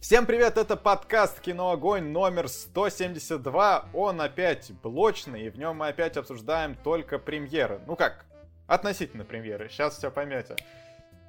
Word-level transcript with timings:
Всем 0.00 0.24
привет, 0.24 0.56
это 0.56 0.78
подкаст 0.78 1.40
«Кино 1.40 1.72
Огонь» 1.72 2.04
номер 2.04 2.48
172. 2.48 3.90
Он 3.92 4.20
опять 4.22 4.72
блочный, 4.82 5.42
и 5.42 5.50
в 5.50 5.58
нем 5.58 5.76
мы 5.76 5.88
опять 5.88 6.16
обсуждаем 6.16 6.74
только 6.74 7.18
премьеры. 7.18 7.82
Ну 7.86 7.96
как, 7.96 8.24
относительно 8.66 9.26
премьеры, 9.26 9.68
сейчас 9.68 9.98
все 9.98 10.10
поймете. 10.10 10.56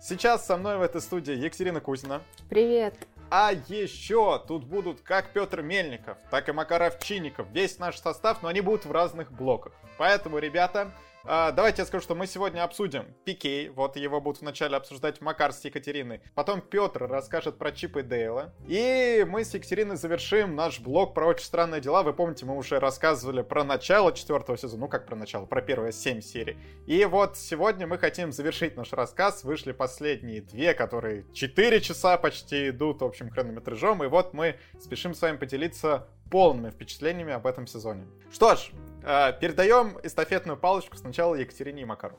Сейчас 0.01 0.45
со 0.45 0.55
мной 0.55 0.77
в 0.77 0.83
этой 0.83 1.01
студии 1.01 1.33
Екатерина 1.33 1.81
Кузина. 1.81 2.21
Привет. 2.49 2.95
А 3.29 3.51
еще 3.67 4.41
тут 4.47 4.63
будут 4.63 5.01
как 5.01 5.33
Петр 5.33 5.61
Мельников, 5.61 6.17
так 6.29 6.47
и 6.47 6.53
Макар 6.53 6.81
Овчинников. 6.83 7.47
Весь 7.51 7.77
наш 7.77 7.99
состав, 7.99 8.41
но 8.41 8.47
они 8.47 8.61
будут 8.61 8.85
в 8.85 8.91
разных 8.93 9.33
блоках. 9.33 9.73
Поэтому, 9.97 10.37
ребята, 10.37 10.91
а, 11.23 11.51
давайте 11.51 11.81
я 11.81 11.85
скажу, 11.85 12.03
что 12.03 12.15
мы 12.15 12.27
сегодня 12.27 12.63
обсудим 12.63 13.13
Пикей, 13.25 13.69
вот 13.69 13.95
его 13.95 14.21
будут 14.21 14.41
вначале 14.41 14.75
обсуждать 14.75 15.21
Макар 15.21 15.53
с 15.53 15.63
Екатериной, 15.63 16.21
потом 16.35 16.61
Петр 16.61 17.07
расскажет 17.07 17.57
про 17.57 17.71
Чипа 17.71 17.99
и 17.99 18.03
Дейла, 18.03 18.53
и 18.67 19.25
мы 19.27 19.43
с 19.43 19.53
Екатериной 19.53 19.97
завершим 19.97 20.55
наш 20.55 20.79
блог 20.79 21.13
про 21.13 21.27
очень 21.27 21.45
странные 21.45 21.81
дела. 21.81 22.03
Вы 22.03 22.13
помните, 22.13 22.45
мы 22.45 22.55
уже 22.57 22.79
рассказывали 22.79 23.41
про 23.41 23.63
начало 23.63 24.13
четвертого 24.13 24.57
сезона, 24.57 24.81
ну 24.81 24.87
как 24.87 25.05
про 25.05 25.15
начало, 25.15 25.45
про 25.45 25.61
первые 25.61 25.91
семь 25.91 26.21
серий. 26.21 26.57
И 26.87 27.05
вот 27.05 27.37
сегодня 27.37 27.87
мы 27.87 27.97
хотим 27.97 28.31
завершить 28.31 28.75
наш 28.75 28.93
рассказ, 28.93 29.43
вышли 29.43 29.71
последние 29.71 30.41
две, 30.41 30.73
которые 30.73 31.25
четыре 31.33 31.81
часа 31.81 32.17
почти 32.17 32.69
идут 32.69 33.01
общим 33.01 33.29
хронометражом, 33.29 34.03
и 34.03 34.07
вот 34.07 34.33
мы 34.33 34.57
спешим 34.79 35.13
с 35.13 35.21
вами 35.21 35.37
поделиться 35.37 36.07
полными 36.31 36.69
впечатлениями 36.69 37.33
об 37.33 37.45
этом 37.45 37.67
сезоне. 37.67 38.07
Что 38.31 38.55
ж, 38.55 38.71
передаем 39.01 39.97
эстафетную 40.03 40.57
палочку 40.57 40.97
сначала 40.97 41.35
Екатерине 41.35 41.85
Макару. 41.85 42.17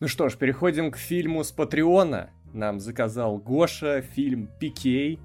Ну 0.00 0.08
что 0.08 0.28
ж, 0.28 0.36
переходим 0.36 0.90
к 0.90 0.96
фильму 0.96 1.44
с 1.44 1.52
Патреона. 1.52 2.30
Нам 2.52 2.80
заказал 2.80 3.38
Гоша 3.38 4.02
фильм 4.02 4.48
«Пикей». 4.58 5.20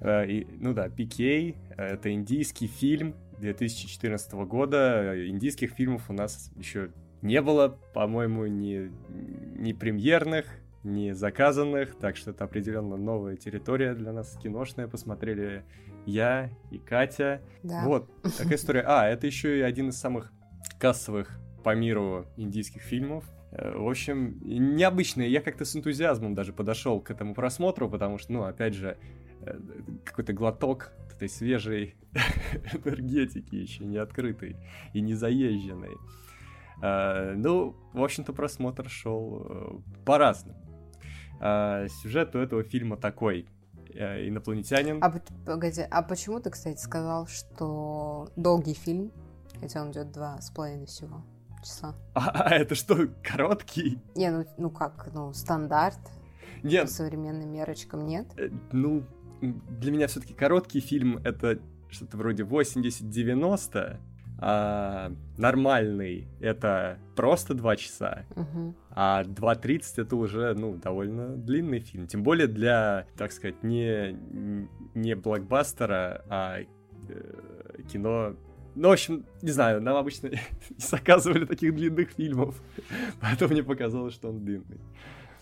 Э, 0.00 0.24
ну 0.58 0.72
да, 0.72 0.88
«Пикей»— 0.88 1.56
это 1.76 2.10
индийский 2.12 2.68
фильм 2.68 3.14
2014 3.38 4.32
года. 4.46 5.28
Индийских 5.28 5.72
фильмов 5.72 6.08
у 6.08 6.12
нас 6.12 6.50
еще 6.56 6.90
не 7.20 7.42
было, 7.42 7.78
по-моему, 7.92 8.46
ни, 8.46 8.90
ни 9.60 9.72
премьерных, 9.72 10.46
ни 10.84 11.12
заказанных, 11.12 11.96
так 11.96 12.16
что 12.16 12.30
это 12.30 12.44
определенно 12.44 12.96
новая 12.96 13.36
территория 13.36 13.94
для 13.94 14.12
нас 14.12 14.38
киношная. 14.42 14.88
Посмотрели 14.88 15.64
я 16.08 16.50
и 16.70 16.78
Катя. 16.78 17.42
Да. 17.62 17.84
Вот, 17.84 18.10
такая 18.22 18.54
история. 18.56 18.84
А, 18.86 19.06
это 19.06 19.26
еще 19.26 19.58
и 19.58 19.60
один 19.60 19.90
из 19.90 19.98
самых 19.98 20.32
кассовых 20.78 21.38
по 21.62 21.74
миру 21.74 22.26
индийских 22.36 22.82
фильмов. 22.82 23.24
Э, 23.52 23.76
в 23.76 23.88
общем, 23.88 24.38
необычный. 24.42 25.28
Я 25.28 25.40
как-то 25.40 25.64
с 25.64 25.76
энтузиазмом 25.76 26.34
даже 26.34 26.52
подошел 26.52 27.00
к 27.00 27.10
этому 27.10 27.34
просмотру, 27.34 27.90
потому 27.90 28.18
что, 28.18 28.32
ну, 28.32 28.44
опять 28.44 28.74
же, 28.74 28.96
э, 29.42 29.58
какой-то 30.04 30.32
глоток 30.32 30.92
этой 31.14 31.28
свежей 31.28 31.96
энергетики, 32.72 33.54
еще 33.56 33.84
не 33.84 33.98
открытой 33.98 34.56
и 34.94 35.00
не 35.00 35.14
заезженной. 35.14 35.96
Uh, 36.80 37.34
ну, 37.34 37.74
в 37.92 38.04
общем-то, 38.04 38.32
просмотр 38.32 38.88
шел 38.88 39.82
по-разному. 40.04 40.60
Uh, 41.40 41.88
сюжет 41.88 42.36
у 42.36 42.38
этого 42.38 42.62
фильма 42.62 42.96
такой. 42.96 43.48
Э, 43.98 44.28
инопланетянин. 44.28 45.02
А, 45.02 45.12
погоди, 45.44 45.82
а 45.82 46.02
почему 46.02 46.38
ты, 46.38 46.50
кстати, 46.50 46.78
сказал, 46.78 47.26
что 47.26 48.30
долгий 48.36 48.74
фильм, 48.74 49.10
хотя 49.60 49.82
он 49.82 49.90
идет 49.90 50.12
два 50.12 50.40
с 50.40 50.50
половиной 50.50 50.86
всего 50.86 51.24
часа? 51.64 51.96
А, 52.14 52.30
а 52.30 52.54
это 52.54 52.76
что, 52.76 53.08
короткий? 53.24 53.98
Не, 54.14 54.30
ну, 54.30 54.46
ну 54.56 54.70
как, 54.70 55.10
ну, 55.12 55.32
стандарт. 55.32 55.98
Нет. 56.62 56.84
По 56.84 56.90
современным 56.92 57.52
мерочкам 57.52 58.06
нет? 58.06 58.28
Э, 58.36 58.50
ну, 58.70 59.02
для 59.40 59.90
меня 59.90 60.06
все-таки 60.06 60.32
короткий 60.32 60.78
фильм 60.78 61.18
это 61.24 61.58
что-то 61.90 62.18
вроде 62.18 62.44
80-90, 62.44 63.96
а 64.40 65.12
нормальный 65.36 66.28
это 66.40 66.98
просто 67.16 67.54
2 67.54 67.76
часа, 67.76 68.24
угу. 68.36 68.74
а 68.90 69.24
2.30 69.24 69.82
это 70.02 70.16
уже, 70.16 70.54
ну, 70.54 70.76
довольно 70.76 71.36
длинный 71.36 71.80
фильм. 71.80 72.06
Тем 72.06 72.22
более 72.22 72.46
для, 72.46 73.06
так 73.16 73.32
сказать, 73.32 73.62
не, 73.64 74.16
не 74.94 75.16
блокбастера, 75.16 76.24
а 76.28 76.60
э, 76.60 77.82
кино 77.90 78.36
ну, 78.74 78.90
в 78.90 78.92
общем, 78.92 79.26
не 79.42 79.50
знаю, 79.50 79.82
нам 79.82 79.96
обычно 79.96 80.28
не 80.30 80.38
заказывали 80.78 81.44
таких 81.44 81.74
длинных 81.74 82.10
фильмов, 82.10 82.54
поэтому 83.20 83.52
мне 83.52 83.64
показалось, 83.64 84.14
что 84.14 84.28
он 84.28 84.44
длинный. 84.44 84.80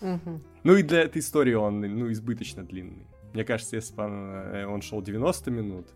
Угу. 0.01 0.41
Ну 0.63 0.75
и 0.75 0.81
для 0.81 1.01
этой 1.01 1.19
истории 1.19 1.53
он, 1.53 1.81
ну, 1.81 2.11
избыточно 2.11 2.63
длинный. 2.63 3.05
Мне 3.33 3.43
кажется, 3.43 3.75
если 3.75 3.93
бы 3.93 4.03
он, 4.03 4.31
э, 4.31 4.65
он 4.65 4.81
шел 4.81 5.03
90 5.03 5.51
минут, 5.51 5.87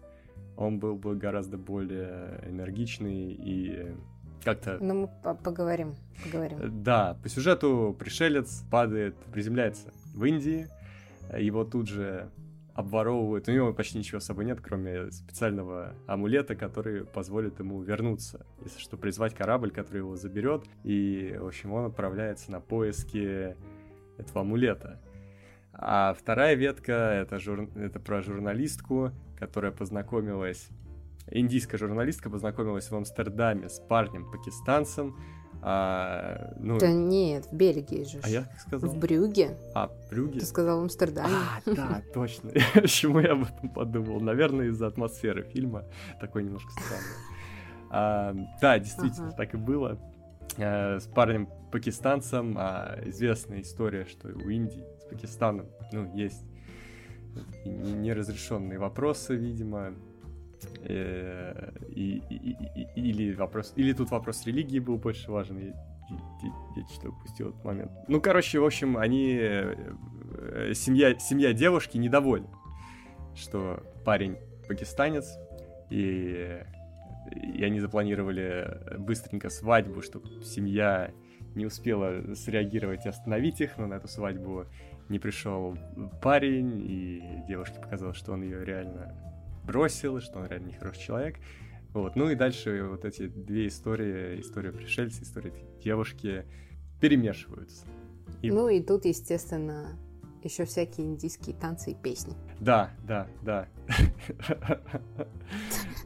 он 0.61 0.79
был 0.79 0.95
бы 0.95 1.15
гораздо 1.15 1.57
более 1.57 2.41
энергичный 2.45 3.33
и 3.33 3.95
как-то... 4.43 4.77
Ну, 4.79 5.01
мы 5.01 5.35
поговорим, 5.35 5.95
поговорим. 6.23 6.59
Э, 6.59 6.67
да, 6.67 7.17
по 7.21 7.29
сюжету 7.29 7.95
пришелец 7.97 8.63
падает, 8.71 9.15
приземляется 9.31 9.93
в 10.13 10.23
Индии, 10.25 10.67
его 11.37 11.63
тут 11.63 11.87
же 11.87 12.29
обворовывают, 12.73 13.47
у 13.47 13.51
него 13.51 13.73
почти 13.73 13.97
ничего 13.97 14.19
с 14.19 14.25
собой 14.25 14.45
нет, 14.45 14.59
кроме 14.61 15.11
специального 15.11 15.93
амулета, 16.07 16.55
который 16.55 17.05
позволит 17.05 17.59
ему 17.59 17.81
вернуться, 17.81 18.45
если 18.63 18.79
что, 18.79 18.97
призвать 18.97 19.35
корабль, 19.35 19.71
который 19.71 19.99
его 19.99 20.15
заберет, 20.15 20.63
и, 20.83 21.35
в 21.39 21.47
общем, 21.47 21.73
он 21.73 21.85
отправляется 21.85 22.51
на 22.51 22.61
поиски 22.61 23.55
этого 24.17 24.41
амулета. 24.41 24.99
А 25.73 26.13
вторая 26.13 26.55
ветка 26.55 26.91
это, 26.91 27.39
жур... 27.39 27.69
это 27.75 27.99
про 27.99 28.21
журналистку, 28.21 29.11
которая 29.37 29.71
познакомилась, 29.71 30.69
индийская 31.29 31.77
журналистка 31.77 32.29
познакомилась 32.29 32.89
в 32.89 32.95
Амстердаме 32.95 33.69
с 33.69 33.79
парнем-пакистанцем. 33.79 35.15
А, 35.63 36.53
ну... 36.59 36.79
Да 36.79 36.91
нет, 36.91 37.45
в 37.45 37.53
Бельгии 37.53 38.03
же. 38.03 38.19
А 38.23 38.29
я 38.29 38.43
как 38.43 38.59
сказал? 38.59 38.89
В 38.89 38.97
Брюге. 38.97 39.57
А, 39.75 39.87
в 39.87 40.09
Брюге? 40.09 40.39
Ты 40.39 40.45
сказал 40.45 40.79
в 40.79 40.83
Амстердаме. 40.83 41.33
А, 41.33 41.61
да, 41.71 42.01
точно. 42.13 42.51
Почему 42.73 43.19
я 43.19 43.33
об 43.33 43.43
этом 43.43 43.69
подумал? 43.69 44.19
Наверное, 44.19 44.67
из-за 44.67 44.87
атмосферы 44.87 45.43
фильма. 45.43 45.85
Такой 46.19 46.43
немножко 46.43 46.71
странный. 46.71 47.31
А, 47.91 48.35
да, 48.59 48.79
действительно, 48.79 49.27
ага. 49.27 49.37
так 49.37 49.53
и 49.53 49.57
было. 49.57 49.99
А, 50.57 50.99
с 50.99 51.05
парнем-пакистанцем 51.05 52.55
а, 52.57 52.99
известная 53.05 53.61
история, 53.61 54.05
что 54.05 54.29
у 54.29 54.49
Индии 54.49 54.83
Пакистаном, 55.11 55.67
ну, 55.91 56.09
есть 56.15 56.43
неразрешенные 57.65 58.79
вопросы, 58.79 59.35
видимо. 59.35 59.93
Э, 60.83 61.71
и, 61.89 62.21
и, 62.29 62.55
и, 62.75 63.09
или 63.09 63.33
вопрос, 63.33 63.73
или 63.75 63.93
тут 63.93 64.11
вопрос 64.11 64.45
религии 64.45 64.79
был 64.79 64.97
больше 64.97 65.31
важен. 65.31 65.57
Я, 65.57 65.67
я, 65.67 66.51
я 66.77 66.87
что-то 66.87 67.09
упустил 67.09 67.49
этот 67.49 67.63
момент. 67.65 67.91
Ну, 68.07 68.21
короче, 68.21 68.59
в 68.59 68.65
общем, 68.65 68.97
они 68.97 69.37
э, 69.39 70.73
семья 70.75 71.17
семья 71.19 71.53
девушки 71.53 71.97
недовольна, 71.97 72.49
что 73.35 73.83
парень 74.05 74.37
пакистанец 74.67 75.37
и 75.89 76.63
и 77.31 77.63
они 77.63 77.79
запланировали 77.79 78.97
быстренько 78.97 79.49
свадьбу, 79.49 80.01
чтобы 80.01 80.43
семья 80.43 81.11
не 81.55 81.65
успела 81.65 82.33
среагировать 82.35 83.05
и 83.05 83.09
остановить 83.09 83.61
их, 83.61 83.77
но 83.77 83.87
на 83.87 83.95
эту 83.95 84.07
свадьбу 84.07 84.65
не 85.11 85.19
пришел 85.19 85.77
парень, 86.21 86.81
и 86.81 87.43
девушке 87.47 87.79
показалось, 87.79 88.17
что 88.17 88.33
он 88.33 88.43
ее 88.43 88.65
реально 88.65 89.15
бросил, 89.63 90.19
что 90.19 90.39
он 90.39 90.47
реально 90.47 90.69
нехороший 90.69 91.01
человек. 91.01 91.37
Вот. 91.93 92.15
Ну 92.15 92.29
и 92.29 92.35
дальше 92.35 92.87
вот 92.89 93.05
эти 93.05 93.27
две 93.27 93.67
истории, 93.67 94.39
история 94.39 94.71
пришельца, 94.71 95.23
история 95.23 95.53
девушки, 95.83 96.45
перемешиваются. 96.99 97.85
И... 98.41 98.49
Ну 98.49 98.69
и 98.69 98.81
тут, 98.81 99.05
естественно, 99.05 99.99
еще 100.43 100.65
всякие 100.65 101.07
индийские 101.07 101.55
танцы 101.55 101.91
и 101.91 101.95
песни. 101.95 102.33
Да, 102.59 102.91
да, 103.05 103.27
да. 103.43 103.67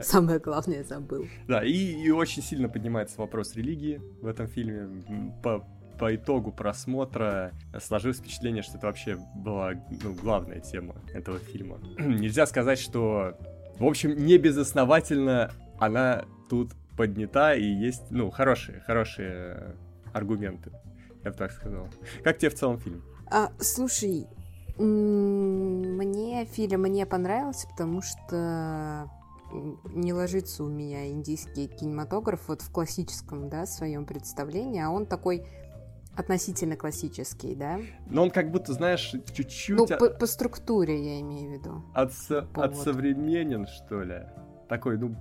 Самое 0.02 0.40
главное 0.40 0.84
забыл. 0.84 1.26
Да, 1.48 1.64
и, 1.64 1.72
и 1.72 2.10
очень 2.12 2.42
сильно 2.42 2.68
поднимается 2.68 3.20
вопрос 3.20 3.56
религии 3.56 4.02
в 4.22 4.28
этом 4.28 4.48
фильме. 4.48 5.04
По, 5.44 5.66
по 5.98 6.16
итогу 6.16 6.52
просмотра 6.52 7.52
сложилось 7.82 8.18
впечатление, 8.18 8.64
что 8.64 8.78
это 8.78 8.88
вообще 8.88 9.18
была 9.36 9.74
ну, 10.04 10.14
главная 10.14 10.60
тема 10.60 10.96
этого 11.14 11.40
фильма. 11.40 11.78
Нельзя 11.98 12.46
сказать, 12.46 12.80
что, 12.80 13.38
в 13.80 13.86
общем, 13.86 14.16
не 14.16 14.38
безосновательно 14.38 15.52
она 15.80 16.26
тут 16.50 16.72
поднята 16.98 17.56
и 17.56 17.66
есть, 17.66 18.04
ну, 18.10 18.30
хорошие, 18.30 18.82
хорошие 18.82 19.76
аргументы, 20.14 20.72
я 21.24 21.32
бы 21.32 21.38
так 21.38 21.52
сказал. 21.52 21.88
Как 22.24 22.38
тебе 22.38 22.50
в 22.50 22.56
целом 22.56 22.80
фильм? 22.80 23.04
А, 23.30 23.52
слушай, 23.60 24.28
мне 24.78 26.46
фильм 26.46 26.86
не 26.86 27.06
понравился, 27.06 27.68
потому 27.68 28.02
что 28.02 29.10
не 29.94 30.14
ложится 30.14 30.64
у 30.64 30.68
меня 30.68 31.08
индийский 31.08 31.68
кинематограф 31.68 32.48
вот 32.48 32.62
в 32.62 32.72
классическом, 32.72 33.50
да, 33.50 33.66
своем 33.66 34.06
представлении, 34.06 34.82
а 34.82 34.90
он 34.90 35.06
такой 35.06 35.46
относительно 36.16 36.76
классический, 36.76 37.56
да? 37.56 37.80
Но 38.08 38.24
он 38.24 38.32
как 38.32 38.52
будто, 38.52 38.74
знаешь, 38.74 39.14
чуть-чуть... 39.34 39.78
Ну, 39.78 39.88
по, 39.88 40.10
по 40.10 40.26
структуре 40.26 41.16
я 41.16 41.22
имею 41.22 41.50
в 41.50 41.54
виду. 41.54 41.84
От, 41.94 42.12
от 42.56 42.78
современен, 42.78 43.68
что 43.68 44.02
ли. 44.04 44.24
Такой, 44.68 44.98
ну, 44.98 45.16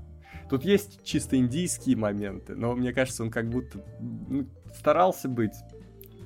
Тут 0.48 0.64
есть 0.64 1.02
чисто 1.04 1.36
индийские 1.36 1.96
моменты, 1.96 2.54
но 2.54 2.74
мне 2.74 2.92
кажется, 2.92 3.22
он 3.22 3.30
как 3.30 3.48
будто 3.48 3.82
ну, 4.00 4.46
старался 4.74 5.28
быть 5.28 5.54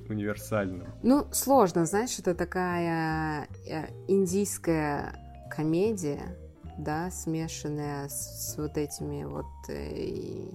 универсальным. 0.09 0.87
Ну, 1.03 1.27
сложно, 1.31 1.85
знаешь, 1.85 2.17
это 2.19 2.35
такая 2.35 3.47
э, 3.67 3.87
индийская 4.07 5.13
комедия, 5.49 6.37
да, 6.77 7.11
смешанная 7.11 8.09
с, 8.09 8.53
с 8.53 8.57
вот 8.57 8.77
этими 8.77 9.23
вот 9.23 9.45
э, 9.69 10.49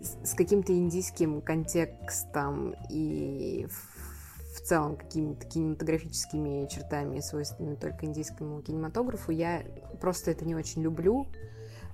с, 0.00 0.34
каким-то 0.34 0.72
индийским 0.72 1.40
контекстом 1.40 2.74
и 2.88 3.66
в, 3.68 4.60
целом 4.62 4.96
какими-то 4.96 5.46
кинематографическими 5.46 6.68
чертами, 6.68 7.20
свойственными 7.20 7.76
только 7.76 8.06
индийскому 8.06 8.62
кинематографу. 8.62 9.32
Я 9.32 9.62
просто 10.00 10.30
это 10.30 10.44
не 10.44 10.54
очень 10.54 10.82
люблю. 10.82 11.26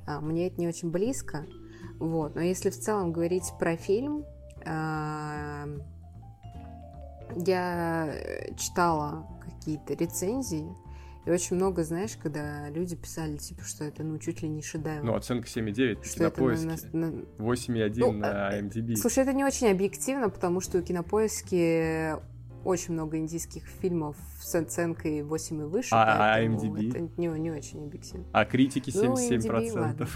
А, 0.07 0.21
мне 0.21 0.49
это 0.49 0.61
не 0.61 0.69
очень 0.69 0.91
близко. 0.91 1.47
Вот. 1.99 2.35
Но 2.35 2.41
если 2.41 2.71
в 2.71 2.79
целом 2.79 3.13
говорить 3.13 3.53
про 3.59 3.77
фильм, 3.77 4.25
а, 4.65 5.69
я 7.37 8.13
читала 8.57 9.27
какие-то 9.45 9.95
рецензии, 9.95 10.69
и 11.27 11.31
очень 11.31 11.57
много, 11.57 11.83
знаешь, 11.83 12.17
когда 12.17 12.71
люди 12.71 12.95
писали, 12.95 13.37
типа, 13.37 13.65
что 13.65 13.85
это, 13.85 14.05
ну, 14.05 14.17
чуть 14.19 14.43
ли 14.43 14.49
не 14.49 14.63
шедевр. 14.63 15.03
Ну, 15.03 15.15
оценка 15.17 15.49
7,9 15.49 16.05
что 16.05 16.19
кинопоиске. 16.19 16.69
Это 16.69 16.97
на, 16.97 17.11
на... 17.11 17.23
8,1 17.39 17.95
ну, 17.97 18.13
на 18.13 18.61
MDB. 18.61 18.93
А, 18.93 18.97
слушай, 18.97 19.25
это 19.25 19.33
не 19.33 19.45
очень 19.45 19.69
объективно, 19.69 20.31
потому 20.31 20.61
что 20.61 20.79
у 20.79 20.83
кинопоиски 20.83 22.15
очень 22.65 22.95
много 22.95 23.19
индийских 23.19 23.65
фильмов 23.65 24.17
с 24.41 24.55
оценкой 24.55 25.25
8 25.25 25.61
и 25.61 25.65
выше. 25.65 25.89
А, 25.93 26.37
а 26.37 26.45
MDB? 26.45 26.91
Это 26.91 27.21
не, 27.21 27.27
не 27.27 27.51
очень 27.51 27.85
объективно. 27.85 28.25
А 28.33 28.45
критики 28.45 28.91
77%. 28.91 30.09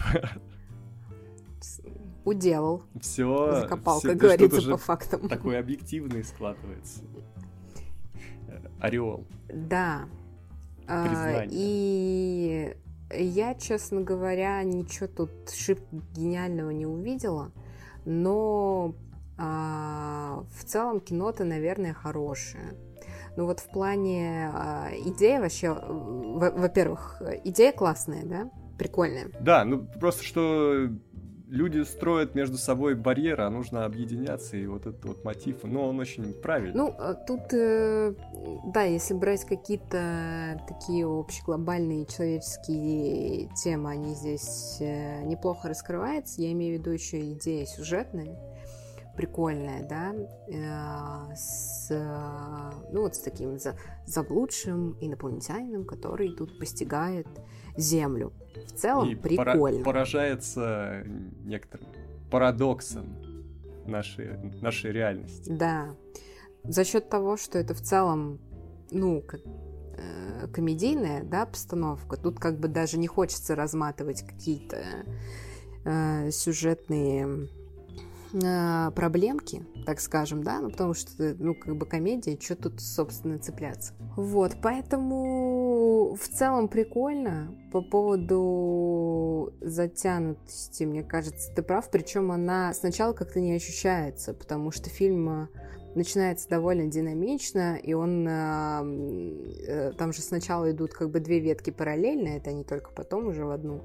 Ну, 1.82 1.90
Уделал. 2.24 2.84
Все. 3.00 3.62
Закопал, 3.62 3.98
все, 3.98 4.10
как 4.10 4.18
говорится, 4.18 4.70
по 4.70 4.76
фактам. 4.76 5.28
Такой 5.28 5.58
объективный 5.58 6.22
складывается. 6.22 7.00
Ореол. 8.78 9.26
Да. 9.52 10.08
А, 10.90 11.44
и 11.48 12.74
я, 13.12 13.54
честно 13.54 14.00
говоря, 14.00 14.62
ничего 14.64 15.06
тут 15.06 15.30
шип 15.50 15.80
гениального 16.14 16.70
не 16.70 16.86
увидела, 16.86 17.52
но 18.04 18.94
а, 19.38 20.44
в 20.52 20.64
целом 20.64 21.00
кино-то, 21.00 21.44
наверное, 21.44 21.94
хорошее. 21.94 22.74
Ну 23.36 23.46
вот 23.46 23.60
в 23.60 23.70
плане 23.70 24.50
а, 24.52 24.88
идеи 24.92 25.38
вообще, 25.38 25.72
во-первых, 25.72 27.22
идея 27.44 27.72
классная, 27.72 28.24
да? 28.24 28.50
Прикольная. 28.76 29.28
Да, 29.40 29.64
ну 29.64 29.86
просто 30.00 30.24
что 30.24 30.88
люди 31.50 31.82
строят 31.82 32.34
между 32.34 32.56
собой 32.56 32.94
барьеры, 32.94 33.42
а 33.42 33.50
нужно 33.50 33.84
объединяться, 33.84 34.56
и 34.56 34.66
вот 34.66 34.86
этот 34.86 35.04
вот 35.04 35.24
мотив, 35.24 35.58
ну, 35.64 35.82
он 35.82 35.98
очень 35.98 36.32
правильный. 36.32 36.76
Ну, 36.76 36.94
а 36.96 37.14
тут, 37.14 37.52
э, 37.52 38.14
да, 38.72 38.84
если 38.84 39.14
брать 39.14 39.44
какие-то 39.44 40.62
такие 40.68 41.06
общеглобальные 41.06 42.06
человеческие 42.06 43.48
темы, 43.56 43.90
они 43.90 44.14
здесь 44.14 44.78
э, 44.80 45.22
неплохо 45.24 45.68
раскрываются, 45.68 46.40
я 46.40 46.52
имею 46.52 46.76
в 46.76 46.80
виду 46.80 46.92
еще 46.92 47.32
идея 47.32 47.66
сюжетная, 47.66 48.38
прикольная, 49.16 49.86
да, 49.88 50.14
э, 50.48 51.34
с, 51.34 51.88
ну, 52.92 53.02
вот 53.02 53.14
с 53.14 53.20
таким 53.20 53.58
за, 53.58 53.76
заблудшим 54.06 54.96
инопланетянином, 55.00 55.84
который 55.84 56.34
тут 56.34 56.58
постигает 56.58 57.26
Землю. 57.76 58.32
В 58.54 58.72
целом 58.72 59.08
и 59.08 59.14
прикольно. 59.14 59.84
поражается 59.84 61.04
некоторым 61.44 61.86
парадоксом 62.30 63.16
нашей, 63.86 64.36
нашей 64.60 64.92
реальности. 64.92 65.50
Да. 65.50 65.94
За 66.64 66.84
счет 66.84 67.08
того, 67.08 67.36
что 67.36 67.58
это 67.58 67.74
в 67.74 67.80
целом, 67.80 68.38
ну, 68.90 69.22
как, 69.22 69.40
э, 69.44 70.48
комедийная, 70.52 71.22
да, 71.22 71.46
постановка, 71.46 72.16
тут 72.16 72.38
как 72.38 72.58
бы 72.58 72.68
даже 72.68 72.98
не 72.98 73.06
хочется 73.06 73.54
разматывать 73.54 74.22
какие-то 74.26 74.84
э, 75.84 76.30
сюжетные 76.30 77.48
э, 78.32 78.90
проблемки, 78.94 79.64
так 79.86 80.00
скажем, 80.00 80.42
да, 80.42 80.60
ну, 80.60 80.70
потому 80.70 80.94
что, 80.94 81.34
ну, 81.38 81.54
как 81.54 81.76
бы 81.76 81.86
комедия, 81.86 82.38
что 82.40 82.56
тут, 82.56 82.80
собственно, 82.80 83.38
цепляться. 83.38 83.92
Вот, 84.16 84.56
поэтому 84.62 86.14
в 86.14 86.28
целом 86.28 86.68
прикольно. 86.68 87.54
По 87.72 87.82
поводу 87.82 89.52
затянутости, 89.60 90.82
мне 90.84 91.04
кажется, 91.04 91.52
ты 91.54 91.62
прав, 91.62 91.88
причем 91.90 92.32
она 92.32 92.74
сначала 92.74 93.12
как-то 93.12 93.40
не 93.40 93.54
ощущается, 93.54 94.34
потому 94.34 94.72
что 94.72 94.90
фильм 94.90 95.28
э, 95.28 95.48
начинается 95.94 96.48
довольно 96.48 96.90
динамично, 96.90 97.76
и 97.76 97.92
он 97.92 98.26
э, 98.26 98.82
э, 99.66 99.92
там 99.92 100.12
же 100.12 100.20
сначала 100.20 100.70
идут 100.70 100.92
как 100.92 101.10
бы 101.10 101.20
две 101.20 101.38
ветки 101.38 101.70
параллельно, 101.70 102.28
это 102.28 102.52
не 102.52 102.64
только 102.64 102.90
потом 102.90 103.28
уже 103.28 103.44
в 103.44 103.50
одну 103.50 103.82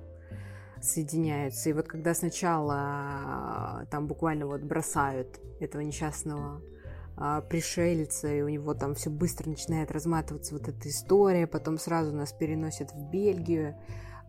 соединяются. 0.86 1.70
И 1.70 1.74
вот 1.74 1.88
когда 1.88 2.14
сначала 2.14 2.76
а, 2.78 3.86
там 3.90 4.08
буквально 4.08 4.46
вот 4.46 4.62
бросают 4.62 5.40
этого 5.60 5.82
несчастного 5.82 6.62
а, 7.18 7.42
пришельца, 7.42 8.32
и 8.34 8.42
у 8.42 8.48
него 8.48 8.74
там 8.74 8.96
все 8.96 9.10
быстро 9.10 9.50
начинает 9.50 9.92
разматываться 9.92 10.54
вот 10.54 10.68
эта 10.68 10.90
история, 10.90 11.48
потом 11.48 11.78
сразу 11.78 12.14
нас 12.14 12.34
переносят 12.34 12.92
в 12.92 13.10
Бельгию, 13.10 13.76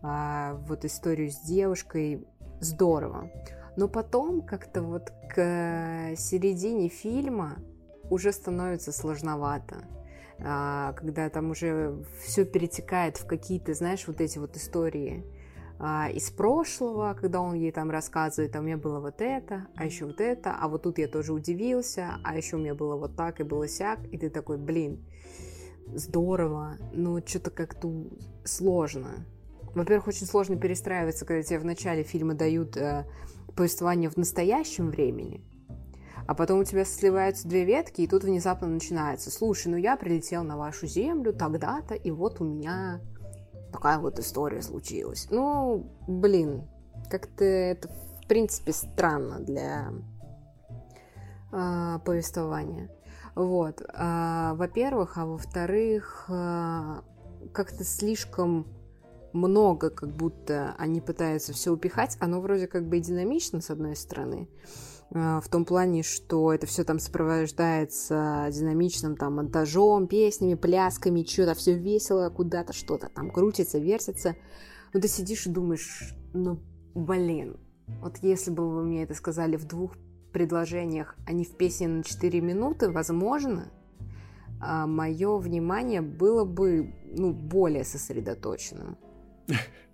а, 0.01 0.55
вот 0.67 0.85
историю 0.85 1.31
с 1.31 1.39
девушкой, 1.41 2.25
здорово. 2.59 3.31
Но 3.75 3.87
потом 3.87 4.41
как-то 4.41 4.81
вот 4.81 5.11
к 5.29 6.15
середине 6.17 6.89
фильма 6.89 7.57
уже 8.09 8.31
становится 8.31 8.91
сложновато 8.91 9.83
когда 10.39 11.31
там 11.31 11.49
уже 11.49 11.97
все 12.23 12.45
перетекает 12.45 13.17
в 13.17 13.25
какие-то, 13.25 13.73
знаешь, 13.73 14.07
вот 14.07 14.21
эти 14.21 14.37
вот 14.37 14.55
истории 14.55 15.25
а, 15.79 16.09
из 16.09 16.31
прошлого, 16.31 17.15
когда 17.19 17.41
он 17.41 17.53
ей 17.53 17.71
там 17.71 17.91
рассказывает, 17.91 18.55
а 18.55 18.59
у 18.59 18.63
меня 18.63 18.77
было 18.77 18.99
вот 18.99 19.21
это, 19.21 19.67
а 19.75 19.85
еще 19.85 20.05
вот 20.05 20.19
это, 20.19 20.55
а 20.59 20.67
вот 20.67 20.83
тут 20.83 20.97
я 20.97 21.07
тоже 21.07 21.33
удивился, 21.33 22.17
а 22.23 22.35
еще 22.35 22.55
у 22.55 22.59
меня 22.59 22.73
было 22.73 22.95
вот 22.95 23.15
так 23.15 23.39
и 23.39 23.43
было 23.43 23.67
сяк, 23.67 23.99
и 24.11 24.17
ты 24.17 24.29
такой, 24.29 24.57
блин, 24.57 25.05
здорово, 25.93 26.77
но 26.93 27.19
что-то 27.23 27.51
как-то 27.51 27.91
сложно. 28.43 29.25
Во-первых, 29.75 30.07
очень 30.07 30.25
сложно 30.25 30.55
перестраиваться, 30.55 31.25
когда 31.25 31.43
тебе 31.43 31.59
в 31.59 31.65
начале 31.65 32.01
фильма 32.01 32.33
дают 32.33 32.75
э, 32.75 33.05
повествование 33.55 34.09
в 34.09 34.17
настоящем 34.17 34.89
времени, 34.89 35.43
а 36.25 36.33
потом 36.33 36.59
у 36.59 36.63
тебя 36.63 36.85
сливаются 36.85 37.47
две 37.47 37.65
ветки, 37.65 38.01
и 38.01 38.07
тут 38.07 38.23
внезапно 38.23 38.67
начинается, 38.67 39.29
слушай, 39.29 39.67
ну 39.67 39.77
я 39.77 39.95
прилетел 39.95 40.43
на 40.43 40.57
вашу 40.57 40.87
землю 40.87 41.33
тогда-то, 41.33 41.93
и 41.93 42.09
вот 42.09 42.41
у 42.41 42.45
меня 42.45 42.99
такая 43.77 43.99
вот 43.99 44.17
история 44.17 44.63
случилась. 44.63 45.27
Ну, 45.29 45.85
блин, 46.07 46.67
как-то 47.11 47.45
это, 47.45 47.87
в 47.89 48.27
принципе, 48.27 48.73
странно 48.73 49.39
для 49.39 49.93
э, 51.51 51.99
повествования. 52.03 52.89
Вот, 53.35 53.81
э, 53.81 54.53
во-первых, 54.55 55.19
а 55.19 55.27
во-вторых, 55.27 56.25
э, 56.27 57.01
как-то 57.53 57.83
слишком 57.83 58.65
много, 59.31 59.91
как 59.91 60.09
будто 60.09 60.73
они 60.79 60.99
пытаются 60.99 61.53
все 61.53 61.71
упихать. 61.71 62.17
Оно 62.19 62.41
вроде 62.41 62.65
как 62.65 62.87
бы 62.87 62.97
и 62.97 63.01
динамично, 63.01 63.61
с 63.61 63.69
одной 63.69 63.95
стороны, 63.95 64.49
в 65.09 65.43
том 65.49 65.63
плане, 65.63 66.03
что 66.03 66.51
это 66.53 66.65
все 66.65 66.83
там 66.83 66.99
сопровождается 66.99 68.47
динамичным 68.51 69.15
там 69.15 69.35
монтажом, 69.35 70.07
песнями, 70.07 70.55
плясками, 70.55 71.23
что-то 71.23 71.53
все 71.53 71.73
весело, 71.73 72.29
куда-то 72.29 72.73
что-то 72.73 73.09
там 73.09 73.31
крутится, 73.31 73.79
вертится. 73.79 74.35
Но 74.93 74.99
ты 74.99 75.07
сидишь 75.07 75.47
и 75.47 75.49
думаешь, 75.49 76.13
ну, 76.33 76.59
блин, 76.93 77.57
вот 78.01 78.17
если 78.21 78.51
бы 78.51 78.69
вы 78.69 78.83
мне 78.83 79.03
это 79.03 79.13
сказали 79.13 79.55
в 79.55 79.65
двух 79.65 79.93
предложениях, 80.33 81.15
а 81.25 81.31
не 81.31 81.45
в 81.45 81.55
песне 81.55 81.87
на 81.87 82.03
4 82.03 82.41
минуты, 82.41 82.91
возможно, 82.91 83.71
а 84.59 84.87
мое 84.87 85.37
внимание 85.37 86.01
было 86.01 86.43
бы, 86.43 86.93
ну, 87.05 87.33
более 87.33 87.83
сосредоточенным. 87.83 88.97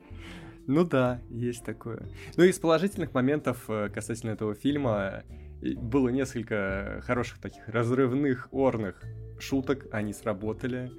Ну 0.68 0.86
да, 0.86 1.22
есть 1.30 1.64
такое. 1.64 2.08
Ну 2.38 2.44
и 2.44 2.50
из 2.50 2.60
положительных 2.60 3.14
моментов 3.14 3.70
э, 3.70 3.90
касательно 3.90 4.32
этого 4.32 4.56
фильма 4.56 5.24
было 5.62 6.10
несколько 6.10 7.02
хороших 7.04 7.40
таких 7.40 7.68
разрывных, 7.68 8.48
орных 8.52 9.02
шуток, 9.40 9.88
они 9.92 10.14
сработали. 10.14 10.92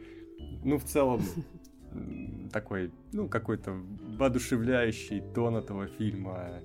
Ну, 0.64 0.78
в 0.78 0.84
целом, 0.84 1.22
такой, 2.52 2.90
ну, 3.12 3.28
какой-то 3.28 3.72
воодушевляющий 3.72 5.22
тон 5.34 5.56
этого 5.56 5.86
фильма. 5.86 6.60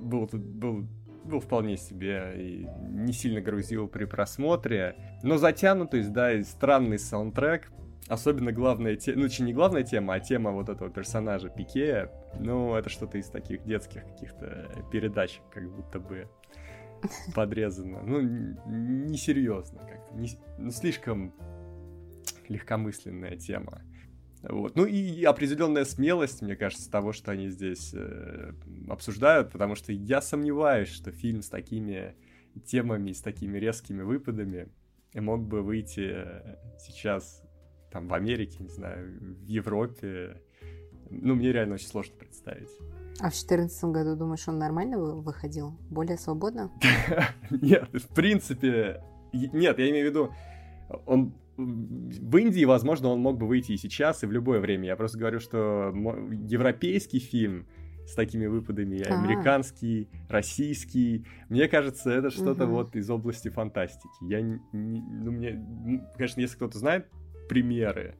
Был, 0.00 0.28
был 0.32 0.86
был 1.24 1.40
вполне 1.40 1.76
себе 1.76 2.32
и 2.36 2.66
не 2.88 3.12
сильно 3.12 3.40
грузил 3.40 3.88
при 3.88 4.04
просмотре. 4.04 4.96
Но 5.22 5.38
затянутость, 5.38 6.12
да, 6.12 6.32
и 6.32 6.42
странный 6.42 6.98
саундтрек. 6.98 7.70
Особенно 8.08 8.52
главная 8.52 8.96
тема, 8.96 9.22
ну, 9.22 9.44
не 9.44 9.52
главная 9.52 9.84
тема, 9.84 10.14
а 10.14 10.20
тема 10.20 10.50
вот 10.50 10.68
этого 10.68 10.90
персонажа 10.90 11.48
Пике. 11.48 12.10
Ну, 12.38 12.74
это 12.74 12.90
что-то 12.90 13.18
из 13.18 13.28
таких 13.28 13.64
детских 13.64 14.04
каких-то 14.04 14.68
передач, 14.90 15.40
как 15.52 15.70
будто 15.70 16.00
бы 16.00 16.28
подрезано. 17.34 18.02
Ну, 18.02 18.20
несерьезно 18.66 19.80
как-то. 19.80 20.14
Не, 20.14 20.28
ну, 20.58 20.70
слишком 20.70 21.32
легкомысленная 22.48 23.36
тема. 23.36 23.82
Вот. 24.42 24.74
Ну 24.74 24.86
и 24.86 25.22
определенная 25.22 25.84
смелость, 25.84 26.42
мне 26.42 26.56
кажется, 26.56 26.90
того, 26.90 27.12
что 27.12 27.30
они 27.30 27.48
здесь 27.48 27.94
э, 27.94 28.52
обсуждают, 28.88 29.52
потому 29.52 29.76
что 29.76 29.92
я 29.92 30.20
сомневаюсь, 30.20 30.88
что 30.88 31.12
фильм 31.12 31.42
с 31.42 31.48
такими 31.48 32.16
темами, 32.66 33.12
с 33.12 33.20
такими 33.20 33.58
резкими 33.58 34.02
выпадами 34.02 34.68
мог 35.14 35.46
бы 35.46 35.62
выйти 35.62 36.10
э, 36.12 36.56
сейчас 36.78 37.41
там 37.92 38.08
в 38.08 38.14
Америке, 38.14 38.56
не 38.60 38.68
знаю, 38.68 39.18
в 39.20 39.46
Европе. 39.46 40.40
Ну, 41.10 41.34
мне 41.34 41.52
реально 41.52 41.74
очень 41.74 41.88
сложно 41.88 42.14
представить. 42.18 42.70
А 43.20 43.28
в 43.28 43.34
2014 43.34 43.84
году, 43.84 44.16
думаешь, 44.16 44.48
он 44.48 44.58
нормально 44.58 44.98
выходил? 44.98 45.76
Более 45.90 46.16
свободно? 46.16 46.72
Нет, 47.50 47.88
в 47.92 48.14
принципе... 48.14 49.02
Нет, 49.32 49.78
я 49.78 49.90
имею 49.90 50.06
в 50.06 50.10
виду, 50.10 50.34
он 51.06 51.34
в 51.56 52.36
Индии, 52.36 52.64
возможно, 52.64 53.08
он 53.08 53.20
мог 53.20 53.38
бы 53.38 53.46
выйти 53.46 53.72
и 53.72 53.76
сейчас, 53.76 54.22
и 54.22 54.26
в 54.26 54.32
любое 54.32 54.60
время. 54.60 54.86
Я 54.86 54.96
просто 54.96 55.18
говорю, 55.18 55.38
что 55.38 55.92
европейский 56.32 57.18
фильм 57.18 57.66
с 58.06 58.14
такими 58.14 58.46
выпадами, 58.46 59.00
А-а-а. 59.02 59.22
американский, 59.22 60.08
российский, 60.28 61.26
мне 61.48 61.68
кажется, 61.68 62.10
это 62.10 62.30
что-то 62.30 62.64
угу. 62.64 62.72
вот 62.72 62.96
из 62.96 63.08
области 63.10 63.48
фантастики. 63.48 64.08
Я 64.22 64.42
ну 64.42 65.30
мне, 65.30 66.02
конечно, 66.16 66.40
если 66.40 66.56
кто-то 66.56 66.78
знает 66.78 67.08
примеры, 67.52 68.14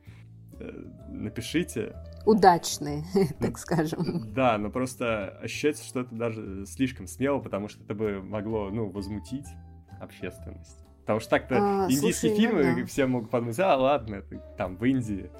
э, 0.60 0.70
напишите. 1.08 1.96
Удачные, 2.26 3.04
так 3.40 3.58
скажем. 3.58 4.30
Да, 4.34 4.58
но 4.58 4.70
просто 4.70 5.38
ощущается, 5.42 5.84
что 5.86 6.00
это 6.00 6.14
даже 6.14 6.66
слишком 6.66 7.06
смело, 7.06 7.38
потому 7.38 7.68
что 7.68 7.82
это 7.82 7.94
бы 7.94 8.22
могло, 8.22 8.68
ну, 8.68 8.90
возмутить 8.90 9.46
общественность. 10.00 10.84
Потому 11.00 11.20
что 11.20 11.30
так-то 11.30 11.56
а, 11.56 11.84
индийские 11.86 12.12
слушай, 12.12 12.30
ну 12.30 12.36
фильмы 12.36 12.80
да. 12.82 12.86
все 12.86 13.06
могут 13.06 13.30
подумать, 13.30 13.58
а 13.58 13.74
ладно, 13.74 14.16
это 14.16 14.36
там 14.58 14.76
в 14.76 14.84
Индии, 14.84 15.30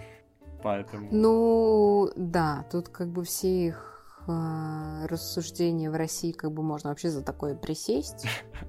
поэтому... 0.63 1.09
Ну, 1.13 2.11
да, 2.17 2.65
тут 2.73 2.89
как 2.89 3.09
бы 3.09 3.25
все 3.25 3.67
их 3.67 4.17
э, 4.27 5.07
рассуждения 5.07 5.91
в 5.91 5.95
России 5.95 6.33
как 6.33 6.51
бы 6.53 6.63
можно 6.63 6.89
вообще 6.89 7.11
за 7.11 7.23
такое 7.23 7.55
присесть, 7.55 8.27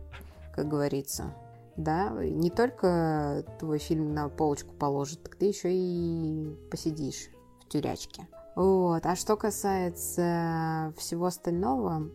как 0.54 0.68
говорится. 0.68 1.34
Да, 1.76 2.10
не 2.12 2.50
только 2.52 3.44
твой 3.60 3.80
фильм 3.80 4.14
на 4.14 4.30
полочку 4.30 4.74
положит, 4.76 5.24
так 5.24 5.36
ты 5.36 5.46
еще 5.46 5.70
и 5.72 6.56
посидишь 6.70 7.30
в 7.62 7.70
тюрячке. 7.70 8.28
Вот. 8.56 9.06
А 9.06 9.16
что 9.16 9.36
касается 9.36 10.94
всего 10.98 11.26
остального, 11.26 12.10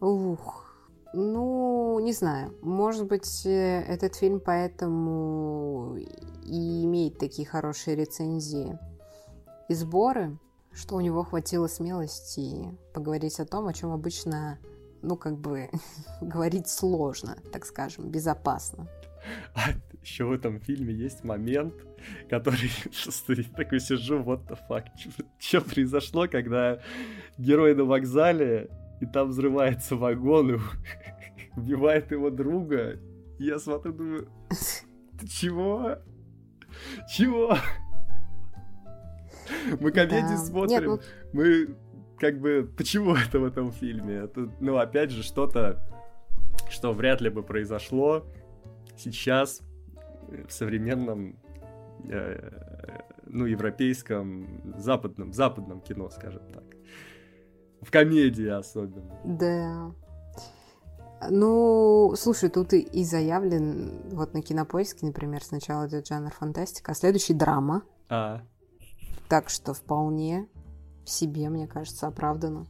ух, 0.00 0.70
ну, 1.12 1.98
не 2.00 2.12
знаю. 2.12 2.54
Может 2.62 3.06
быть, 3.06 3.46
э, 3.46 3.82
этот 3.82 4.16
фильм 4.16 4.40
поэтому 4.40 5.96
и 6.44 6.84
имеет 6.84 7.18
такие 7.18 7.46
хорошие 7.46 7.96
рецензии 7.96 8.78
и 9.68 9.74
сборы, 9.74 10.36
что 10.72 10.96
у 10.96 11.00
него 11.00 11.24
хватило 11.24 11.66
смелости 11.66 12.76
поговорить 12.92 13.40
о 13.40 13.46
том, 13.46 13.66
о 13.66 13.72
чем 13.72 13.92
обычно, 13.92 14.58
ну, 15.02 15.16
как 15.16 15.38
бы, 15.38 15.68
говорить 16.20 16.68
сложно, 16.68 17.36
так 17.52 17.64
скажем, 17.64 18.10
безопасно. 18.10 18.88
А 19.54 19.70
еще 20.02 20.24
в 20.24 20.32
этом 20.32 20.60
фильме 20.60 20.94
есть 20.94 21.24
момент, 21.24 21.74
который 22.28 22.70
просто 23.04 23.42
такой 23.54 23.80
сижу, 23.80 24.20
what 24.20 24.46
the 24.48 24.58
fuck, 24.68 24.84
что 25.38 25.60
произошло, 25.60 26.26
когда 26.28 26.80
герой 27.38 27.74
на 27.74 27.84
вокзале 27.84 28.70
и 29.00 29.06
там 29.06 29.30
взрывается 29.30 29.96
вагон, 29.96 30.56
и 30.56 30.58
убивает 31.56 32.10
его 32.10 32.30
друга. 32.30 32.98
И 33.38 33.44
я 33.44 33.58
смотрю, 33.58 33.92
думаю, 33.92 34.28
ты 35.18 35.26
чего? 35.26 35.98
Чего? 37.08 37.56
Мы 39.80 39.90
комедии 39.90 40.36
да. 40.36 40.36
смотрим, 40.36 40.70
Нет, 40.70 40.84
ну... 40.84 41.00
мы 41.32 41.76
как 42.20 42.38
бы, 42.38 42.70
почему 42.76 43.14
это 43.14 43.40
в 43.40 43.44
этом 43.44 43.72
фильме? 43.72 44.16
Это, 44.16 44.48
ну, 44.60 44.76
опять 44.76 45.10
же, 45.10 45.22
что-то, 45.22 45.82
что 46.68 46.92
вряд 46.92 47.20
ли 47.22 47.30
бы 47.30 47.42
произошло 47.42 48.26
сейчас 48.96 49.62
в 50.46 50.52
современном, 50.52 51.36
э, 52.08 52.60
ну, 53.24 53.46
европейском, 53.46 54.74
западном, 54.76 55.32
западном 55.32 55.80
кино, 55.80 56.10
скажем 56.10 56.42
так. 56.52 56.64
В 57.80 57.90
комедии 57.90 58.48
особенно. 58.48 59.18
Да. 59.24 59.90
Ну, 61.30 62.14
слушай, 62.16 62.50
тут 62.50 62.74
и, 62.74 62.80
и 62.80 63.04
заявлен, 63.04 64.02
вот 64.12 64.34
на 64.34 64.42
кинопоиске, 64.42 65.06
например, 65.06 65.42
сначала 65.42 65.88
идет 65.88 66.06
жанр 66.06 66.30
фантастика, 66.30 66.92
а 66.92 66.94
следующий 66.94 67.34
драма. 67.34 67.82
А. 68.10 68.42
Так 69.28 69.48
что 69.48 69.72
вполне 69.72 70.48
себе, 71.10 71.48
мне 71.48 71.66
кажется, 71.66 72.06
оправдано. 72.06 72.66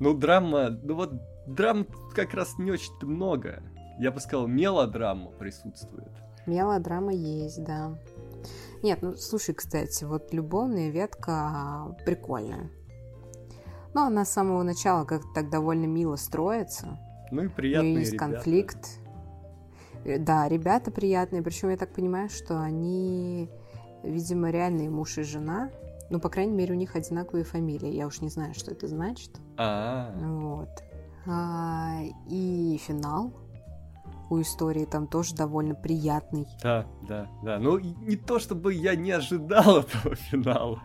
Ну, 0.00 0.14
драма, 0.14 0.70
ну 0.70 0.94
вот 0.94 1.12
драм 1.46 1.86
как 2.14 2.34
раз 2.34 2.58
не 2.58 2.70
очень 2.70 2.92
много. 3.02 3.62
Я 3.98 4.10
бы 4.10 4.20
сказал, 4.20 4.46
мелодрама 4.46 5.30
присутствует. 5.30 6.10
Мелодрама 6.46 7.12
есть, 7.12 7.62
да. 7.62 7.96
Нет, 8.82 9.00
ну 9.02 9.16
слушай, 9.16 9.54
кстати, 9.54 10.04
вот 10.04 10.32
любовная 10.34 10.90
ветка 10.90 11.96
прикольная. 12.04 12.70
Но 13.94 14.00
ну, 14.00 14.06
она 14.08 14.24
с 14.24 14.32
самого 14.32 14.62
начала 14.62 15.04
как-то 15.04 15.28
так 15.34 15.50
довольно 15.50 15.86
мило 15.86 16.16
строится. 16.16 16.98
Ну 17.30 17.44
и 17.44 17.48
приятные 17.48 18.00
есть 18.00 18.12
ребята. 18.12 18.32
конфликт. 18.32 18.98
Э, 20.04 20.18
да, 20.18 20.48
ребята 20.48 20.90
приятные. 20.90 21.42
Причем 21.42 21.70
я 21.70 21.76
так 21.76 21.94
понимаю, 21.94 22.28
что 22.28 22.60
они, 22.60 23.48
видимо, 24.02 24.50
реальные 24.50 24.90
муж 24.90 25.16
и 25.18 25.22
жена. 25.22 25.70
Ну, 26.10 26.20
по 26.20 26.28
крайней 26.28 26.52
мере, 26.52 26.74
у 26.74 26.76
них 26.76 26.96
одинаковые 26.96 27.44
фамилии. 27.44 27.94
Я 27.94 28.06
уж 28.06 28.20
не 28.20 28.28
знаю, 28.28 28.54
что 28.54 28.70
это 28.70 28.86
значит. 28.86 29.30
А. 29.56 30.12
Вот. 30.16 30.82
А, 31.26 32.00
и 32.28 32.78
финал 32.78 33.32
у 34.30 34.40
истории 34.40 34.84
там 34.84 35.06
тоже 35.06 35.34
довольно 35.34 35.74
приятный. 35.74 36.46
Да, 36.62 36.86
да, 37.08 37.28
да. 37.42 37.58
Ну, 37.58 37.78
не 37.78 38.16
то 38.16 38.38
чтобы 38.38 38.74
я 38.74 38.94
не 38.96 39.12
ожидал 39.12 39.78
этого 39.80 40.14
финала. 40.14 40.82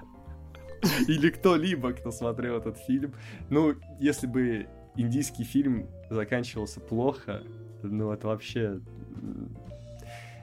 Или 1.07 1.29
кто-либо, 1.29 1.93
кто 1.93 2.11
смотрел 2.11 2.57
этот 2.57 2.77
фильм. 2.77 3.13
Ну, 3.49 3.75
если 3.99 4.27
бы 4.27 4.67
индийский 4.95 5.43
фильм 5.43 5.89
заканчивался 6.09 6.79
плохо, 6.79 7.43
ну 7.83 8.11
это 8.11 8.27
вообще... 8.27 8.79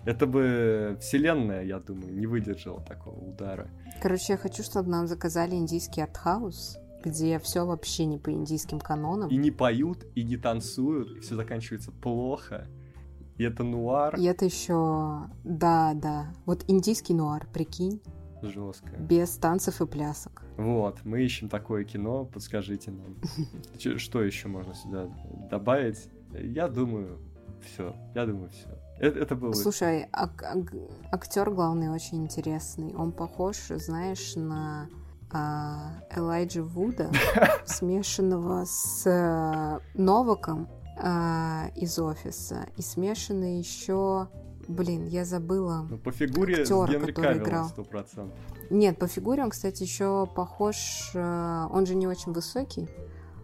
Это 0.07 0.27
бы 0.29 0.97
вселенная, 1.01 1.65
я 1.65 1.81
думаю, 1.81 2.15
не 2.15 2.27
выдержала 2.27 2.81
такого 2.81 3.19
удара. 3.19 3.69
Короче, 4.01 4.35
я 4.35 4.37
хочу, 4.37 4.63
чтобы 4.63 4.89
нам 4.89 5.09
заказали 5.09 5.57
индийский 5.57 6.01
артхаус, 6.01 6.79
где 7.05 7.41
все 7.41 7.67
вообще 7.67 8.05
не 8.05 8.17
по 8.17 8.31
индийским 8.31 8.79
канонам. 8.79 9.29
И 9.31 9.37
не 9.37 9.51
поют, 9.51 10.07
и 10.15 10.23
не 10.23 10.37
танцуют, 10.37 11.17
и 11.17 11.21
все 11.21 11.35
заканчивается 11.35 11.91
плохо. 11.91 12.69
И 13.37 13.43
это 13.43 13.65
нуар. 13.65 14.15
И 14.17 14.25
это 14.25 14.45
еще... 14.45 15.29
Да, 15.43 15.93
да. 15.95 16.33
Вот 16.47 16.65
индийский 16.69 17.13
нуар, 17.13 17.49
прикинь. 17.53 18.01
Жестко. 18.43 18.97
Без 18.99 19.37
танцев 19.37 19.81
и 19.81 19.87
плясок. 19.87 20.45
Вот, 20.57 21.05
мы 21.05 21.23
ищем 21.23 21.49
такое 21.49 21.85
кино, 21.85 22.25
подскажите 22.25 22.93
нам. 22.93 23.17
Что 23.99 24.23
еще 24.23 24.47
можно 24.47 24.73
сюда 24.73 25.09
добавить? 25.51 26.09
Я 26.33 26.69
думаю, 26.69 27.19
все. 27.61 27.97
Я 28.15 28.25
думаю, 28.25 28.51
все. 28.51 28.69
Это, 28.99 29.19
это 29.19 29.35
было... 29.37 29.53
Слушай, 29.53 30.09
ак- 30.13 30.43
ак- 30.43 30.75
актер 31.13 31.51
главный 31.51 31.89
очень 31.89 32.23
интересный. 32.23 32.95
Он 32.95 33.13
похож, 33.13 33.57
знаешь, 33.69 34.35
на 34.37 34.89
а, 35.31 35.93
Элайджа 36.11 36.63
Вуда, 36.63 37.11
смешанного 37.67 38.65
с 38.65 39.07
а, 39.07 39.81
Новаком 39.95 40.69
а, 40.99 41.69
из 41.75 41.99
офиса, 41.99 42.67
и 42.77 42.83
смешанный 42.83 43.59
еще 43.59 44.29
Блин, 44.69 45.07
я 45.07 45.25
забыла. 45.25 45.87
Ну, 45.89 45.99
по 45.99 46.11
фигуре 46.11 46.63
актера, 46.63 46.87
с 46.87 46.91
Генри 46.91 47.13
который 47.13 47.39
играл. 47.39 47.73
100%. 47.77 48.33
Нет, 48.71 48.99
по 48.99 49.07
фигуре 49.07 49.45
он, 49.45 49.51
кстати, 49.51 49.83
еще 49.83 50.27
похож... 50.35 51.11
Э, 51.15 51.67
он 51.71 51.87
же 51.87 51.95
не 51.95 52.09
очень 52.09 52.33
высокий. 52.33 52.89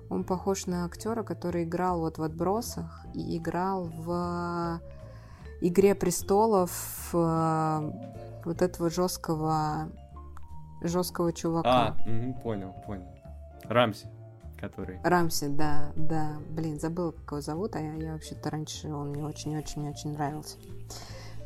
Он 0.09 0.25
похож 0.25 0.67
на 0.67 0.85
актера, 0.85 1.23
который 1.23 1.63
играл 1.63 2.01
вот 2.01 2.19
в 2.19 2.23
«Отбросах» 2.23 3.07
и 3.15 3.39
играл 3.39 3.85
в 3.85 4.81
«Игре 5.63 5.95
престолов» 5.95 7.11
э, 7.13 7.91
вот 8.45 8.63
этого 8.63 8.91
жесткого 8.91 9.89
жесткого 10.83 11.33
чувака. 11.33 11.97
А, 11.97 11.97
угу, 12.09 12.35
понял, 12.43 12.75
понял. 12.87 13.07
Рамси. 13.65 14.07
который... 14.59 14.99
Рамси, 15.03 15.49
да, 15.49 15.93
да. 15.97 16.37
Блин, 16.51 16.79
забыла, 16.79 17.13
как 17.13 17.33
его 17.33 17.41
зовут, 17.41 17.77
а 17.77 17.81
я, 17.81 17.95
я 17.95 18.13
вообще-то 18.13 18.51
раньше 18.51 18.93
он 18.93 19.11
мне 19.11 19.25
очень-очень-очень 19.25 20.13
нравился. 20.13 20.57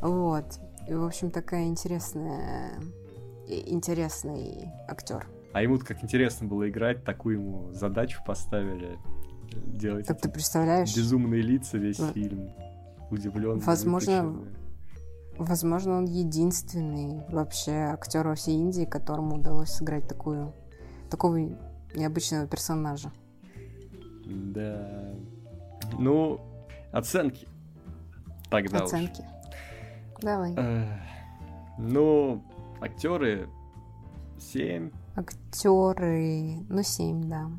Вот. 0.01 0.59
И, 0.89 0.95
в 0.95 1.05
общем, 1.05 1.31
такая 1.31 1.65
интересная... 1.65 2.73
Интересный 3.49 4.73
актер. 4.89 5.29
А 5.53 5.63
ему 5.63 5.79
как 5.79 6.03
интересно 6.03 6.49
было 6.49 6.69
играть, 6.69 7.05
такую 7.05 7.39
ему 7.39 7.73
задачу 7.73 8.21
поставили. 8.27 8.99
Делать 9.53 10.07
как 10.07 10.21
ты 10.21 10.29
представляешь? 10.29 10.95
безумные 10.95 11.41
лица 11.41 11.79
весь 11.79 11.99
ну, 11.99 12.13
фильм. 12.13 12.51
Удивленный. 13.11 13.61
Возможно, 13.61 14.37
возможно, 15.39 15.99
он 15.99 16.05
единственный 16.07 17.25
вообще 17.29 17.73
актер 17.73 18.27
во 18.27 18.35
всей 18.35 18.57
Индии, 18.57 18.85
которому 18.85 19.37
удалось 19.37 19.71
сыграть 19.71 20.09
такую, 20.09 20.53
такого 21.11 21.37
необычного 21.95 22.47
персонажа. 22.47 23.11
Да. 24.25 25.15
Ну, 25.99 26.41
оценки. 26.93 27.47
Тогда 28.51 28.79
Оценки. 28.85 29.21
Уж. 29.21 30.23
Давай. 30.23 30.55
ну, 31.79 32.43
актеры 32.81 33.49
7. 34.39 34.91
Актеры, 35.17 36.57
ну, 36.69 36.83
7, 36.83 37.29
да. 37.29 37.51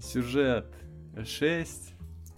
Сюжет 0.00 0.74
6. 1.24 1.93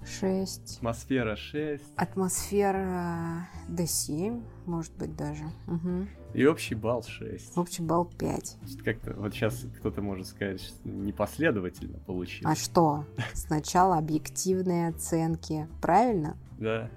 6. 0.06 0.78
Атмосфера 0.78 1.36
6. 1.36 1.82
Атмосфера 1.96 3.48
D7, 3.68 4.42
может 4.66 4.92
быть, 4.96 5.16
даже. 5.16 5.44
Угу. 5.66 6.06
И 6.34 6.46
общий 6.46 6.74
балл 6.74 7.02
6. 7.02 7.56
Общий 7.56 7.82
балл 7.82 8.04
5. 8.04 8.58
Как-то 8.84 9.14
вот 9.14 9.34
сейчас 9.34 9.64
кто-то 9.78 10.02
может 10.02 10.26
сказать, 10.26 10.60
что 10.60 10.88
непоследовательно 10.88 11.98
получилось. 11.98 12.58
А 12.58 12.62
что? 12.62 13.04
Сначала 13.34 13.98
объективные 13.98 14.88
оценки, 14.88 15.66
правильно? 15.80 16.36
Да. 16.58 16.90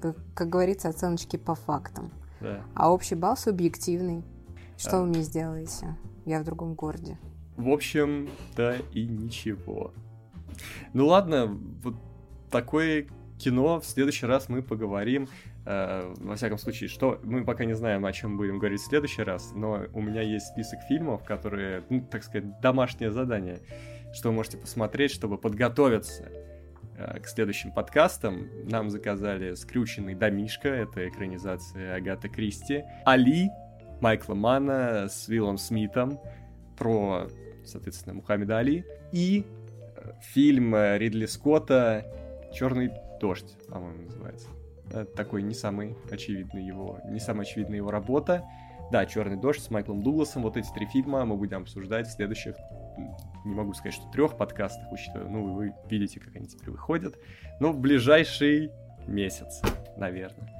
Как, 0.00 0.16
как 0.34 0.48
говорится, 0.48 0.88
оценочки 0.88 1.36
по 1.36 1.54
фактам. 1.54 2.12
Да. 2.40 2.62
А 2.74 2.92
общий 2.92 3.14
балл 3.14 3.36
субъективный. 3.36 4.24
Что 4.76 4.98
а. 4.98 5.00
вы 5.00 5.06
мне 5.06 5.22
сделаете? 5.22 5.96
Я 6.24 6.40
в 6.40 6.44
другом 6.44 6.74
городе. 6.74 7.18
В 7.56 7.68
общем, 7.70 8.28
да 8.56 8.76
и 8.92 9.06
ничего. 9.06 9.92
Ну 10.92 11.06
ладно, 11.06 11.58
вот 11.82 11.96
такое 12.56 13.06
кино 13.38 13.80
в 13.80 13.84
следующий 13.84 14.24
раз 14.24 14.48
мы 14.48 14.62
поговорим. 14.62 15.28
Э, 15.66 16.14
во 16.18 16.36
всяком 16.36 16.56
случае, 16.56 16.88
что 16.88 17.20
мы 17.22 17.44
пока 17.44 17.66
не 17.66 17.74
знаем, 17.74 18.06
о 18.06 18.12
чем 18.12 18.38
будем 18.38 18.58
говорить 18.58 18.80
в 18.80 18.86
следующий 18.86 19.22
раз, 19.22 19.52
но 19.54 19.84
у 19.92 20.00
меня 20.00 20.22
есть 20.22 20.46
список 20.46 20.80
фильмов, 20.88 21.22
которые, 21.22 21.84
ну, 21.90 22.00
так 22.10 22.24
сказать, 22.24 22.60
домашнее 22.60 23.10
задание, 23.10 23.58
что 24.14 24.30
вы 24.30 24.36
можете 24.36 24.56
посмотреть, 24.56 25.10
чтобы 25.10 25.36
подготовиться 25.36 26.30
э, 26.96 27.20
к 27.20 27.28
следующим 27.28 27.72
подкастам. 27.72 28.48
Нам 28.64 28.88
заказали 28.88 29.52
«Скрюченный 29.52 30.14
домишка», 30.14 30.68
это 30.68 31.06
экранизация 31.06 31.94
Агаты 31.94 32.30
Кристи, 32.30 32.84
«Али» 33.04 33.50
Майкла 34.00 34.34
Мана 34.34 35.08
с 35.10 35.28
Виллом 35.28 35.58
Смитом 35.58 36.18
про, 36.78 37.28
соответственно, 37.66 38.14
Мухаммеда 38.14 38.58
Али 38.58 38.86
и 39.12 39.44
э, 39.96 40.12
фильм 40.22 40.74
Ридли 40.74 41.26
Скотта 41.26 42.06
«Черный 42.52 42.90
дождь», 43.20 43.56
по-моему, 43.68 44.02
называется. 44.04 44.48
Это 44.88 45.04
такой 45.04 45.42
не 45.42 45.54
самый 45.54 45.96
очевидный 46.10 46.64
его, 46.64 47.00
не 47.08 47.20
самая 47.20 47.42
очевидная 47.42 47.76
его 47.76 47.90
работа. 47.90 48.44
Да, 48.92 49.04
Черный 49.04 49.36
дождь 49.36 49.60
с 49.60 49.70
Майклом 49.70 50.02
Дугласом. 50.02 50.42
Вот 50.42 50.56
эти 50.56 50.68
три 50.72 50.86
фильма 50.86 51.24
мы 51.24 51.36
будем 51.36 51.62
обсуждать 51.62 52.06
в 52.06 52.12
следующих, 52.12 52.54
не 53.44 53.54
могу 53.54 53.72
сказать, 53.74 53.94
что 53.94 54.08
трех 54.10 54.36
подкастах, 54.36 54.92
учитывая, 54.92 55.28
ну, 55.28 55.54
вы 55.54 55.74
видите, 55.90 56.20
как 56.20 56.36
они 56.36 56.46
теперь 56.46 56.70
выходят. 56.70 57.16
Но 57.58 57.72
в 57.72 57.78
ближайший 57.78 58.70
месяц, 59.08 59.60
наверное. 59.96 60.52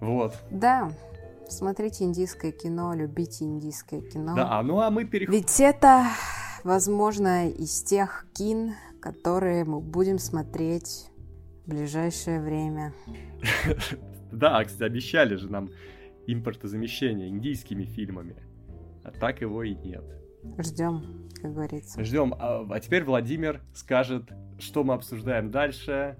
Вот. 0.00 0.34
Да, 0.50 0.90
смотрите 1.46 2.04
индийское 2.04 2.52
кино, 2.52 2.94
любите 2.94 3.44
индийское 3.44 4.00
кино. 4.00 4.34
Да, 4.34 4.62
ну 4.62 4.80
а 4.80 4.90
мы 4.90 5.04
переходим... 5.04 5.40
Ведь 5.40 5.60
это, 5.60 6.06
возможно, 6.64 7.48
из 7.50 7.82
тех 7.82 8.24
кин, 8.34 8.74
которые 9.00 9.64
мы 9.64 9.80
будем 9.80 10.18
смотреть 10.18 11.10
в 11.64 11.70
ближайшее 11.70 12.40
время. 12.40 12.92
Да, 14.32 14.62
кстати, 14.62 14.84
обещали 14.84 15.34
же 15.34 15.50
нам 15.50 15.70
импортозамещение 16.28 17.28
индийскими 17.28 17.82
фильмами. 17.82 18.36
А 19.02 19.10
так 19.10 19.40
его 19.40 19.64
и 19.64 19.74
нет. 19.74 20.04
Ждем, 20.58 21.28
как 21.42 21.52
говорится. 21.52 22.04
Ждем. 22.04 22.34
А, 22.38 22.64
а 22.70 22.78
теперь 22.78 23.02
Владимир 23.02 23.60
скажет, 23.74 24.30
что 24.60 24.84
мы 24.84 24.94
обсуждаем 24.94 25.50
дальше. 25.50 26.16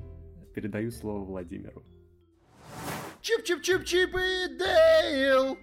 Передаю 0.55 0.91
слово 0.91 1.25
Владимиру. 1.25 1.85
Чип-чип-чип-чип 3.23 4.11
и 4.17 4.59
Дейл! 4.59 5.57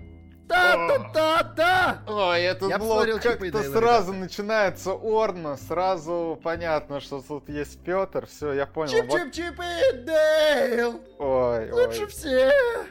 Та-та-та-та! 0.47 2.01
Ой, 2.07 2.41
этот 2.41 2.69
Я 2.69 2.77
блок 2.77 3.21
как-то 3.21 3.63
сразу 3.63 4.13
начинается 4.13 4.91
орно, 4.93 5.57
сразу 5.57 6.39
понятно, 6.41 6.99
что 6.99 7.21
тут 7.21 7.49
есть 7.49 7.83
Петр, 7.83 8.25
все, 8.27 8.53
я 8.53 8.65
понял. 8.65 8.93
Чип-чип-чип 8.93 9.61
и 9.61 9.97
Дейл! 10.03 11.01
Ой, 11.19 11.71
Лучше 11.71 12.03
ой. 12.03 12.07
всех! 12.07 12.85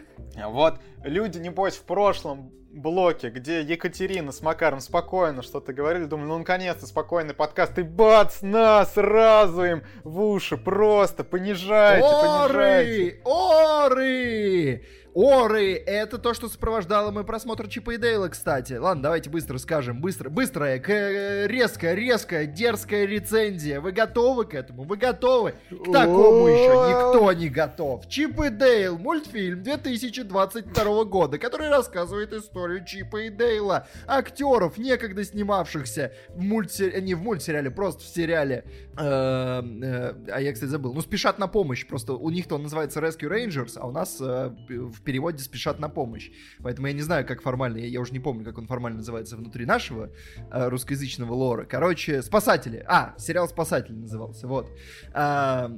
Вот 0.49 0.75
люди, 1.03 1.39
небось, 1.39 1.77
в 1.77 1.83
прошлом 1.83 2.53
блоке, 2.77 3.31
где 3.31 3.63
Екатерина 3.63 4.33
с 4.33 4.43
Макаром 4.43 4.81
спокойно 4.81 5.43
что-то 5.43 5.73
говорили, 5.73 6.05
думали, 6.05 6.27
ну 6.29 6.39
наконец-то 6.39 6.87
спокойный 6.87 7.35
подкаст, 7.35 7.79
и 7.79 7.83
бац, 7.83 8.43
на, 8.43 8.85
сразу 8.85 9.65
им 9.65 9.83
в 10.05 10.21
уши, 10.21 10.57
просто 10.59 11.25
понижайте, 11.25 12.07
Оры! 12.07 12.53
понижайте. 12.53 13.23
Оры! 13.25 14.85
Оры, 15.17 15.73
это 15.73 16.19
то, 16.19 16.35
что 16.35 16.47
сопровождало 16.47 17.11
мой 17.11 17.25
просмотр 17.25 17.69
Чипа 17.69 17.93
и 17.93 17.97
Дейла, 17.97 18.29
кстати. 18.29 18.75
Ладно, 18.75 19.05
давайте 19.05 19.31
быстро 19.31 19.57
скажем, 19.57 19.99
быстро, 19.99 20.29
быстрая, 20.29 20.79
к- 20.79 21.47
резкая, 21.47 21.95
резкая, 21.95 22.45
дерзкая 22.45 23.07
рецензия. 23.07 23.81
Вы 23.81 23.93
готовы 23.93 24.45
к 24.45 24.53
этому? 24.53 24.83
Вы 24.83 24.99
готовы? 24.99 25.55
К 25.71 25.91
такому 25.91 26.49
еще 26.49 26.69
никто 26.91 27.33
не 27.33 27.49
готов. 27.49 28.07
Чип 28.09 28.39
и 28.43 28.51
Дейл, 28.51 28.99
мультфильм 28.99 29.63
2022 29.63 31.05
года, 31.05 31.39
который 31.39 31.71
рассказывает 31.71 32.35
историю 32.35 32.85
Чипа 32.85 33.23
и 33.23 33.31
Дейла, 33.31 33.87
актеров, 34.07 34.77
некогда 34.77 35.25
снимавшихся 35.25 36.13
в 36.29 36.43
мультсериале, 36.43 37.01
не 37.01 37.15
в 37.15 37.23
мультсериале, 37.23 37.71
просто 37.71 38.03
в 38.03 38.07
сериале. 38.07 38.65
Э, 38.99 39.63
э, 39.63 40.15
а 40.31 40.41
я, 40.43 40.53
кстати, 40.53 40.69
забыл. 40.69 40.93
Ну, 40.93 41.01
спешат 41.01 41.39
на 41.39 41.49
помощь. 41.49 41.87
Просто 41.87 42.13
у 42.13 42.29
них-то 42.29 42.57
он 42.57 42.65
называется 42.65 43.01
Rescue 43.01 43.31
Rangers, 43.31 43.79
а 43.79 43.87
у 43.87 43.93
нас 43.93 44.19
э, 44.21 44.51
в 44.69 45.06
переводе 45.07 45.43
спешат 45.43 45.79
на 45.79 45.89
помощь. 45.89 46.31
Поэтому 46.63 46.89
я 46.89 46.93
не 46.93 47.01
знаю, 47.01 47.27
как 47.27 47.41
формально, 47.41 47.79
я, 47.79 47.87
я 47.87 48.01
уже 48.01 48.13
не 48.13 48.21
помню, 48.21 48.45
как 48.45 48.59
он 48.59 48.67
формально 48.67 48.99
называется 48.99 49.37
внутри 49.37 49.65
нашего 49.65 50.11
э, 50.51 50.69
русскоязычного 50.69 51.33
лора. 51.33 51.65
Короче, 51.65 52.23
спасатели. 52.23 52.85
А, 52.87 53.15
сериал 53.17 53.49
Спасатели 53.49 53.95
назывался, 53.95 54.47
вот. 54.47 54.69
А, 55.15 55.71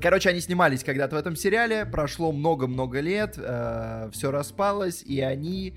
Короче, 0.00 0.30
они 0.30 0.40
снимались 0.40 0.82
когда-то 0.82 1.14
в 1.14 1.18
этом 1.18 1.36
сериале, 1.36 1.86
прошло 1.86 2.32
много-много 2.32 3.00
лет, 3.00 3.34
э, 3.36 4.10
все 4.12 4.32
распалось, 4.32 5.02
и 5.02 5.20
они 5.20 5.76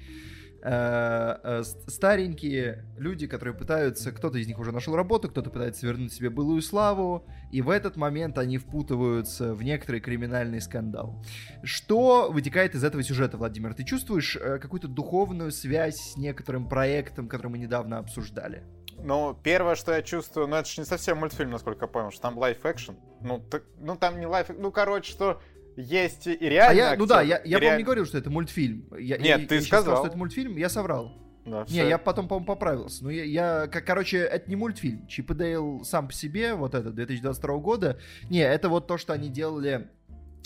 старенькие 1.87 2.85
люди, 2.97 3.27
которые 3.27 3.55
пытаются, 3.55 4.11
кто-то 4.11 4.37
из 4.37 4.47
них 4.47 4.59
уже 4.59 4.71
нашел 4.71 4.95
работу, 4.95 5.29
кто-то 5.29 5.49
пытается 5.49 5.85
вернуть 5.85 6.13
себе 6.13 6.29
былую 6.29 6.61
славу, 6.61 7.25
и 7.51 7.61
в 7.61 7.69
этот 7.69 7.95
момент 7.95 8.37
они 8.37 8.57
впутываются 8.57 9.53
в 9.53 9.63
некоторый 9.63 10.01
криминальный 10.01 10.59
скандал. 10.59 11.23
Что 11.63 12.29
вытекает 12.31 12.75
из 12.75 12.83
этого 12.83 13.03
сюжета, 13.03 13.37
Владимир? 13.37 13.73
Ты 13.73 13.83
чувствуешь 13.83 14.35
э, 14.35 14.59
какую-то 14.59 14.87
духовную 14.87 15.51
связь 15.51 15.95
с 15.95 16.17
некоторым 16.17 16.67
проектом, 16.67 17.29
который 17.29 17.51
мы 17.51 17.57
недавно 17.57 17.99
обсуждали? 17.99 18.63
Ну, 18.99 19.37
первое, 19.43 19.75
что 19.75 19.93
я 19.93 20.01
чувствую, 20.01 20.47
ну 20.47 20.55
это 20.55 20.67
же 20.67 20.81
не 20.81 20.85
совсем 20.85 21.19
мультфильм, 21.19 21.51
насколько 21.51 21.85
я 21.85 21.87
понял, 21.87 22.11
что 22.11 22.21
там 22.21 22.37
лайф 22.37 22.65
экшен. 22.65 22.97
Ну, 23.21 23.39
так, 23.39 23.63
ну 23.79 23.95
там 23.95 24.19
не 24.19 24.25
лайф, 24.25 24.49
ну 24.49 24.71
короче, 24.71 25.11
что 25.11 25.39
есть 25.77 26.27
и 26.27 26.35
реально. 26.37 26.71
А 26.71 26.73
я, 26.73 26.85
актер, 26.87 26.99
ну 26.99 27.05
да, 27.05 27.21
я, 27.21 27.41
я 27.45 27.59
реаль... 27.59 27.77
не 27.77 27.83
говорил, 27.83 28.05
что 28.05 28.17
это 28.17 28.29
мультфильм. 28.29 28.85
Я, 28.97 29.17
Нет, 29.17 29.41
я, 29.41 29.47
ты 29.47 29.55
я 29.55 29.61
сказал. 29.61 29.83
сказал, 29.83 29.97
что 29.99 30.07
это 30.07 30.17
мультфильм, 30.17 30.57
я 30.57 30.69
соврал. 30.69 31.13
Да, 31.45 31.59
не, 31.61 31.65
все. 31.65 31.87
я 31.87 31.97
потом, 31.97 32.27
по-моему, 32.27 32.45
поправился. 32.45 33.03
Ну, 33.03 33.09
я, 33.09 33.23
я, 33.23 33.67
короче, 33.67 34.17
это 34.17 34.49
не 34.49 34.55
мультфильм. 34.57 35.07
Чип 35.07 35.31
и 35.31 35.33
Дейл 35.33 35.85
сам 35.85 36.07
по 36.07 36.13
себе, 36.13 36.55
вот 36.55 36.73
это, 36.73 36.91
2022 36.91 37.57
года. 37.59 37.99
Не, 38.29 38.41
это 38.41 38.67
вот 38.67 38.87
то, 38.87 38.97
что 38.97 39.13
они 39.13 39.29
делали... 39.29 39.87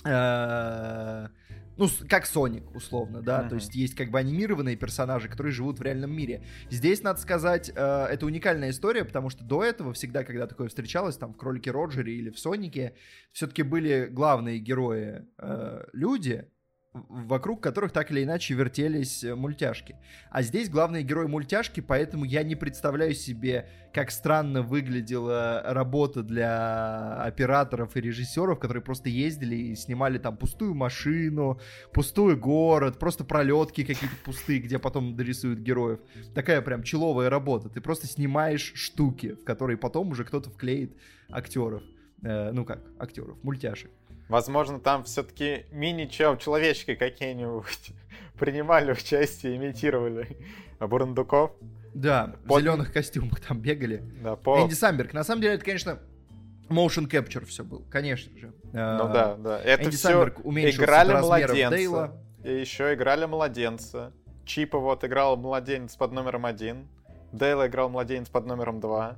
Э- 0.05 1.27
ну, 1.81 1.89
как 2.07 2.27
Соник, 2.27 2.75
условно, 2.75 3.23
да, 3.23 3.41
uh-huh. 3.41 3.49
то 3.49 3.55
есть 3.55 3.73
есть 3.73 3.95
как 3.95 4.11
бы 4.11 4.19
анимированные 4.19 4.75
персонажи, 4.75 5.27
которые 5.27 5.51
живут 5.51 5.79
в 5.79 5.81
реальном 5.81 6.11
мире. 6.11 6.43
Здесь, 6.69 7.01
надо 7.01 7.19
сказать, 7.19 7.71
э, 7.73 8.05
это 8.05 8.27
уникальная 8.27 8.69
история, 8.69 9.03
потому 9.03 9.31
что 9.31 9.43
до 9.43 9.63
этого 9.63 9.91
всегда, 9.93 10.23
когда 10.23 10.45
такое 10.45 10.67
встречалось, 10.67 11.17
там, 11.17 11.33
в 11.33 11.37
Кролике 11.37 11.71
Роджере 11.71 12.13
или 12.13 12.29
в 12.29 12.37
Сонике, 12.37 12.93
все-таки 13.31 13.63
были 13.63 14.07
главные 14.11 14.59
герои 14.59 15.25
э, 15.39 15.85
люди, 15.93 16.47
вокруг 16.93 17.61
которых 17.61 17.93
так 17.93 18.11
или 18.11 18.23
иначе 18.23 18.53
вертелись 18.53 19.23
э, 19.23 19.33
мультяшки. 19.33 19.95
А 20.29 20.41
здесь 20.41 20.69
главный 20.69 21.03
герой 21.03 21.27
мультяшки, 21.27 21.79
поэтому 21.79 22.25
я 22.25 22.43
не 22.43 22.55
представляю 22.55 23.13
себе, 23.13 23.69
как 23.93 24.11
странно 24.11 24.61
выглядела 24.61 25.63
работа 25.65 26.21
для 26.21 27.23
операторов 27.23 27.95
и 27.95 28.01
режиссеров, 28.01 28.59
которые 28.59 28.83
просто 28.83 29.07
ездили 29.07 29.55
и 29.55 29.75
снимали 29.75 30.17
там 30.17 30.35
пустую 30.35 30.73
машину, 30.73 31.61
пустой 31.93 32.35
город, 32.35 32.99
просто 32.99 33.23
пролетки 33.23 33.85
какие-то 33.85 34.15
пустые, 34.25 34.59
где 34.59 34.77
потом 34.77 35.15
дорисуют 35.15 35.59
героев. 35.59 35.99
Такая 36.35 36.61
прям 36.61 36.83
человая 36.83 37.29
работа. 37.29 37.69
Ты 37.69 37.79
просто 37.79 38.07
снимаешь 38.07 38.73
штуки, 38.75 39.35
в 39.35 39.45
которые 39.45 39.77
потом 39.77 40.09
уже 40.11 40.25
кто-то 40.25 40.49
вклеит 40.49 40.97
актеров. 41.29 41.83
Э, 42.21 42.51
ну 42.51 42.65
как, 42.65 42.81
актеров, 42.99 43.41
мультяшек. 43.43 43.91
Возможно, 44.29 44.79
там 44.79 45.03
все-таки 45.03 45.65
мини-чел 45.71 46.37
человечки 46.37 46.95
какие-нибудь 46.95 47.91
принимали 48.39 48.91
участие, 48.91 49.57
имитировали 49.57 50.37
бурундуков. 50.79 51.51
Да, 51.93 52.35
в 52.45 52.59
зеленых 52.59 52.93
костюмах 52.93 53.41
там 53.41 53.59
бегали. 53.59 54.03
Да, 54.23 54.35
по... 54.35 54.61
Энди 54.61 54.73
Самберг. 54.73 55.13
На 55.13 55.23
самом 55.23 55.41
деле, 55.41 55.55
это, 55.55 55.65
конечно, 55.65 55.99
motion 56.69 57.09
capture 57.09 57.45
все 57.45 57.63
был, 57.63 57.85
конечно 57.89 58.37
же. 58.37 58.53
Ну 58.71 58.71
да, 58.71 59.35
да. 59.35 59.59
Это 59.59 59.83
Энди 59.83 59.95
все 59.95 60.09
Самберг 60.09 60.45
уменьшился 60.45 60.83
играли 60.83 61.13
младенца. 61.13 61.75
Дейла. 61.75 62.23
И 62.43 62.53
еще 62.53 62.93
играли 62.93 63.25
младенца. 63.25 64.13
Чипа 64.45 64.79
вот 64.79 65.03
играл 65.03 65.37
младенец 65.37 65.95
под 65.95 66.11
номером 66.13 66.45
один. 66.45 66.87
Дейла 67.31 67.67
играл 67.67 67.89
младенец 67.89 68.29
под 68.29 68.45
номером 68.45 68.79
два. 68.79 69.17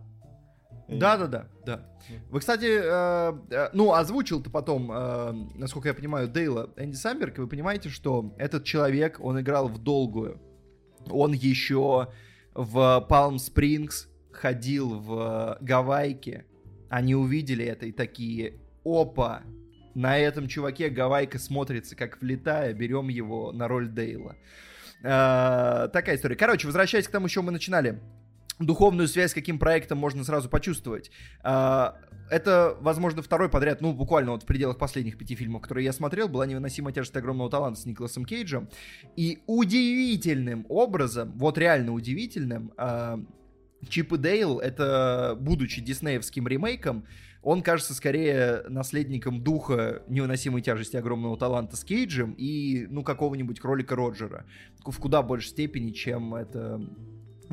Да, 0.88 1.17
да, 1.17 1.28
да, 1.28 1.48
да. 1.65 1.86
Вы, 2.30 2.39
кстати, 2.39 2.65
э, 2.65 3.34
э, 3.50 3.69
ну, 3.74 3.93
озвучил-то 3.93 4.50
потом, 4.50 4.91
э, 4.91 5.34
насколько 5.56 5.88
я 5.88 5.93
понимаю, 5.93 6.28
Дейла 6.28 6.72
Энди 6.76 6.96
Самберг, 6.96 7.38
и 7.38 7.41
вы 7.41 7.48
понимаете, 7.48 7.89
что 7.89 8.34
этот 8.38 8.65
человек, 8.65 9.17
он 9.19 9.39
играл 9.39 9.67
в 9.67 9.78
долгую. 9.78 10.41
Он 11.10 11.34
еще 11.34 12.10
в 12.54 13.06
Палм 13.10 13.39
Спрингс 13.39 14.10
ходил 14.32 15.00
в 15.00 15.58
Гавайке. 15.62 16.46
Они 16.89 17.15
увидели 17.15 17.65
это 17.65 17.86
и 17.86 17.91
такие, 17.91 18.60
опа, 18.84 19.43
на 19.96 20.17
этом 20.17 20.48
чуваке 20.48 20.89
Гавайка 20.89 21.39
смотрится 21.39 21.96
как 21.96 22.22
влетая, 22.22 22.74
берем 22.74 23.10
его 23.10 23.52
на 23.52 23.67
роль 23.67 23.89
Дейла. 23.89 24.36
Э, 25.04 25.89
такая 25.91 26.15
история. 26.15 26.36
Короче, 26.36 26.67
возвращаясь 26.67 27.08
к 27.08 27.12
тому, 27.12 27.28
с 27.28 27.32
чего 27.32 27.43
мы 27.43 27.52
начинали. 27.52 28.00
Духовную 28.65 29.08
связь 29.08 29.32
с 29.32 29.34
каким 29.34 29.60
проектом 29.60 29.97
можно 29.97 30.23
сразу 30.23 30.49
почувствовать. 30.49 31.12
А, 31.43 31.97
Это, 32.30 32.78
возможно, 32.80 33.21
второй 33.21 33.49
подряд, 33.49 33.82
ну, 33.82 33.93
буквально 33.93 34.32
вот 34.32 34.43
в 34.43 34.45
пределах 34.45 34.78
последних 34.78 35.17
пяти 35.17 35.36
фильмов, 35.36 35.62
которые 35.62 35.86
я 35.86 35.93
смотрел, 35.93 36.28
была 36.28 36.45
невыносимая 36.45 36.93
тяжесть 36.93 37.15
огромного 37.15 37.49
таланта 37.49 37.80
с 37.82 37.86
Николасом 37.86 38.26
Кейджем. 38.26 38.69
И 39.15 39.43
удивительным 39.45 40.65
образом, 40.69 41.34
вот 41.36 41.58
реально 41.58 41.93
удивительным, 41.93 42.71
а, 42.78 43.19
Чип 43.88 44.13
и 44.13 44.17
Дейл, 44.17 44.60
это, 44.60 45.38
будучи 45.39 45.82
диснеевским 45.82 46.47
ремейком, 46.47 47.06
он 47.43 47.62
кажется 47.62 47.93
скорее 47.93 48.63
наследником 48.69 49.43
духа 49.43 50.04
невыносимой 50.08 50.62
тяжести 50.62 50.95
огромного 50.95 51.38
таланта 51.38 51.76
с 51.76 51.84
Кейджем 51.84 52.34
и, 52.38 52.88
ну, 52.89 53.04
какого-нибудь 53.04 53.60
кролика 53.60 53.95
Роджера. 53.95 54.45
В 54.86 54.97
куда 54.97 55.21
большей 55.21 55.49
степени, 55.49 55.91
чем 55.91 56.34
это 56.36 56.82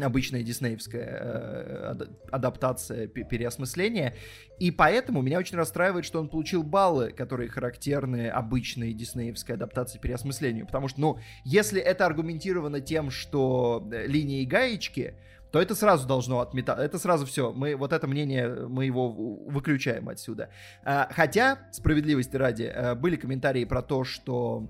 обычная 0.07 0.43
диснеевская 0.43 1.05
э, 1.05 1.91
ада- 1.91 2.11
адаптация, 2.31 3.07
пе- 3.07 3.25
переосмысление. 3.25 4.15
И 4.59 4.71
поэтому 4.71 5.23
меня 5.23 5.39
очень 5.39 5.57
расстраивает, 5.57 6.05
что 6.05 6.21
он 6.21 6.29
получил 6.29 6.63
баллы, 6.63 7.13
которые 7.13 7.49
характерны 7.49 8.29
обычной 8.29 8.93
диснеевской 8.93 9.55
адаптации 9.55 9.99
переосмыслению. 9.99 10.67
Потому 10.67 10.89
что, 10.89 11.01
ну, 11.01 11.19
если 11.45 11.81
это 11.81 12.07
аргументировано 12.07 12.81
тем, 12.81 13.11
что 13.11 13.89
э, 13.93 14.07
линии 14.07 14.45
гаечки, 14.45 15.15
то 15.51 15.61
это 15.61 15.75
сразу 15.75 16.07
должно 16.07 16.41
отметать. 16.41 16.79
Это 16.79 16.99
сразу 16.99 17.27
все. 17.27 17.53
Мы 17.53 17.75
вот 17.75 17.93
это 17.93 18.07
мнение 18.07 18.69
мы 18.69 18.85
его 18.85 19.11
выключаем 19.11 20.09
отсюда. 20.09 20.51
А, 20.85 21.09
Хотя, 21.11 21.59
справедливости 21.73 22.37
ради, 22.37 22.65
э, 22.65 22.95
были 22.95 23.17
комментарии 23.17 23.65
про 23.65 23.83
то, 23.83 24.05
что 24.05 24.69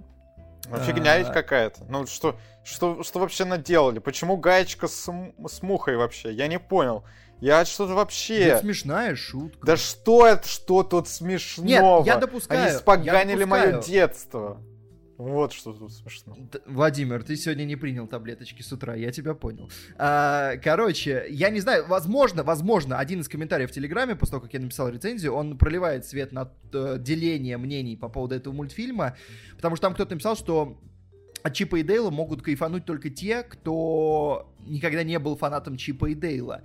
Ну, 0.71 0.79
фигня 0.79 1.19
ведь 1.19 1.33
какая-то. 1.33 1.85
Ну, 1.89 2.07
что, 2.07 2.39
что, 2.65 3.03
что 3.03 3.19
вообще 3.19 3.45
наделали? 3.45 3.99
Почему 3.99 4.37
гаечка 4.37 4.87
с, 4.89 5.11
с 5.49 5.63
мухой 5.63 5.97
вообще? 5.97 6.33
Я 6.33 6.47
не 6.47 6.59
понял. 6.59 7.05
Я 7.41 7.65
что-то 7.65 7.95
вообще... 7.95 8.41
это 8.41 8.61
смешная 8.61 9.17
шутка. 9.17 9.67
Да 9.67 9.77
что 9.77 10.27
это, 10.27 10.47
что 10.47 10.83
тут 10.83 11.09
смешного? 11.09 11.99
Нет, 11.99 12.07
я 12.07 12.17
допускаю. 12.17 12.69
Они 12.69 12.77
споганили 12.77 13.41
я 13.41 13.47
мое 13.47 13.81
детство. 13.83 14.61
Вот 15.21 15.53
что 15.53 15.75
тут 15.75 15.93
смешно. 15.93 16.35
Владимир, 16.65 17.23
ты 17.23 17.37
сегодня 17.37 17.65
не 17.65 17.77
принял 17.77 18.07
таблеточки 18.07 18.63
с 18.63 18.73
утра, 18.73 18.95
я 18.95 19.13
тебя 19.13 19.35
понял. 19.35 19.71
А, 19.99 20.57
короче, 20.57 21.27
я 21.29 21.51
не 21.51 21.61
знаю, 21.61 21.87
возможно, 21.87 22.43
возможно, 22.43 22.99
один 22.99 23.21
из 23.21 23.29
комментариев 23.29 23.71
в 23.71 23.75
Телеграме, 23.75 24.17
после 24.17 24.31
того, 24.31 24.43
как 24.45 24.55
я 24.55 24.61
написал 24.61 24.89
рецензию, 24.89 25.35
он 25.35 25.59
проливает 25.59 26.07
свет 26.07 26.33
на 26.33 26.51
э, 26.73 26.97
деление 26.99 27.59
мнений 27.59 27.97
по 27.97 28.09
поводу 28.09 28.35
этого 28.35 28.55
мультфильма, 28.55 29.15
потому 29.57 29.77
что 29.77 29.89
там 29.89 29.95
кто-то 29.95 30.15
написал, 30.15 30.37
что 30.37 30.81
от 31.43 31.55
Чипа 31.55 31.77
и 31.77 31.83
Дейла 31.83 32.11
могут 32.11 32.41
кайфануть 32.41 32.87
только 32.87 33.11
те, 33.11 33.43
кто 33.43 34.55
никогда 34.67 35.03
не 35.03 35.19
был 35.19 35.37
фанатом 35.37 35.77
Чипа 35.77 36.07
и 36.07 36.15
Дейла. 36.15 36.63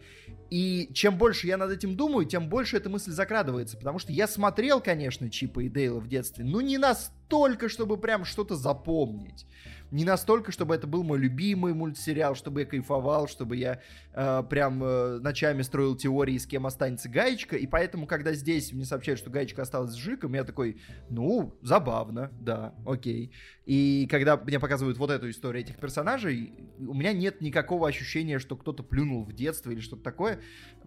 И 0.50 0.92
чем 0.94 1.18
больше 1.18 1.48
я 1.48 1.58
над 1.58 1.72
этим 1.72 1.96
думаю, 1.96 2.26
тем 2.26 2.50
больше 2.50 2.78
эта 2.78 2.90
мысль 2.90 3.12
закрадывается. 3.12 3.78
Потому 3.78 4.00
что 4.00 4.12
я 4.12 4.28
смотрел, 4.28 4.80
конечно, 4.80 5.30
Чипа 5.30 5.62
и 5.62 5.70
Дейла 5.70 6.00
в 6.00 6.08
детстве, 6.08 6.46
но 6.46 6.62
не 6.62 6.78
настолько, 6.78 7.70
чтобы 7.70 7.98
прям 7.98 8.26
что-то 8.26 8.56
запомнить. 8.56 9.46
Не 9.92 10.04
настолько, 10.04 10.52
чтобы 10.52 10.76
это 10.76 10.88
был 10.88 11.04
мой 11.04 11.20
любимый 11.20 11.74
мультсериал, 11.74 12.36
чтобы 12.36 12.62
я 12.62 12.66
кайфовал, 12.66 13.28
чтобы 13.28 13.56
я 13.56 13.82
э, 14.14 14.44
прям 14.50 14.84
э, 14.84 15.20
ночами 15.20 15.62
строил 15.62 15.96
теории, 15.96 16.38
с 16.38 16.46
кем 16.46 16.66
останется 16.66 17.08
Гаечка. 17.08 17.56
И 17.56 17.68
поэтому, 17.68 18.08
когда 18.08 18.34
здесь 18.34 18.74
мне 18.74 18.86
сообщают, 18.86 19.20
что 19.20 19.30
Гаечка 19.30 19.62
осталась 19.62 19.92
с 19.92 19.96
Жиком, 19.96 20.34
я 20.34 20.44
такой, 20.44 20.82
ну, 21.10 21.58
забавно, 21.62 22.32
да, 22.40 22.74
окей. 22.86 23.32
И 23.66 24.08
когда 24.10 24.38
мне 24.38 24.60
показывают 24.60 24.98
вот 24.98 25.12
эту 25.12 25.30
историю 25.30 25.64
этих 25.64 25.78
персонажей, 25.78 26.54
у 26.80 26.94
меня 26.94 27.14
нет 27.14 27.42
никакого 27.42 27.88
ощущения, 27.88 28.40
что 28.40 28.56
кто-то 28.56 28.84
плюнул 28.84 29.24
в 29.24 29.34
детство 29.34 29.72
или 29.72 29.80
что-то 29.80 30.04
такое, 30.04 30.40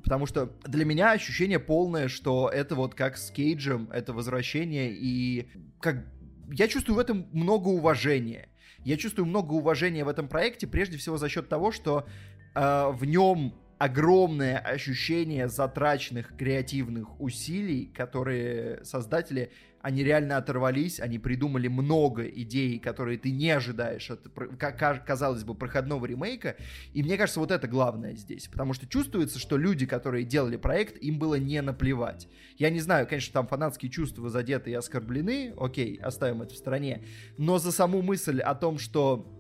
потому 0.02 0.26
что 0.26 0.52
для 0.66 0.84
меня 0.84 1.12
ощущение 1.12 1.58
полное, 1.58 2.08
что 2.08 2.50
это 2.52 2.74
вот 2.74 2.94
как 2.94 3.16
с 3.16 3.30
Кейджем, 3.30 3.88
это 3.92 4.12
возвращение, 4.12 4.92
и 4.92 5.50
как 5.80 6.04
я 6.50 6.68
чувствую 6.68 6.96
в 6.96 7.00
этом 7.00 7.28
много 7.32 7.68
уважения. 7.68 8.47
Я 8.84 8.96
чувствую 8.96 9.26
много 9.26 9.52
уважения 9.52 10.04
в 10.04 10.08
этом 10.08 10.28
проекте, 10.28 10.66
прежде 10.66 10.96
всего 10.96 11.16
за 11.16 11.28
счет 11.28 11.48
того, 11.48 11.72
что 11.72 12.06
э, 12.54 12.90
в 12.92 13.04
нем 13.04 13.54
огромное 13.78 14.58
ощущение 14.58 15.48
затраченных 15.48 16.36
креативных 16.36 17.20
усилий, 17.20 17.86
которые 17.86 18.84
создатели, 18.84 19.52
они 19.80 20.02
реально 20.02 20.36
оторвались, 20.36 21.00
они 21.00 21.18
придумали 21.18 21.68
много 21.68 22.24
идей, 22.24 22.78
которые 22.78 23.18
ты 23.18 23.30
не 23.30 23.50
ожидаешь 23.50 24.10
от, 24.10 24.26
казалось 25.06 25.44
бы, 25.44 25.54
проходного 25.54 26.04
ремейка, 26.06 26.56
и 26.92 27.02
мне 27.02 27.16
кажется, 27.16 27.40
вот 27.40 27.50
это 27.50 27.68
главное 27.68 28.14
здесь, 28.14 28.48
потому 28.48 28.72
что 28.72 28.86
чувствуется, 28.86 29.38
что 29.38 29.56
люди, 29.56 29.86
которые 29.86 30.24
делали 30.24 30.56
проект, 30.56 30.96
им 30.98 31.18
было 31.18 31.36
не 31.36 31.62
наплевать. 31.62 32.28
Я 32.56 32.70
не 32.70 32.80
знаю, 32.80 33.06
конечно, 33.06 33.32
там 33.32 33.46
фанатские 33.46 33.90
чувства 33.90 34.30
задеты 34.30 34.70
и 34.70 34.74
оскорблены, 34.74 35.54
окей, 35.58 35.96
оставим 35.96 36.42
это 36.42 36.54
в 36.54 36.56
стороне, 36.56 37.04
но 37.36 37.58
за 37.58 37.72
саму 37.72 38.02
мысль 38.02 38.40
о 38.40 38.54
том, 38.54 38.78
что 38.78 39.32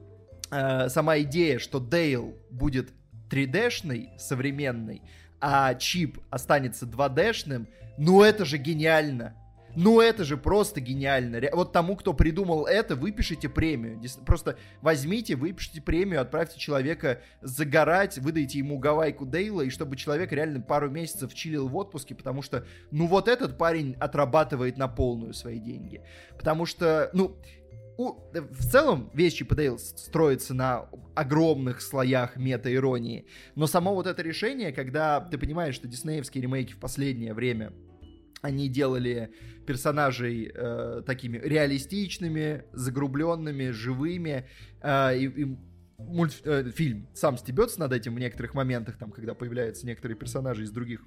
э, 0.50 0.88
сама 0.88 1.18
идея, 1.20 1.58
что 1.58 1.80
Дейл 1.80 2.36
будет 2.50 2.90
3D-шный, 3.30 4.10
современный, 4.18 5.02
а 5.40 5.74
чип 5.74 6.18
останется 6.30 6.86
2D-шным, 6.86 7.66
ну 7.98 8.22
это 8.22 8.44
же 8.44 8.58
гениально. 8.58 9.34
Ну 9.80 10.00
это 10.00 10.24
же 10.24 10.36
просто 10.36 10.80
гениально. 10.80 11.40
Вот 11.52 11.72
тому, 11.72 11.94
кто 11.94 12.12
придумал 12.12 12.66
это, 12.66 12.96
выпишите 12.96 13.48
премию. 13.48 14.02
Просто 14.26 14.58
возьмите, 14.82 15.36
выпишите 15.36 15.80
премию, 15.80 16.20
отправьте 16.20 16.58
человека 16.58 17.22
загорать, 17.42 18.18
выдайте 18.18 18.58
ему 18.58 18.80
гавайку 18.80 19.24
Дейла, 19.24 19.62
и 19.62 19.70
чтобы 19.70 19.94
человек 19.94 20.32
реально 20.32 20.60
пару 20.60 20.90
месяцев 20.90 21.32
чилил 21.32 21.68
в 21.68 21.76
отпуске, 21.76 22.16
потому 22.16 22.42
что, 22.42 22.66
ну 22.90 23.06
вот 23.06 23.28
этот 23.28 23.56
парень 23.56 23.94
отрабатывает 24.00 24.78
на 24.78 24.88
полную 24.88 25.32
свои 25.32 25.60
деньги. 25.60 26.02
Потому 26.36 26.66
что, 26.66 27.10
ну, 27.12 27.36
у- 27.98 28.16
в 28.32 28.68
целом 28.68 29.10
весь 29.14 29.34
Чип 29.34 29.54
Дейл 29.54 29.78
строится 29.78 30.54
на 30.54 30.88
огромных 31.14 31.82
слоях 31.82 32.34
мета-иронии, 32.34 33.26
но 33.54 33.68
само 33.68 33.94
вот 33.94 34.08
это 34.08 34.22
решение, 34.22 34.72
когда 34.72 35.20
ты 35.20 35.38
понимаешь, 35.38 35.76
что 35.76 35.86
диснеевские 35.86 36.42
ремейки 36.42 36.72
в 36.72 36.80
последнее 36.80 37.32
время 37.32 37.72
они 38.40 38.68
делали 38.68 39.32
персонажей 39.66 40.50
э, 40.54 41.02
такими 41.04 41.38
реалистичными, 41.38 42.64
загрубленными, 42.72 43.70
живыми, 43.70 44.46
э, 44.80 45.18
и, 45.18 45.24
и 45.26 45.56
мульт- 45.98 46.42
э, 46.44 46.70
фильм 46.70 47.08
сам 47.14 47.36
стебется 47.36 47.80
над 47.80 47.92
этим 47.92 48.14
в 48.14 48.18
некоторых 48.18 48.54
моментах, 48.54 48.96
там, 48.98 49.10
когда 49.10 49.34
появляются 49.34 49.86
некоторые 49.86 50.16
персонажи 50.16 50.64
из 50.64 50.70
других 50.70 51.00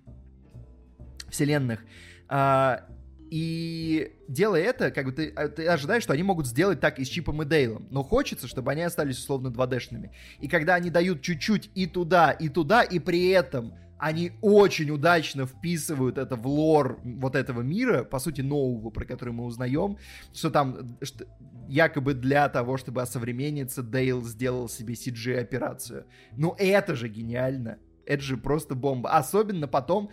вселенных. 1.30 1.80
А, 2.28 2.86
И 3.34 4.18
делая 4.28 4.62
это, 4.64 4.92
как 4.92 5.06
бы 5.06 5.14
ты, 5.14 5.30
а, 5.30 5.48
ты 5.48 5.66
ожидаешь, 5.66 6.04
что 6.04 6.12
они 6.12 6.24
могут 6.24 6.48
сделать 6.48 6.82
так 6.82 7.00
и 7.00 7.06
с 7.06 7.08
Чипом 7.08 7.42
и 7.42 7.46
Дейлом. 7.46 7.88
Но 7.90 8.04
хочется, 8.04 8.46
чтобы 8.46 8.72
они 8.74 8.82
остались 8.82 9.20
условно 9.20 9.48
2D-шными. 9.48 10.12
И 10.42 10.50
когда 10.50 10.76
они 10.76 10.90
дают 10.90 11.22
чуть-чуть 11.22 11.72
и 11.74 11.88
туда, 11.88 12.32
и 12.32 12.50
туда, 12.50 12.84
и 12.84 13.00
при 13.00 13.30
этом 13.30 13.74
они 14.02 14.32
очень 14.42 14.90
удачно 14.90 15.46
вписывают 15.46 16.18
это 16.18 16.36
в 16.36 16.48
лор 16.48 17.00
вот 17.04 17.36
этого 17.36 17.62
мира, 17.62 18.04
по 18.04 18.18
сути, 18.18 18.42
нового, 18.42 18.90
про 18.90 19.06
который 19.06 19.32
мы 19.32 19.46
узнаем, 19.46 19.98
что 20.34 20.50
там 20.50 20.98
что, 21.04 21.28
якобы 21.68 22.16
для 22.16 22.50
того, 22.50 22.78
чтобы 22.78 23.04
осовремениться, 23.04 23.84
Дейл 23.84 24.24
сделал 24.26 24.68
себе 24.70 24.96
CG-операцию. 24.96 26.06
Ну 26.36 26.56
это 26.58 26.96
же 26.96 27.10
гениально. 27.10 27.78
Это 28.08 28.24
же 28.24 28.38
просто 28.38 28.74
бомба. 28.74 29.12
Особенно 29.12 29.68
потом, 29.68 30.10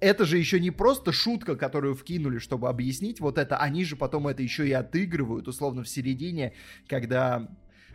это 0.00 0.26
же 0.26 0.36
еще 0.36 0.60
не 0.60 0.70
просто 0.70 1.10
шутка, 1.10 1.56
которую 1.56 1.94
вкинули, 1.94 2.36
чтобы 2.36 2.68
объяснить 2.68 3.20
вот 3.20 3.38
это, 3.38 3.56
они 3.56 3.84
же 3.84 3.96
потом 3.96 4.28
это 4.28 4.42
еще 4.42 4.68
и 4.68 4.72
отыгрывают, 4.72 5.48
условно, 5.48 5.82
в 5.82 5.88
середине, 5.88 6.52
когда 6.86 7.48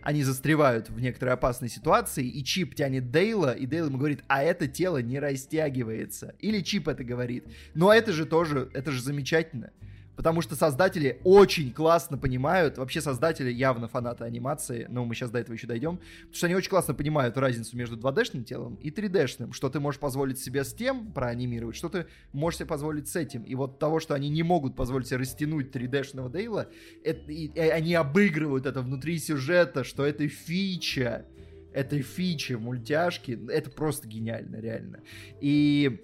они 0.06 0.24
застревают 0.24 0.92
в 0.92 1.02
некоторой 1.02 1.34
опасной 1.34 1.68
ситуации, 1.68 2.28
и 2.28 2.44
Чип 2.44 2.76
тянет 2.76 3.10
Дейла, 3.10 3.54
и 3.54 3.66
Дейл 3.66 3.88
ему 3.88 3.98
говорит, 3.98 4.24
а 4.28 4.44
это 4.44 4.68
тело 4.68 5.02
не 5.02 5.18
растягивается. 5.18 6.36
Или 6.40 6.62
Чип 6.62 6.88
это 6.88 7.04
говорит. 7.04 7.46
Но 7.74 7.92
это 7.92 8.14
же 8.14 8.28
тоже, 8.28 8.70
это 8.76 8.92
же 8.92 9.02
замечательно. 9.02 9.72
Потому 10.16 10.42
что 10.42 10.56
создатели 10.56 11.20
очень 11.24 11.72
классно 11.72 12.18
понимают, 12.18 12.78
вообще 12.78 13.02
создатели 13.02 13.52
явно 13.52 13.88
фанаты 13.88 14.24
анимации, 14.24 14.88
но 14.90 15.06
мы 15.06 15.14
сейчас 15.16 15.32
до 15.32 15.40
этого 15.40 15.56
еще 15.56 15.68
дойдем, 15.68 15.98
потому 15.98 16.34
что 16.34 16.46
они 16.46 16.56
очень 16.56 16.70
классно 16.70 16.94
понимают 16.94 17.38
разницу 17.38 17.76
между 17.76 17.98
2D-шным 17.98 18.44
телом 18.44 18.76
и 18.76 18.90
3D-шным, 18.90 19.52
что 19.54 19.70
ты 19.70 19.80
можешь 19.80 20.00
позволить 20.00 20.40
себе 20.40 20.64
с 20.64 20.74
тем 20.74 21.12
проанимировать, 21.12 21.76
что 21.76 21.90
ты 21.90 22.08
можешь 22.32 22.60
себе 22.60 22.68
позволить 22.68 23.08
с 23.08 23.16
этим. 23.16 23.44
И 23.44 23.56
вот 23.56 23.80
того, 23.80 24.00
что 24.00 24.14
они 24.14 24.30
не 24.30 24.44
могут 24.44 24.76
позволить 24.76 25.08
себе 25.08 25.18
растянуть 25.18 25.76
3D-шного 25.76 26.30
Дейла, 26.30 26.70
это, 27.04 27.32
и, 27.32 27.48
и 27.48 27.60
они 27.60 27.94
обыгрывают 27.94 28.66
это 28.66 28.82
внутри 28.82 29.20
сюжета, 29.20 29.84
что 29.84 30.06
это 30.06 30.28
фича, 30.28 31.26
это 31.74 32.02
фича 32.02 32.58
мультяшки, 32.58 33.38
это 33.50 33.70
просто 33.70 34.08
гениально, 34.08 34.58
реально. 34.58 35.02
И 35.42 36.02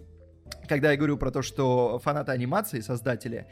когда 0.68 0.92
я 0.92 0.98
говорю 0.98 1.18
про 1.18 1.32
то, 1.32 1.42
что 1.42 2.00
фанаты 2.00 2.32
анимации, 2.32 2.82
создатели, 2.82 3.48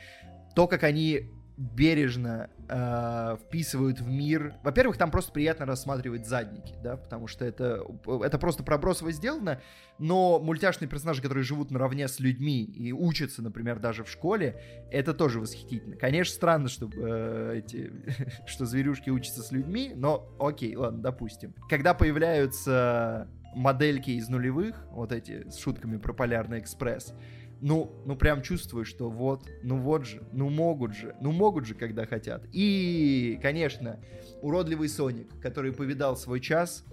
то, 0.59 0.67
как 0.67 0.83
они 0.83 1.31
бережно 1.55 2.49
э, 2.67 3.37
вписывают 3.45 4.01
в 4.01 4.09
мир. 4.09 4.55
Во-первых, 4.61 4.97
там 4.97 5.09
просто 5.09 5.31
приятно 5.31 5.65
рассматривать 5.65 6.27
задники, 6.27 6.75
да, 6.83 6.97
потому 6.97 7.27
что 7.27 7.45
это, 7.45 7.81
это 8.21 8.37
просто 8.37 8.63
пробросово 8.63 9.13
сделано, 9.13 9.61
но 9.99 10.37
мультяшные 10.41 10.89
персонажи, 10.89 11.21
которые 11.21 11.45
живут 11.45 11.71
наравне 11.71 12.09
с 12.09 12.19
людьми 12.19 12.65
и 12.65 12.91
учатся, 12.91 13.41
например, 13.41 13.79
даже 13.79 14.03
в 14.03 14.09
школе, 14.09 14.61
это 14.91 15.13
тоже 15.13 15.39
восхитительно. 15.39 15.95
Конечно, 15.95 16.35
странно, 16.35 16.67
что, 16.67 16.89
э, 16.93 17.61
эти, 17.63 17.93
что 18.45 18.65
зверюшки 18.65 19.09
учатся 19.09 19.41
с 19.41 19.53
людьми, 19.53 19.93
но 19.95 20.27
окей, 20.41 20.75
ладно, 20.75 21.01
допустим. 21.01 21.55
Когда 21.69 21.93
появляются 21.93 23.29
модельки 23.55 24.11
из 24.11 24.27
нулевых, 24.27 24.75
вот 24.91 25.13
эти 25.13 25.49
с 25.49 25.57
шутками 25.57 25.95
про 25.95 26.11
Полярный 26.11 26.59
экспресс, 26.59 27.13
ну, 27.61 27.91
ну 28.05 28.15
прям 28.15 28.41
чувствую, 28.41 28.85
что 28.85 29.09
вот, 29.09 29.47
ну 29.63 29.77
вот 29.77 30.05
же, 30.05 30.23
ну 30.31 30.49
могут 30.49 30.95
же, 30.95 31.15
ну 31.21 31.31
могут 31.31 31.65
же, 31.65 31.75
когда 31.75 32.05
хотят. 32.05 32.43
И, 32.51 33.39
конечно, 33.41 33.99
уродливый 34.41 34.89
Соник, 34.89 35.39
который 35.41 35.73
повидал 35.73 36.17
свой 36.17 36.39
час, 36.39 36.85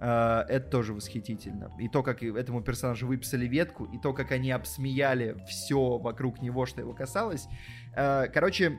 Uh, 0.00 0.44
это 0.46 0.70
тоже 0.70 0.94
восхитительно. 0.94 1.72
И 1.80 1.88
то, 1.88 2.04
как 2.04 2.22
этому 2.22 2.62
персонажу 2.62 3.08
выписали 3.08 3.48
ветку, 3.48 3.84
и 3.86 3.98
то, 3.98 4.12
как 4.12 4.30
они 4.30 4.52
обсмеяли 4.52 5.36
все 5.48 5.98
вокруг 5.98 6.40
него, 6.40 6.66
что 6.66 6.80
его 6.80 6.94
касалось. 6.94 7.48
Uh, 7.96 8.30
короче, 8.32 8.78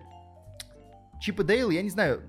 Чип 1.19 1.41
и 1.41 1.43
Дейл, 1.43 1.71
я 1.71 1.82
не 1.82 1.89
знаю, 1.89 2.21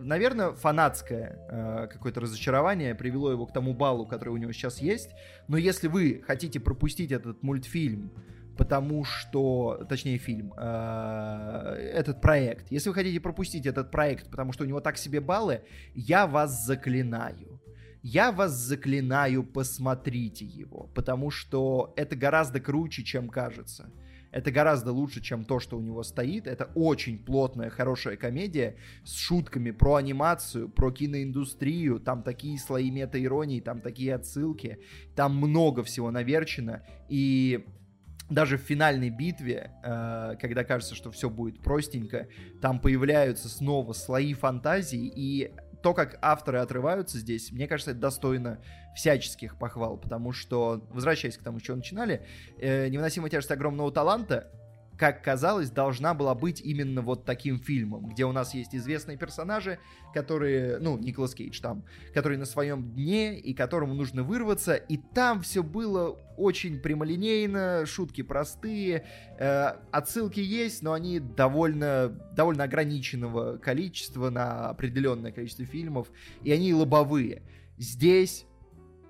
наверное, 0.00 0.50
фанатское 0.54 1.38
uh, 1.52 1.86
какое-то 1.86 2.20
разочарование 2.20 2.96
привело 2.96 3.30
его 3.30 3.46
к 3.46 3.52
тому 3.52 3.74
баллу, 3.74 4.06
который 4.06 4.30
у 4.30 4.36
него 4.36 4.50
сейчас 4.50 4.82
есть. 4.82 5.10
Но 5.46 5.56
если 5.56 5.86
вы 5.86 6.20
хотите 6.26 6.58
пропустить 6.58 7.12
этот 7.12 7.44
мультфильм, 7.44 8.10
потому 8.56 9.04
что, 9.04 9.84
точнее 9.88 10.18
фильм, 10.18 10.52
э, 10.56 11.90
этот 11.94 12.20
проект. 12.20 12.70
Если 12.70 12.88
вы 12.88 12.94
хотите 12.94 13.20
пропустить 13.20 13.66
этот 13.66 13.90
проект, 13.90 14.30
потому 14.30 14.52
что 14.52 14.64
у 14.64 14.66
него 14.66 14.80
так 14.80 14.96
себе 14.98 15.20
баллы, 15.20 15.62
я 15.94 16.26
вас 16.26 16.64
заклинаю. 16.64 17.60
Я 18.02 18.32
вас 18.32 18.52
заклинаю, 18.52 19.44
посмотрите 19.44 20.44
его, 20.44 20.90
потому 20.94 21.30
что 21.30 21.92
это 21.96 22.16
гораздо 22.16 22.60
круче, 22.60 23.04
чем 23.04 23.28
кажется. 23.28 23.90
Это 24.32 24.50
гораздо 24.50 24.92
лучше, 24.92 25.20
чем 25.20 25.44
то, 25.44 25.60
что 25.60 25.76
у 25.76 25.82
него 25.82 26.02
стоит. 26.02 26.46
Это 26.46 26.70
очень 26.74 27.18
плотная, 27.18 27.68
хорошая 27.68 28.16
комедия 28.16 28.76
с 29.04 29.14
шутками 29.14 29.70
про 29.70 29.96
анимацию, 29.96 30.70
про 30.70 30.90
киноиндустрию. 30.90 32.00
Там 32.00 32.22
такие 32.22 32.58
слои 32.58 32.90
мета-иронии, 32.90 33.60
там 33.60 33.82
такие 33.82 34.14
отсылки. 34.14 34.78
Там 35.14 35.36
много 35.36 35.84
всего 35.84 36.10
наверчено. 36.10 36.82
И 37.10 37.66
даже 38.34 38.56
в 38.56 38.60
финальной 38.60 39.10
битве, 39.10 39.70
э, 39.82 40.36
когда 40.40 40.64
кажется, 40.64 40.94
что 40.94 41.10
все 41.10 41.30
будет 41.30 41.62
простенько, 41.62 42.28
там 42.60 42.80
появляются 42.80 43.48
снова 43.48 43.92
слои 43.92 44.34
фантазии, 44.34 45.12
и 45.14 45.52
то, 45.82 45.94
как 45.94 46.18
авторы 46.22 46.58
отрываются 46.58 47.18
здесь, 47.18 47.50
мне 47.52 47.66
кажется, 47.66 47.90
это 47.90 48.00
достойно 48.00 48.60
всяческих 48.94 49.58
похвал, 49.58 49.98
потому 49.98 50.32
что, 50.32 50.86
возвращаясь 50.90 51.36
к 51.36 51.42
тому, 51.42 51.58
с 51.58 51.62
чего 51.62 51.76
начинали, 51.76 52.24
э, 52.58 52.88
«Невыносимая 52.88 53.30
тяжесть 53.30 53.50
огромного 53.50 53.90
таланта» 53.90 54.50
как 55.02 55.20
казалось, 55.20 55.68
должна 55.68 56.14
была 56.14 56.32
быть 56.32 56.60
именно 56.60 57.02
вот 57.02 57.24
таким 57.24 57.58
фильмом, 57.58 58.06
где 58.10 58.24
у 58.24 58.30
нас 58.30 58.54
есть 58.54 58.72
известные 58.72 59.16
персонажи, 59.16 59.80
которые, 60.14 60.78
ну, 60.78 60.96
Николас 60.96 61.34
Кейдж 61.34 61.60
там, 61.60 61.82
который 62.14 62.38
на 62.38 62.44
своем 62.44 62.92
дне, 62.92 63.36
и 63.36 63.52
которому 63.52 63.94
нужно 63.94 64.22
вырваться, 64.22 64.76
и 64.76 64.98
там 64.98 65.40
все 65.40 65.64
было 65.64 66.10
очень 66.36 66.78
прямолинейно, 66.78 67.84
шутки 67.84 68.22
простые, 68.22 69.04
э, 69.40 69.72
отсылки 69.90 70.38
есть, 70.38 70.84
но 70.84 70.92
они 70.92 71.18
довольно, 71.18 72.16
довольно 72.36 72.62
ограниченного 72.62 73.56
количества 73.56 74.30
на 74.30 74.68
определенное 74.68 75.32
количество 75.32 75.64
фильмов, 75.64 76.12
и 76.44 76.52
они 76.52 76.72
лобовые. 76.72 77.42
Здесь 77.76 78.46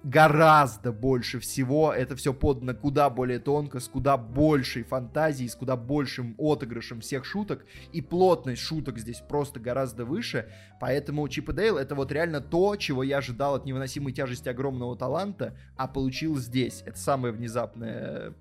гораздо 0.02 0.92
больше 0.92 1.38
всего. 1.38 1.92
Это 1.92 2.16
все 2.16 2.34
подано 2.34 2.74
куда 2.74 3.08
более 3.10 3.38
тонко, 3.38 3.80
с 3.80 3.88
куда 3.88 4.16
большей 4.16 4.82
фантазией, 4.82 5.48
с 5.48 5.54
куда 5.54 5.76
большим 5.76 6.34
отыгрышем 6.38 7.00
всех 7.00 7.24
шуток. 7.24 7.64
И 7.92 8.00
плотность 8.00 8.62
шуток 8.62 8.98
здесь 8.98 9.20
просто 9.20 9.60
гораздо 9.60 10.04
выше. 10.04 10.48
Поэтому 10.80 11.28
Чип 11.28 11.50
и 11.50 11.52
Дейл 11.52 11.76
это 11.76 11.94
вот 11.94 12.10
реально 12.12 12.40
то, 12.40 12.76
чего 12.76 13.02
я 13.02 13.18
ожидал 13.18 13.54
от 13.54 13.64
невыносимой 13.64 14.12
тяжести 14.12 14.48
огромного 14.48 14.96
таланта, 14.96 15.56
а 15.76 15.86
получил 15.86 16.36
здесь. 16.36 16.82
Это 16.84 16.98
самая 16.98 17.32
внезапная 17.32 18.34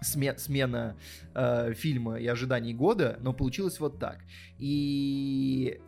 смен, 0.00 0.38
смена 0.38 0.96
э, 1.34 1.74
фильма 1.74 2.16
и 2.16 2.26
ожиданий 2.26 2.74
года, 2.74 3.18
но 3.20 3.32
получилось 3.32 3.80
вот 3.80 3.98
так. 3.98 4.18
И 4.58 5.80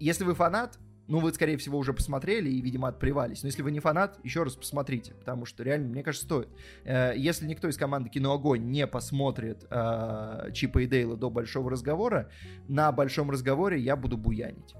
если 0.00 0.24
вы 0.24 0.34
фанат, 0.34 0.78
ну, 1.08 1.20
вы, 1.20 1.32
скорее 1.32 1.56
всего, 1.56 1.78
уже 1.78 1.94
посмотрели 1.94 2.50
и, 2.50 2.60
видимо, 2.60 2.88
отплевались. 2.88 3.42
Но 3.42 3.46
если 3.46 3.62
вы 3.62 3.70
не 3.70 3.80
фанат, 3.80 4.18
еще 4.22 4.42
раз 4.42 4.54
посмотрите, 4.54 5.14
потому 5.14 5.46
что 5.46 5.64
реально, 5.64 5.88
мне 5.88 6.02
кажется, 6.02 6.26
стоит. 6.26 6.48
Э, 6.84 7.12
если 7.16 7.46
никто 7.46 7.66
из 7.68 7.76
команды 7.78 8.10
Киноогонь 8.10 8.70
не 8.70 8.86
посмотрит 8.86 9.66
э, 9.70 10.50
Чипа 10.52 10.80
и 10.80 10.86
Дейла 10.86 11.16
до 11.16 11.30
большого 11.30 11.70
разговора, 11.70 12.30
на 12.68 12.92
большом 12.92 13.30
разговоре 13.30 13.80
я 13.80 13.96
буду 13.96 14.18
буянить. 14.18 14.74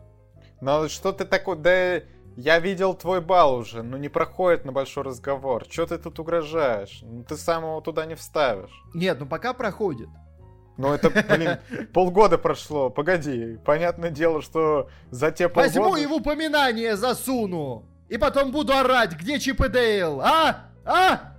Ну, 0.60 0.88
что 0.88 1.12
ты 1.12 1.24
такой, 1.24 1.56
да 1.56 2.02
я 2.36 2.58
видел 2.60 2.94
твой 2.94 3.20
бал 3.20 3.56
уже, 3.56 3.82
но 3.82 3.96
не 3.96 4.08
проходит 4.08 4.64
на 4.64 4.72
большой 4.72 5.04
разговор. 5.04 5.64
Что 5.68 5.86
ты 5.86 5.98
тут 5.98 6.18
угрожаешь? 6.20 7.00
Ну, 7.02 7.24
ты 7.24 7.36
сам 7.36 7.64
его 7.64 7.80
туда 7.80 8.04
не 8.06 8.14
вставишь. 8.14 8.82
Нет, 8.94 9.18
ну 9.18 9.26
пока 9.26 9.54
проходит. 9.54 10.08
Ну 10.78 10.94
это, 10.94 11.10
блин, 11.10 11.58
полгода 11.92 12.38
прошло. 12.38 12.88
Погоди, 12.88 13.58
понятное 13.64 14.10
дело, 14.10 14.40
что 14.40 14.88
за 15.10 15.32
те 15.32 15.48
полгода... 15.48 15.80
Возьму 15.80 15.96
его 15.96 16.16
упоминание 16.16 16.96
засуну. 16.96 17.84
И 18.08 18.16
потом 18.16 18.52
буду 18.52 18.72
орать, 18.72 19.12
где 19.12 19.38
Чип 19.38 19.60
и 19.60 19.68
Дейл, 19.68 20.20
а? 20.22 20.70
А? 20.84 21.34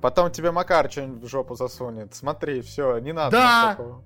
Потом 0.00 0.30
тебе 0.30 0.52
Макар 0.52 0.90
что-нибудь 0.90 1.24
в 1.24 1.28
жопу 1.28 1.56
засунет. 1.56 2.14
Смотри, 2.14 2.60
все, 2.60 2.98
не 2.98 3.12
надо 3.12 3.32
да. 3.32 3.70
такого. 3.70 4.04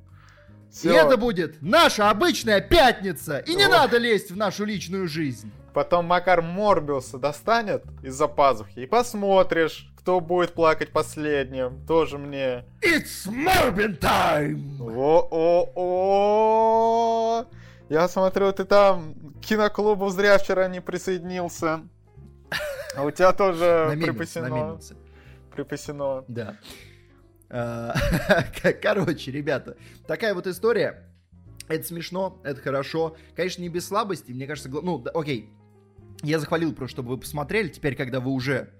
Все. 0.71 0.91
И 0.91 0.95
это 0.95 1.19
будет 1.19 1.61
наша 1.61 2.09
обычная 2.09 2.63
пятница. 2.63 3.39
И 3.41 3.55
не 3.55 3.67
Ох. 3.67 3.73
надо 3.73 3.99
лезть 3.99 4.31
в 4.31 4.37
нашу 4.37 4.65
личную 4.65 5.07
жизнь. 5.07 5.53
Потом 5.75 6.07
Макар 6.07 6.41
Морбиуса 6.41 7.19
достанет 7.19 7.85
из-за 8.03 8.27
пазухи 8.29 8.81
и 8.81 8.87
посмотришь, 8.87 9.92
кто 10.03 10.21
будет 10.21 10.53
плакать 10.55 10.91
последним? 10.91 11.87
Тоже 11.87 12.19
мне. 12.19 12.65
It's 12.81 13.29
Morbin 13.29 13.97
time! 14.01 14.81
О-о-о! 14.81 15.87
Я 17.89 18.09
смотрю, 18.09 18.53
ты 18.53 18.65
там 18.65 19.15
к 19.41 19.45
киноклубу 19.47 20.09
зря 20.09 20.39
вчера 20.39 20.67
не 20.67 20.81
присоединился. 20.81 21.83
А 22.97 23.05
у 23.05 23.13
тебя 23.13 23.33
тоже 23.33 23.97
припасено. 24.03 24.81
Припасено. 25.55 26.25
Да. 26.27 26.57
Э, 27.49 27.93
короче, 28.83 29.31
ребята, 29.31 29.77
такая 30.09 30.35
вот 30.35 30.49
история. 30.49 31.09
Это 31.69 31.87
смешно, 31.87 32.41
это 32.43 32.61
хорошо. 32.61 33.17
Конечно, 33.37 33.63
не 33.63 33.69
без 33.69 33.87
слабости. 33.87 34.33
Мне 34.33 34.49
кажется, 34.49 34.69
ну, 34.69 35.05
окей. 35.15 35.49
Я 36.25 36.41
захвалил 36.41 36.75
просто, 36.75 36.97
чтобы 36.97 37.11
вы 37.11 37.19
посмотрели. 37.19 37.69
Теперь, 37.69 37.95
когда 37.95 38.19
вы 38.19 38.33
уже, 38.33 38.71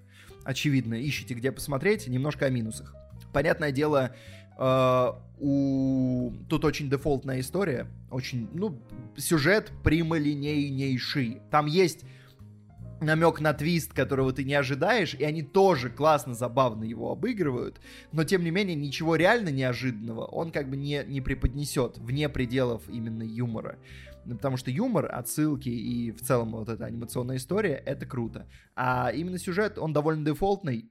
очевидно, 0.43 0.95
ищете, 0.95 1.33
где 1.33 1.51
посмотреть, 1.51 2.07
немножко 2.07 2.45
о 2.45 2.49
минусах. 2.49 2.95
Понятное 3.31 3.71
дело, 3.71 4.15
э, 4.57 5.11
у... 5.39 6.31
тут 6.49 6.65
очень 6.65 6.89
дефолтная 6.89 7.39
история. 7.39 7.87
Очень, 8.11 8.49
ну, 8.53 8.79
сюжет 9.17 9.71
прямолинейнейший. 9.83 11.41
Там 11.49 11.65
есть 11.65 12.05
намек 13.01 13.39
на 13.39 13.53
твист, 13.53 13.93
которого 13.93 14.33
ты 14.33 14.43
не 14.43 14.53
ожидаешь, 14.53 15.13
и 15.13 15.23
они 15.23 15.43
тоже 15.43 15.89
классно, 15.89 16.33
забавно 16.33 16.83
его 16.83 17.11
обыгрывают, 17.11 17.79
но 18.11 18.23
тем 18.23 18.43
не 18.43 18.51
менее 18.51 18.75
ничего 18.75 19.15
реально 19.15 19.49
неожиданного 19.49 20.25
он 20.25 20.51
как 20.51 20.69
бы 20.69 20.77
не, 20.77 21.03
не 21.05 21.21
преподнесет 21.21 21.97
вне 21.97 22.29
пределов 22.29 22.83
именно 22.89 23.23
юмора. 23.23 23.77
Ну, 24.25 24.35
потому 24.35 24.55
что 24.55 24.71
юмор, 24.71 25.09
отсылки 25.13 25.69
и 25.69 26.11
в 26.11 26.21
целом 26.21 26.51
вот 26.51 26.69
эта 26.69 26.85
анимационная 26.85 27.37
история, 27.37 27.73
это 27.73 28.05
круто. 28.05 28.47
А 28.75 29.11
именно 29.11 29.37
сюжет, 29.37 29.77
он 29.77 29.91
довольно 29.91 30.25
дефолтный, 30.25 30.89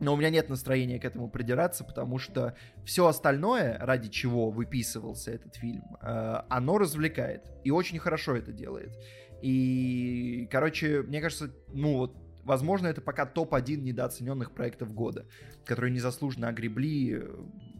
но 0.00 0.14
у 0.14 0.16
меня 0.16 0.30
нет 0.30 0.48
настроения 0.48 0.98
к 0.98 1.04
этому 1.04 1.28
придираться, 1.28 1.84
потому 1.84 2.18
что 2.18 2.56
все 2.84 3.06
остальное, 3.06 3.78
ради 3.80 4.08
чего 4.08 4.50
выписывался 4.50 5.30
этот 5.30 5.54
фильм, 5.56 5.84
э, 6.00 6.42
оно 6.48 6.78
развлекает. 6.78 7.44
И 7.64 7.70
очень 7.70 7.98
хорошо 7.98 8.34
это 8.34 8.52
делает. 8.52 8.92
И, 9.42 10.48
короче, 10.50 11.02
мне 11.02 11.20
кажется, 11.20 11.54
ну 11.72 11.96
вот, 11.98 12.16
возможно, 12.44 12.86
это 12.86 13.00
пока 13.00 13.26
топ-1 13.26 13.76
недооцененных 13.76 14.52
проектов 14.52 14.92
года, 14.94 15.26
которые 15.64 15.92
незаслуженно 15.92 16.48
огребли. 16.48 17.22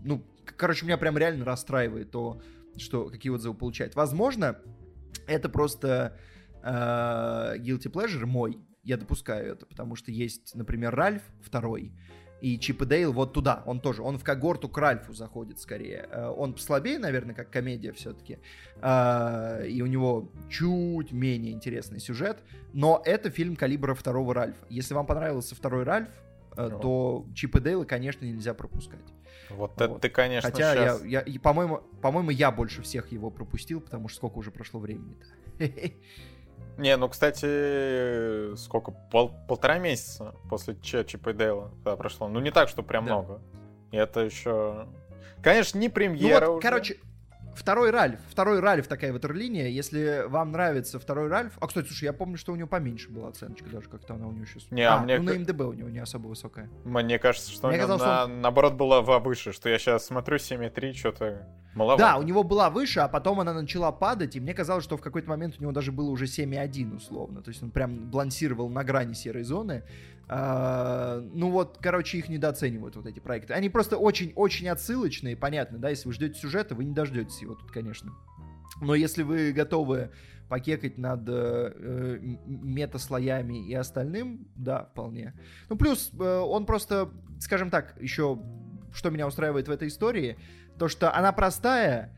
Ну, 0.04 0.24
короче, 0.56 0.84
меня 0.84 0.98
прям 0.98 1.16
реально 1.16 1.44
расстраивает 1.44 2.10
то, 2.10 2.40
что 2.76 3.06
какие 3.08 3.32
отзывы 3.32 3.54
получать. 3.54 3.94
Возможно, 3.94 4.58
это 5.26 5.48
просто 5.48 6.18
э, 6.62 7.58
guilty 7.58 7.90
pleasure 7.90 8.26
мой, 8.26 8.58
я 8.82 8.96
допускаю 8.96 9.52
это, 9.52 9.66
потому 9.66 9.96
что 9.96 10.10
есть, 10.10 10.54
например, 10.54 10.94
Ральф 10.94 11.22
второй, 11.40 11.92
и 12.44 12.58
Чип 12.58 12.82
и 12.82 12.84
Дейл 12.84 13.10
вот 13.10 13.32
туда, 13.32 13.62
он 13.64 13.80
тоже, 13.80 14.02
он 14.02 14.18
в 14.18 14.22
когорту 14.22 14.68
к 14.68 14.76
Ральфу 14.76 15.14
заходит 15.14 15.60
скорее. 15.60 16.06
Э, 16.10 16.28
он 16.28 16.58
слабее, 16.58 16.98
наверное, 16.98 17.34
как 17.34 17.48
комедия 17.48 17.90
все-таки, 17.92 18.38
э, 18.82 19.66
и 19.66 19.80
у 19.80 19.86
него 19.86 20.28
чуть 20.50 21.10
менее 21.10 21.54
интересный 21.54 22.00
сюжет, 22.00 22.36
но 22.74 23.00
это 23.06 23.30
фильм 23.30 23.56
калибра 23.56 23.94
второго 23.94 24.34
Ральфа. 24.34 24.66
Если 24.68 24.92
вам 24.92 25.06
понравился 25.06 25.54
второй 25.54 25.84
Ральф, 25.84 26.10
э, 26.58 26.68
то 26.82 27.24
Чип 27.34 27.56
и 27.56 27.60
Дейла, 27.60 27.84
конечно, 27.84 28.26
нельзя 28.26 28.52
пропускать. 28.52 29.00
Вот, 29.48 29.70
вот. 29.70 29.80
это 29.80 29.98
ты, 29.98 30.10
конечно, 30.10 30.50
Хотя 30.50 30.74
сейчас... 30.74 31.04
я, 31.06 31.22
я, 31.24 31.40
по-моему, 31.40 31.80
по-моему, 32.02 32.28
я 32.28 32.50
больше 32.50 32.82
всех 32.82 33.10
его 33.10 33.30
пропустил, 33.30 33.80
потому 33.80 34.08
что 34.08 34.18
сколько 34.18 34.36
уже 34.36 34.50
прошло 34.50 34.80
времени-то. 34.80 35.24
Не, 36.76 36.96
ну, 36.96 37.08
кстати, 37.08 38.56
сколько? 38.56 38.92
Пол, 39.10 39.32
полтора 39.48 39.78
месяца 39.78 40.34
после 40.50 40.76
Чипа 40.82 41.30
и 41.30 41.32
Дейла 41.32 41.70
да, 41.84 41.96
прошло. 41.96 42.28
Ну, 42.28 42.40
не 42.40 42.50
так, 42.50 42.68
что 42.68 42.82
прям 42.82 43.06
да. 43.06 43.12
много. 43.12 43.40
И 43.92 43.96
это 43.96 44.20
еще... 44.20 44.88
Конечно, 45.42 45.78
не 45.78 45.88
премьера 45.88 46.46
ну, 46.46 46.52
вот, 46.52 46.58
уже. 46.58 46.68
Короче, 46.68 46.96
Второй 47.56 47.90
Ральф. 47.90 48.20
Второй 48.28 48.60
Ральф 48.60 48.86
такая 48.88 49.12
ватерлиния. 49.12 49.68
Если 49.68 50.24
вам 50.26 50.52
нравится 50.52 50.98
второй 50.98 51.28
Ральф... 51.28 51.52
А, 51.60 51.66
кстати, 51.66 51.86
слушай, 51.86 52.04
я 52.04 52.12
помню, 52.12 52.36
что 52.36 52.52
у 52.52 52.56
него 52.56 52.68
поменьше 52.68 53.10
была 53.10 53.28
оценочка 53.28 53.68
даже, 53.70 53.88
как-то 53.88 54.14
она 54.14 54.26
у 54.26 54.32
него 54.32 54.46
сейчас... 54.46 54.70
Не, 54.70 54.82
а, 54.82 55.00
мне... 55.00 55.18
ну 55.18 55.32
на 55.32 55.38
МДБ 55.38 55.60
у 55.62 55.72
него 55.72 55.88
не 55.88 55.98
особо 55.98 56.28
высокая. 56.28 56.68
Мне 56.84 57.18
кажется, 57.18 57.50
что 57.50 57.68
мне 57.68 57.76
у 57.76 57.80
него 57.80 57.88
казалось, 57.88 58.28
на... 58.28 58.34
он... 58.34 58.40
наоборот 58.40 58.74
была 58.74 59.00
выше, 59.00 59.52
что 59.52 59.68
я 59.68 59.78
сейчас 59.78 60.06
смотрю 60.06 60.36
7,3, 60.36 60.92
что-то 60.94 61.48
маловато. 61.74 62.02
Да, 62.02 62.16
у 62.16 62.22
него 62.22 62.42
была 62.42 62.70
выше, 62.70 63.00
а 63.00 63.08
потом 63.08 63.40
она 63.40 63.52
начала 63.52 63.92
падать, 63.92 64.36
и 64.36 64.40
мне 64.40 64.54
казалось, 64.54 64.84
что 64.84 64.96
в 64.96 65.00
какой-то 65.00 65.28
момент 65.28 65.56
у 65.58 65.62
него 65.62 65.72
даже 65.72 65.92
было 65.92 66.10
уже 66.10 66.24
7,1 66.24 66.96
условно. 66.96 67.42
То 67.42 67.50
есть 67.50 67.62
он 67.62 67.70
прям 67.70 68.10
балансировал 68.10 68.68
на 68.68 68.84
грани 68.84 69.14
серой 69.14 69.44
зоны. 69.44 69.84
А, 70.28 71.20
ну 71.32 71.50
вот, 71.50 71.78
короче, 71.80 72.18
их 72.18 72.28
недооценивают 72.28 72.96
вот 72.96 73.06
эти 73.06 73.20
проекты. 73.20 73.52
Они 73.54 73.68
просто 73.68 73.98
очень-очень 73.98 74.68
отсылочные, 74.68 75.36
понятно, 75.36 75.78
да, 75.78 75.90
если 75.90 76.08
вы 76.08 76.14
ждете 76.14 76.38
сюжета, 76.38 76.74
вы 76.74 76.84
не 76.84 76.94
дождетесь 76.94 77.42
его 77.42 77.54
тут, 77.54 77.70
конечно. 77.70 78.12
Но 78.80 78.94
если 78.94 79.22
вы 79.22 79.52
готовы 79.52 80.10
покекать 80.48 80.98
над 80.98 81.22
э, 81.26 82.18
метаслоями 82.46 83.66
и 83.66 83.74
остальным, 83.74 84.46
да, 84.56 84.84
вполне. 84.84 85.34
Ну, 85.68 85.76
плюс 85.76 86.10
э, 86.18 86.38
он 86.38 86.66
просто, 86.66 87.10
скажем 87.40 87.70
так, 87.70 87.94
еще, 88.00 88.38
что 88.92 89.10
меня 89.10 89.26
устраивает 89.26 89.68
в 89.68 89.70
этой 89.70 89.88
истории, 89.88 90.38
то, 90.78 90.88
что 90.88 91.14
она 91.14 91.32
простая, 91.32 92.12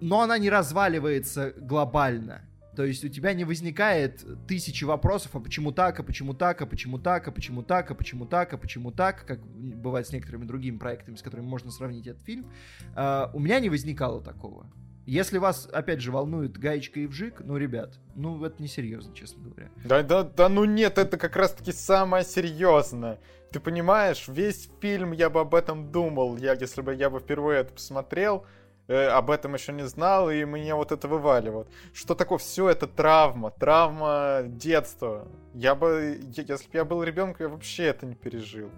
но 0.00 0.22
она 0.22 0.38
не 0.38 0.50
разваливается 0.50 1.52
глобально. 1.56 2.42
То 2.76 2.84
есть 2.84 3.02
у 3.04 3.08
тебя 3.08 3.32
не 3.32 3.44
возникает 3.44 4.24
тысячи 4.46 4.84
вопросов, 4.84 5.34
а 5.34 5.40
почему 5.40 5.72
так, 5.72 5.98
а 5.98 6.02
почему 6.02 6.34
так, 6.34 6.60
а 6.60 6.66
почему 6.66 6.98
так, 6.98 7.26
а 7.26 7.32
почему 7.32 7.62
так, 7.62 7.90
а 7.90 7.94
почему 7.94 8.26
так, 8.26 8.52
а 8.52 8.58
почему 8.58 8.90
так, 8.92 9.26
как 9.26 9.40
бывает 9.40 10.06
с 10.06 10.12
некоторыми 10.12 10.44
другими 10.44 10.76
проектами, 10.76 11.16
с 11.16 11.22
которыми 11.22 11.46
можно 11.46 11.70
сравнить 11.70 12.06
этот 12.06 12.22
фильм. 12.22 12.46
Uh, 12.94 13.30
у 13.32 13.40
меня 13.40 13.60
не 13.60 13.70
возникало 13.70 14.22
такого. 14.22 14.70
Если 15.06 15.38
вас, 15.38 15.68
опять 15.72 16.00
же, 16.00 16.10
волнует 16.10 16.58
гаечка 16.58 17.00
и 17.00 17.06
вжик, 17.06 17.40
ну, 17.40 17.56
ребят, 17.56 17.94
ну, 18.16 18.44
это 18.44 18.60
несерьезно, 18.60 19.14
честно 19.14 19.44
говоря. 19.44 19.70
Да, 19.84 20.02
да, 20.02 20.24
да, 20.24 20.48
ну 20.48 20.64
нет, 20.64 20.98
это 20.98 21.16
как 21.16 21.36
раз-таки 21.36 21.70
самое 21.70 22.24
серьезное. 22.24 23.20
Ты 23.52 23.60
понимаешь, 23.60 24.26
весь 24.26 24.68
фильм 24.80 25.12
я 25.12 25.30
бы 25.30 25.40
об 25.40 25.54
этом 25.54 25.92
думал, 25.92 26.36
я, 26.36 26.54
если 26.54 26.82
бы 26.82 26.92
я 26.92 27.08
бы 27.08 27.20
впервые 27.20 27.60
это 27.60 27.72
посмотрел, 27.72 28.44
э, 28.88 29.06
об 29.06 29.30
этом 29.30 29.54
еще 29.54 29.72
не 29.72 29.86
знал, 29.86 30.30
и 30.30 30.44
мне 30.44 30.74
вот 30.74 30.92
это 30.92 31.08
вываливают. 31.08 31.68
Что 31.92 32.14
такое? 32.14 32.38
Все 32.38 32.68
это 32.68 32.86
травма, 32.86 33.50
травма 33.50 34.42
детства. 34.46 35.28
Я 35.54 35.74
бы, 35.74 36.20
если 36.22 36.64
бы 36.66 36.70
я 36.72 36.84
был 36.84 37.02
ребенком, 37.02 37.46
я 37.46 37.48
вообще 37.48 37.84
это 37.84 38.06
не 38.06 38.14
пережил. 38.14 38.70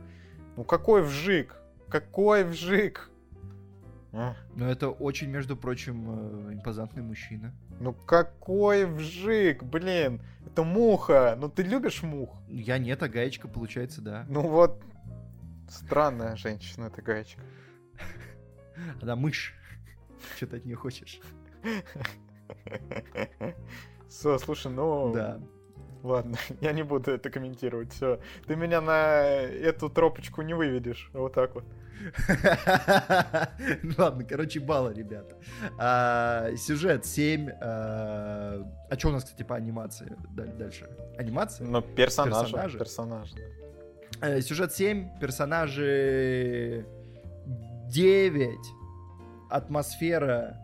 Ну 0.56 0.64
какой 0.64 1.02
вжик? 1.02 1.56
Какой 1.88 2.44
вжик? 2.44 3.10
А? 4.12 4.34
Ну 4.54 4.66
это 4.66 4.88
очень, 4.88 5.28
между 5.28 5.56
прочим, 5.56 6.48
э, 6.48 6.54
импозантный 6.54 7.02
мужчина. 7.02 7.54
Ну 7.80 7.92
какой 7.92 8.86
вжик, 8.86 9.62
блин, 9.62 10.22
это 10.46 10.64
муха. 10.64 11.36
Ну 11.38 11.48
ты 11.48 11.62
любишь 11.62 12.02
мух? 12.02 12.34
Я 12.48 12.78
нет, 12.78 13.02
а 13.02 13.08
гаечка 13.08 13.48
получается, 13.48 14.00
да. 14.00 14.24
Ну 14.28 14.40
вот, 14.40 14.82
странная 15.68 16.36
женщина 16.36 16.86
эта 16.86 17.02
гаечка. 17.02 17.42
Она 19.02 19.16
мышь. 19.16 19.54
От 20.40 20.64
нее 20.64 20.76
хочешь? 20.76 21.20
Все, 24.08 24.38
слушай, 24.38 24.72
ну... 24.72 25.12
Да. 25.12 25.40
Ладно, 26.02 26.36
я 26.60 26.72
не 26.72 26.82
буду 26.82 27.10
это 27.10 27.30
комментировать. 27.30 27.92
Все. 27.92 28.20
Ты 28.46 28.56
меня 28.56 28.80
на 28.80 29.22
эту 29.22 29.88
тропочку 29.88 30.42
не 30.42 30.54
выведешь. 30.54 31.10
Вот 31.12 31.34
так 31.34 31.54
вот. 31.54 31.64
Ну 33.82 33.92
ладно, 33.98 34.22
короче, 34.22 34.60
баллы, 34.60 34.94
ребята. 34.94 35.36
А, 35.78 36.54
сюжет 36.56 37.04
7. 37.04 37.50
А, 37.60 38.62
а 38.88 38.98
что 38.98 39.08
у 39.08 39.12
нас, 39.12 39.24
кстати, 39.24 39.42
по 39.42 39.56
анимации 39.56 40.16
дальше? 40.30 40.88
Анимация? 41.16 41.66
Ну, 41.66 41.82
персонажи. 41.82 42.52
Персонажи. 42.52 42.78
персонажи. 42.78 43.34
А, 44.20 44.40
сюжет 44.40 44.72
7, 44.72 45.18
персонажи 45.18 46.86
9 47.88 48.77
атмосфера... 49.50 50.56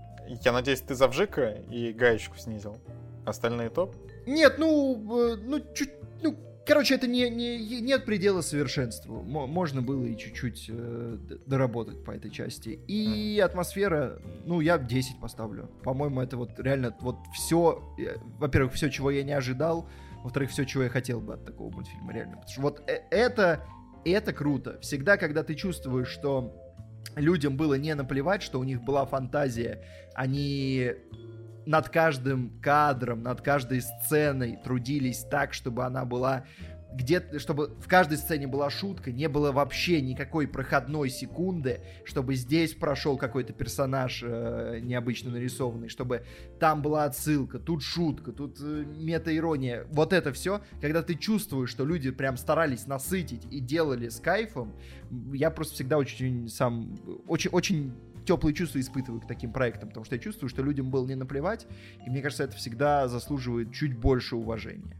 Я 0.42 0.52
надеюсь, 0.52 0.80
ты 0.80 0.94
за 0.94 1.08
вжика 1.08 1.50
и 1.70 1.92
гаечку 1.92 2.38
снизил. 2.38 2.78
Остальные 3.26 3.70
топ? 3.70 3.94
Нет, 4.26 4.56
ну, 4.58 5.32
э, 5.32 5.36
ну, 5.36 5.60
чуть, 5.74 5.92
ну, 6.22 6.36
короче, 6.66 6.94
это 6.94 7.06
не, 7.06 7.28
не, 7.30 7.80
нет 7.80 8.04
предела 8.04 8.40
совершенству. 8.40 9.22
Можно 9.22 9.82
было 9.82 10.04
и 10.04 10.16
чуть-чуть 10.16 10.66
э, 10.68 11.18
доработать 11.46 12.04
по 12.04 12.10
этой 12.10 12.30
части. 12.30 12.80
И 12.86 13.40
атмосфера, 13.40 14.18
ну, 14.44 14.60
я 14.60 14.78
10 14.78 15.20
поставлю. 15.20 15.70
По-моему, 15.82 16.20
это 16.20 16.36
вот 16.36 16.58
реально 16.58 16.96
вот 17.00 17.16
все, 17.34 17.82
э, 17.98 18.16
во-первых, 18.38 18.72
все, 18.74 18.90
чего 18.90 19.10
я 19.10 19.22
не 19.22 19.32
ожидал, 19.32 19.88
во-вторых, 20.22 20.50
все, 20.50 20.64
чего 20.64 20.84
я 20.84 20.88
хотел 20.88 21.20
бы 21.20 21.34
от 21.34 21.44
такого 21.44 21.70
мультфильма, 21.70 22.12
реально. 22.12 22.36
Потому 22.36 22.50
что 22.50 22.62
вот 22.62 22.82
э, 22.88 23.02
это, 23.10 23.64
это 24.04 24.32
круто. 24.32 24.78
Всегда, 24.80 25.16
когда 25.16 25.42
ты 25.42 25.54
чувствуешь, 25.54 26.08
что 26.08 26.63
людям 27.16 27.56
было 27.56 27.74
не 27.74 27.94
наплевать, 27.94 28.42
что 28.42 28.60
у 28.60 28.64
них 28.64 28.82
была 28.82 29.06
фантазия. 29.06 29.84
Они 30.14 30.92
над 31.66 31.88
каждым 31.88 32.60
кадром, 32.60 33.22
над 33.22 33.40
каждой 33.40 33.80
сценой 33.80 34.58
трудились 34.62 35.24
так, 35.30 35.54
чтобы 35.54 35.84
она 35.84 36.04
была 36.04 36.44
где, 36.94 37.38
чтобы 37.38 37.74
в 37.80 37.88
каждой 37.88 38.18
сцене 38.18 38.46
была 38.46 38.70
шутка, 38.70 39.10
не 39.10 39.28
было 39.28 39.52
вообще 39.52 40.00
никакой 40.00 40.46
проходной 40.46 41.10
секунды, 41.10 41.80
чтобы 42.04 42.34
здесь 42.36 42.74
прошел 42.74 43.16
какой-то 43.16 43.52
персонаж 43.52 44.22
э, 44.22 44.78
необычно 44.80 45.32
нарисованный, 45.32 45.88
чтобы 45.88 46.24
там 46.60 46.82
была 46.82 47.04
отсылка, 47.04 47.58
тут 47.58 47.82
шутка, 47.82 48.32
тут 48.32 48.58
э, 48.60 48.84
мета-ирония. 48.86 49.86
Вот 49.90 50.12
это 50.12 50.32
все, 50.32 50.62
когда 50.80 51.02
ты 51.02 51.14
чувствуешь, 51.14 51.70
что 51.70 51.84
люди 51.84 52.10
прям 52.10 52.36
старались 52.36 52.86
насытить 52.86 53.46
и 53.50 53.60
делали 53.60 54.08
с 54.08 54.20
кайфом, 54.20 54.72
я 55.32 55.50
просто 55.50 55.74
всегда 55.74 55.98
очень 55.98 56.48
сам, 56.48 56.96
очень, 57.26 57.50
очень 57.50 57.92
теплые 58.24 58.54
чувства 58.54 58.80
испытываю 58.80 59.20
к 59.20 59.26
таким 59.26 59.52
проектам, 59.52 59.88
потому 59.88 60.04
что 60.04 60.14
я 60.14 60.20
чувствую, 60.20 60.48
что 60.48 60.62
людям 60.62 60.90
было 60.90 61.06
не 61.06 61.14
наплевать, 61.14 61.66
и 62.06 62.10
мне 62.10 62.22
кажется, 62.22 62.44
это 62.44 62.56
всегда 62.56 63.08
заслуживает 63.08 63.72
чуть 63.72 63.96
больше 63.96 64.36
уважения. 64.36 64.96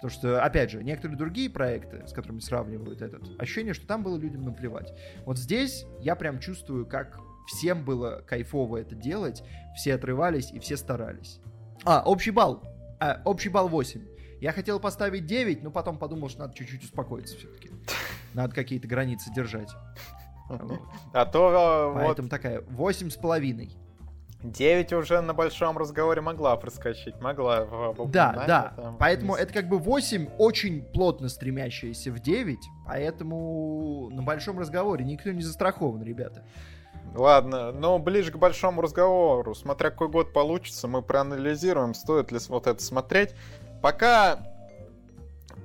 Потому 0.00 0.18
что, 0.18 0.42
опять 0.42 0.70
же, 0.70 0.82
некоторые 0.82 1.18
другие 1.18 1.50
проекты, 1.50 2.06
с 2.06 2.12
которыми 2.14 2.40
сравнивают 2.40 3.02
этот, 3.02 3.22
ощущение, 3.38 3.74
что 3.74 3.86
там 3.86 4.02
было 4.02 4.16
людям 4.16 4.44
наплевать. 4.44 4.94
Вот 5.26 5.36
здесь 5.38 5.84
я 6.00 6.16
прям 6.16 6.38
чувствую, 6.38 6.86
как 6.86 7.18
всем 7.48 7.84
было 7.84 8.24
кайфово 8.26 8.78
это 8.78 8.94
делать, 8.94 9.42
все 9.76 9.94
отрывались 9.94 10.52
и 10.52 10.58
все 10.58 10.78
старались. 10.78 11.40
А, 11.84 12.02
общий 12.06 12.30
балл. 12.30 12.62
А, 12.98 13.20
общий 13.26 13.50
балл 13.50 13.68
8. 13.68 14.00
Я 14.40 14.52
хотел 14.52 14.80
поставить 14.80 15.26
9, 15.26 15.62
но 15.62 15.70
потом 15.70 15.98
подумал, 15.98 16.30
что 16.30 16.40
надо 16.40 16.54
чуть-чуть 16.54 16.84
успокоиться 16.84 17.36
все-таки. 17.36 17.70
Надо 18.32 18.54
какие-то 18.54 18.88
границы 18.88 19.30
держать. 19.34 19.70
А 21.12 21.26
то 21.26 21.94
э, 21.94 21.94
Поэтому 21.94 22.28
такая, 22.28 22.60
восемь 22.62 23.08
с 23.08 23.14
половиной. 23.14 23.70
9 24.42 24.92
уже 24.94 25.20
на 25.20 25.34
большом 25.34 25.76
разговоре 25.76 26.20
могла 26.20 26.56
проскочить, 26.56 27.20
могла. 27.20 27.64
В, 27.64 28.10
да, 28.10 28.44
да. 28.46 28.72
Там, 28.76 28.96
поэтому 28.98 29.34
это 29.34 29.52
как 29.52 29.68
бы 29.68 29.78
8 29.78 30.28
очень 30.38 30.82
плотно 30.82 31.28
стремящиеся 31.28 32.10
в 32.10 32.20
9, 32.20 32.58
поэтому 32.86 34.08
на 34.10 34.22
большом 34.22 34.58
разговоре 34.58 35.04
никто 35.04 35.30
не 35.30 35.42
застрахован, 35.42 36.02
ребята. 36.02 36.44
Ладно, 37.14 37.72
но 37.72 37.98
ближе 37.98 38.32
к 38.32 38.36
большому 38.36 38.82
разговору, 38.82 39.54
смотря 39.54 39.90
какой 39.90 40.08
год 40.08 40.32
получится, 40.32 40.86
мы 40.88 41.02
проанализируем, 41.02 41.94
стоит 41.94 42.30
ли 42.30 42.38
вот 42.48 42.66
это 42.66 42.82
смотреть. 42.82 43.34
Пока 43.82 44.38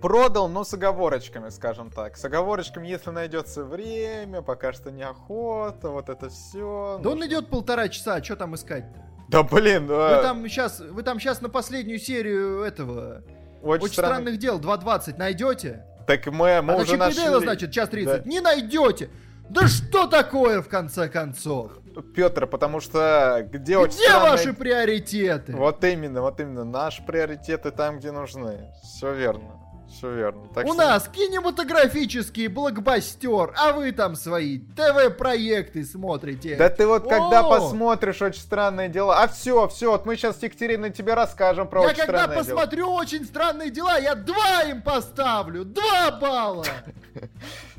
продал, 0.02 0.48
но 0.48 0.64
с 0.64 0.74
оговорочками, 0.74 1.50
скажем 1.50 1.89
так. 1.89 2.18
С 2.18 2.26
оговорочками, 2.26 2.88
если 2.88 3.12
найдется 3.12 3.64
время, 3.64 4.41
пока 4.41 4.74
что 4.74 4.91
неохота, 4.91 5.89
вот 5.89 6.10
это 6.10 6.30
все. 6.30 7.00
Да 7.02 7.10
ну, 7.10 7.16
он 7.16 7.26
идет 7.26 7.50
полтора 7.50 7.89
часа, 7.89 8.16
а 8.16 8.24
что 8.24 8.36
там 8.36 8.56
искать-то? 8.56 9.06
Да 9.30 9.43
блин, 9.43 9.88
да. 9.88 10.18
Вы 10.18 10.24
там 10.24 10.48
сейчас, 10.48 10.80
вы 10.80 11.04
там 11.04 11.20
сейчас 11.20 11.41
на 11.41 11.50
последнюю 11.50 12.00
серию 12.00 12.62
этого 12.62 13.24
Очень, 13.64 13.86
Очень 13.86 13.93
странных... 13.93 14.38
странных 14.38 14.39
дел 14.39 14.60
2.20 14.60 15.18
найдете? 15.18 15.86
Так 16.06 16.28
мы, 16.28 16.62
мы 16.62 16.74
а 16.74 16.78
уже 16.78 16.98
нашли. 16.98 17.24
Дейла, 17.24 17.39
значит, 17.39 17.72
час 17.72 17.89
30. 17.89 18.24
Да. 18.24 18.30
Не 18.30 18.39
найдете! 18.39 19.10
Да 19.50 19.68
что 19.68 20.08
такое, 20.08 20.62
в 20.62 20.70
конце 20.70 21.08
концов? 21.08 21.72
Петр, 22.16 22.48
потому 22.48 22.80
что 22.80 23.48
где, 23.52 23.84
где 23.84 23.91
странные... 23.91 24.32
ваши 24.32 24.54
приоритеты? 24.54 25.56
Вот 25.56 25.84
именно, 25.84 26.22
вот 26.22 26.39
именно. 26.39 26.64
Наши 26.64 27.04
приоритеты 27.04 27.72
там, 27.72 28.00
где 28.00 28.12
нужны. 28.12 28.72
Все 28.84 29.14
верно. 29.14 29.64
Все 29.90 30.14
верно. 30.14 30.48
Так 30.54 30.66
У 30.66 30.74
что... 30.74 30.78
нас 30.78 31.08
кинематографический 31.08 32.48
блокбастер, 32.48 33.54
а 33.56 33.72
вы 33.72 33.92
там 33.92 34.16
свои 34.16 34.60
ТВ-проекты 34.60 35.84
смотрите. 35.84 36.56
Да 36.56 36.70
ты 36.70 36.86
вот 36.86 37.06
О! 37.06 37.10
когда 37.10 37.44
посмотришь 37.44 38.22
«Очень 38.22 38.42
странные 38.42 38.90
дела», 38.90 39.22
а 39.24 39.28
все, 39.28 39.68
все, 39.68 39.92
вот 39.92 40.06
мы 40.06 40.16
сейчас, 40.16 40.42
Екатерина, 40.42 40.90
тебе 40.90 41.14
расскажем 41.14 41.68
про 41.68 41.82
я 41.82 41.88
«Очень 41.90 42.04
странные 42.04 42.18
дела». 42.18 42.28
Я 42.28 42.36
когда 42.36 42.42
посмотрю 42.42 42.94
«Очень 42.94 43.26
странные 43.26 43.70
дела», 43.70 43.98
я 43.98 44.16
два 44.16 44.64
им 44.64 44.82
поставлю, 44.82 45.66
два 45.66 46.12
балла. 46.12 46.66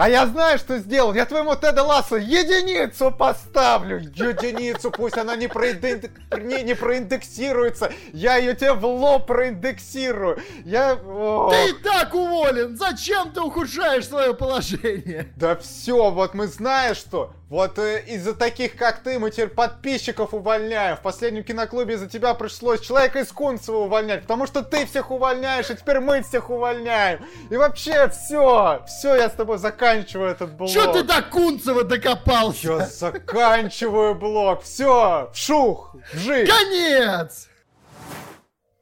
А 0.00 0.08
я 0.08 0.26
знаю, 0.26 0.56
что 0.56 0.78
сделал. 0.78 1.12
Я 1.12 1.26
твоему 1.26 1.54
Теда 1.56 1.82
Лассо 1.82 2.16
единицу 2.16 3.10
поставлю. 3.10 3.98
Единицу, 3.98 4.90
пусть 4.90 5.18
она 5.18 5.36
не, 5.36 5.46
проинде... 5.46 6.10
не, 6.38 6.62
не 6.62 6.74
проиндексируется. 6.74 7.92
Я 8.14 8.36
ее 8.36 8.54
тебе 8.54 8.72
в 8.72 8.86
лоб 8.86 9.26
проиндексирую. 9.26 10.38
Я... 10.64 10.94
О. 10.94 11.50
Ты 11.50 11.72
и 11.72 11.82
так 11.82 12.14
уволен. 12.14 12.78
Зачем 12.78 13.30
ты 13.32 13.42
ухудшаешь 13.42 14.08
свое 14.08 14.32
положение? 14.32 15.34
Да 15.36 15.54
все, 15.56 16.10
вот 16.10 16.32
мы 16.32 16.46
знаем, 16.46 16.94
что 16.94 17.34
вот 17.50 17.78
э, 17.78 18.02
из-за 18.06 18.34
таких, 18.34 18.76
как 18.76 19.00
ты, 19.00 19.18
мы 19.18 19.30
теперь 19.30 19.48
подписчиков 19.48 20.32
увольняем. 20.32 20.96
В 20.96 21.00
последнем 21.00 21.42
киноклубе 21.44 21.96
из-за 21.96 22.08
тебя 22.08 22.32
пришлось 22.32 22.80
человека 22.80 23.18
из 23.18 23.32
Кунцева 23.32 23.78
увольнять, 23.78 24.22
потому 24.22 24.46
что 24.46 24.62
ты 24.62 24.86
всех 24.86 25.10
увольняешь, 25.10 25.68
и 25.68 25.74
теперь 25.74 25.98
мы 25.98 26.22
всех 26.22 26.48
увольняем. 26.48 27.26
И 27.50 27.56
вообще, 27.56 28.08
все, 28.08 28.82
все, 28.86 29.16
я 29.16 29.28
с 29.28 29.32
тобой 29.32 29.58
заканчиваю 29.58 29.89
этот 29.92 30.56
блог. 30.56 30.70
Че 30.70 30.92
ты 30.92 31.02
до 31.02 31.22
Кунцева 31.22 31.84
докопался? 31.84 32.68
Я 32.68 32.86
заканчиваю 32.86 34.14
блог, 34.14 34.62
все, 34.62 35.30
вшух, 35.32 35.96
вжик. 36.12 36.48
Конец! 36.48 37.48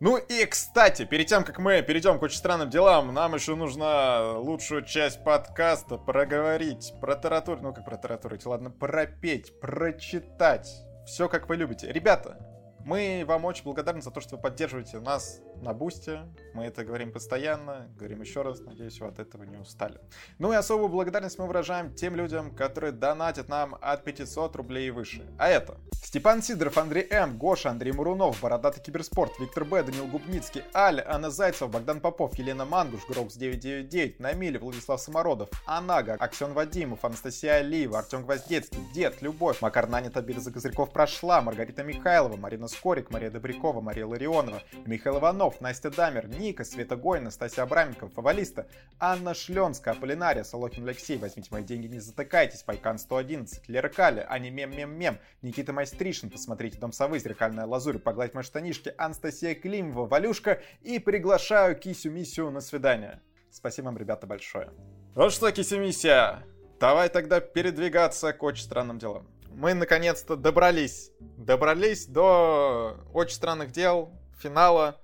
Ну 0.01 0.17
и, 0.17 0.45
кстати, 0.45 1.05
перед 1.05 1.27
тем, 1.27 1.43
как 1.43 1.59
мы 1.59 1.83
перейдем 1.83 2.21
к 2.21 2.23
очень 2.23 2.39
странным 2.39 2.71
делам, 2.71 3.13
нам 3.13 3.35
еще 3.35 3.57
нужно 3.57 4.39
лучшую 4.39 4.85
часть 4.85 5.25
подкаста 5.25 5.97
проговорить, 5.97 6.95
протаратурить, 7.01 7.63
ну 7.63 7.75
как 7.75 7.85
протаратурить, 7.85 8.47
ладно, 8.47 8.71
пропеть, 8.71 9.59
прочитать. 9.59 10.69
Все, 11.05 11.29
как 11.29 11.49
вы 11.49 11.57
любите. 11.57 11.91
Ребята, 11.91 12.39
мы 12.85 13.25
вам 13.27 13.45
очень 13.45 13.65
благодарны 13.65 14.03
за 14.03 14.11
то, 14.11 14.21
что 14.21 14.37
вы 14.37 14.43
поддерживаете 14.43 15.01
нас 15.01 15.41
на 15.63 15.73
Boosty. 15.73 16.23
Мы 16.55 16.65
это 16.65 16.85
говорим 16.85 17.13
постоянно, 17.13 17.89
говорим 17.97 18.21
еще 18.21 18.43
раз, 18.43 18.61
надеюсь, 18.61 19.01
вы 19.01 19.09
от 19.09 19.19
этого 19.19 19.43
не 19.43 19.57
устали. 19.57 20.01
Ну 20.39 20.53
и 20.53 20.57
особую 20.57 20.89
благодарность 20.89 21.39
мы 21.39 21.47
выражаем 21.47 21.95
тем 21.95 22.15
людям, 22.15 22.55
которые 22.55 22.93
донатят 22.93 23.49
нам 23.49 23.77
от 23.81 24.05
500 24.05 24.57
рублей 24.57 24.89
и 24.89 24.91
выше. 24.91 25.27
А 25.39 25.49
это 25.49 25.79
Степан 26.03 26.43
Сидоров, 26.43 26.79
Андрей 26.79 27.07
М, 27.11 27.37
Гоша, 27.37 27.71
Андрей 27.71 27.93
Мурунов, 27.93 28.41
Бородатый 28.41 28.81
Киберспорт, 28.81 29.39
Виктор 29.39 29.65
Б, 29.65 29.83
Данил 29.83 30.07
Губницкий, 30.07 30.63
Аля, 30.75 31.05
Анна 31.07 31.31
Зайцева, 31.31 31.69
Богдан 31.69 32.01
Попов, 32.01 32.39
Елена 32.39 32.65
Мангуш, 32.65 33.01
Грокс 33.09 33.35
999, 33.35 34.21
Намиль, 34.21 34.59
Владислав 34.59 35.01
Самородов, 35.01 35.51
Анага, 35.67 36.17
Аксен 36.19 36.55
Вадимов, 36.55 37.05
Анастасия 37.05 37.57
Алиева, 37.57 37.99
Артем 37.99 38.23
Гвоздецкий, 38.23 38.81
Дед, 38.95 39.21
Любовь, 39.21 39.61
Макар 39.61 39.89
Нанята, 39.89 40.23
Бирза 40.23 40.51
Козырьков 40.51 40.93
прошла, 40.93 41.43
Маргарита 41.43 41.83
Михайлова, 41.83 42.37
Марина 42.37 42.69
Скорик, 42.79 43.11
Мария 43.11 43.29
Добрякова, 43.29 43.81
Мария 43.81 44.07
Ларионова, 44.07 44.63
Михаил 44.87 45.19
Иванов, 45.19 45.61
Настя 45.61 45.91
Дамер, 45.91 46.29
Ника, 46.29 46.63
Света 46.63 46.95
Гой, 46.95 47.19
Настасья 47.19 47.65
Абраменко, 47.65 48.09
Фавалиста, 48.09 48.69
Анна 49.01 49.35
Шленская, 49.35 49.95
Полинария, 49.95 50.45
Солохин 50.45 50.85
Алексей, 50.85 51.19
Возьмите 51.19 51.49
мои 51.51 51.65
деньги, 51.65 51.89
не 51.89 51.99
затыкайтесь, 51.99 52.63
Пайкан 52.63 52.99
111, 52.99 53.69
Лера 53.69 53.89
Кали, 53.89 54.25
Ани 54.29 54.51
Мем 54.51 54.71
Мем 54.71 54.97
Мем, 54.97 55.19
Никита 55.43 55.73
Майстришин, 55.73 56.31
посмотрите 56.31 56.79
Дом 56.79 56.93
Совы, 56.93 57.19
Зеркальная 57.19 57.67
Лазурь, 57.67 57.99
Погладь 57.99 58.33
мои 58.33 58.45
штанишки, 58.45 58.95
Анастасия 58.97 59.57
Климова, 59.57 60.07
Валюшка 60.07 60.63
и 60.81 61.01
приглашаю 61.01 61.77
Кисю 61.77 62.13
Миссию 62.13 62.53
на 62.53 62.61
свидание. 62.61 63.21
Спасибо 63.51 63.87
вам, 63.87 63.99
ребята, 63.99 64.29
большое. 64.29 64.71
Вот 65.17 65.33
что, 65.33 65.51
Кисю 65.51 65.81
Миссия, 65.81 66.47
давай 66.79 67.09
тогда 67.09 67.41
передвигаться 67.41 68.33
к 68.33 68.41
очень 68.45 68.63
странным 68.63 69.01
делам 69.01 69.27
мы 69.55 69.75
наконец-то 69.75 70.37
добрались. 70.37 71.11
Добрались 71.37 72.07
до 72.07 72.97
очень 73.13 73.35
странных 73.35 73.73
дел, 73.73 74.13
финала. 74.39 75.01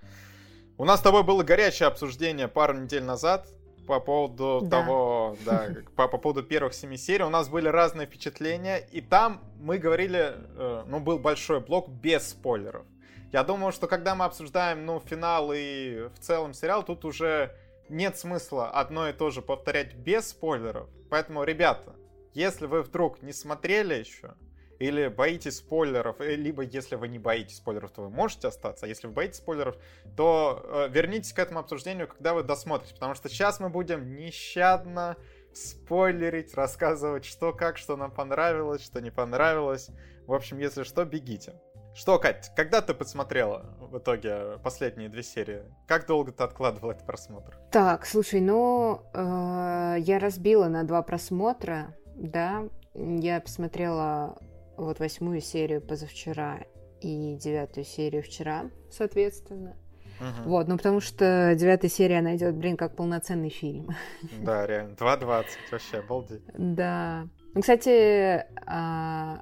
У 0.77 0.85
нас 0.85 1.01
с 1.01 1.03
тобой 1.03 1.23
было 1.23 1.43
горячее 1.43 1.87
обсуждение 1.87 2.49
пару 2.49 2.75
недель 2.75 3.05
назад 3.05 3.49
по 3.87 4.01
поводу 4.01 4.61
да. 4.63 4.81
того, 4.81 5.37
да, 5.45 5.69
по, 5.97 6.09
по 6.09 6.19
поводу 6.19 6.43
первых 6.43 6.75
семи 6.75 6.97
серий. 6.97 7.25
У 7.25 7.31
нас 7.31 7.49
были 7.49 7.69
разные 7.69 8.07
впечатления, 8.07 8.79
и 8.79 9.01
там 9.01 9.43
мы 9.61 9.79
говорили, 9.79 10.35
э, 10.57 10.85
ну, 10.87 11.01
был 11.01 11.19
большой 11.19 11.61
блок 11.61 11.89
без 11.89 12.31
спойлеров. 12.31 12.85
Я 13.33 13.43
думаю, 13.43 13.73
что 13.73 13.87
когда 13.87 14.15
мы 14.15 14.25
обсуждаем, 14.25 14.87
ну, 14.87 15.01
финал 15.01 15.53
и 15.55 16.09
в 16.15 16.19
целом 16.21 16.55
сериал, 16.55 16.83
тут 16.83 17.05
уже 17.05 17.55
нет 17.89 18.17
смысла 18.17 18.71
одно 18.71 19.09
и 19.09 19.13
то 19.13 19.31
же 19.31 19.43
повторять 19.43 19.95
без 19.95 20.29
спойлеров. 20.29 20.89
Поэтому, 21.11 21.45
ребята, 21.45 21.95
если 22.35 22.67
вы 22.67 22.83
вдруг 22.83 23.23
не 23.23 23.33
смотрели 23.33 23.95
еще, 23.95 24.35
или 24.79 25.09
боитесь 25.09 25.59
спойлеров, 25.59 26.21
э, 26.21 26.35
либо 26.35 26.63
если 26.63 26.97
вы 26.97 27.09
не 27.09 27.19
боитесь 27.19 27.57
спойлеров, 27.57 27.93
то 27.93 28.03
вы 28.03 28.11
можете 28.11 28.49
остаться, 28.49 28.87
а 28.87 28.89
если 28.89 29.07
вы 29.07 29.13
боитесь 29.13 29.39
спойлеров, 29.39 29.77
то 30.17 30.63
э, 30.65 30.89
вернитесь 30.91 31.33
к 31.33 31.39
этому 31.39 31.61
обсуждению, 31.61 32.09
когда 32.09 32.35
вы 32.35 32.43
досмотрите, 32.43 32.95
потому 32.95 33.15
что 33.15 33.29
сейчас 33.29 33.61
мы 33.61 33.69
будем 33.69 34.17
нещадно 34.17 35.17
спойлерить, 35.53 36.55
рассказывать, 36.55 37.25
что 37.25 37.53
как, 37.53 37.79
что 37.79 37.97
нам 37.97 38.11
понравилось, 38.11 38.85
что 38.85 39.01
не 39.01 39.11
понравилось. 39.11 39.91
В 40.27 40.33
общем, 40.33 40.59
если 40.59 40.83
что, 40.83 41.05
бегите. 41.05 41.55
Что, 41.95 42.19
Кать, 42.19 42.51
когда 42.57 42.81
ты 42.81 42.93
посмотрела 42.93 43.77
в 43.79 43.99
итоге 43.99 44.59
последние 44.65 45.09
две 45.09 45.23
серии? 45.23 45.63
Как 45.87 46.07
долго 46.09 46.33
ты 46.33 46.43
откладывала 46.43 46.91
этот 46.91 47.07
просмотр? 47.07 47.57
Так, 47.71 48.05
слушай, 48.05 48.41
ну, 48.41 49.03
э, 49.15 49.97
я 50.01 50.19
разбила 50.19 50.67
на 50.67 50.83
два 50.83 51.03
просмотра, 51.03 51.95
да. 52.17 52.69
Я 52.95 53.41
посмотрела 53.41 54.39
вот 54.77 54.99
восьмую 54.99 55.41
серию 55.41 55.81
позавчера 55.81 56.61
и 57.01 57.37
девятую 57.37 57.85
серию 57.85 58.23
вчера, 58.23 58.71
соответственно. 58.91 59.77
Угу. 60.21 60.49
Вот, 60.49 60.69
ну 60.69 60.77
потому 60.77 61.01
что 61.01 61.55
девятая 61.57 61.91
серия, 61.91 62.19
она 62.19 62.37
идет, 62.37 62.55
блин, 62.55 62.77
как 62.77 62.95
полноценный 62.97 63.51
фильм. 63.51 63.91
Да, 64.43 64.67
реально, 64.67 64.95
2.20, 64.95 65.45
вообще, 65.71 65.99
обалдеть. 65.99 66.43
Да. 66.57 67.27
Ну, 67.55 67.61
кстати, 67.61 68.47
а, 68.67 69.41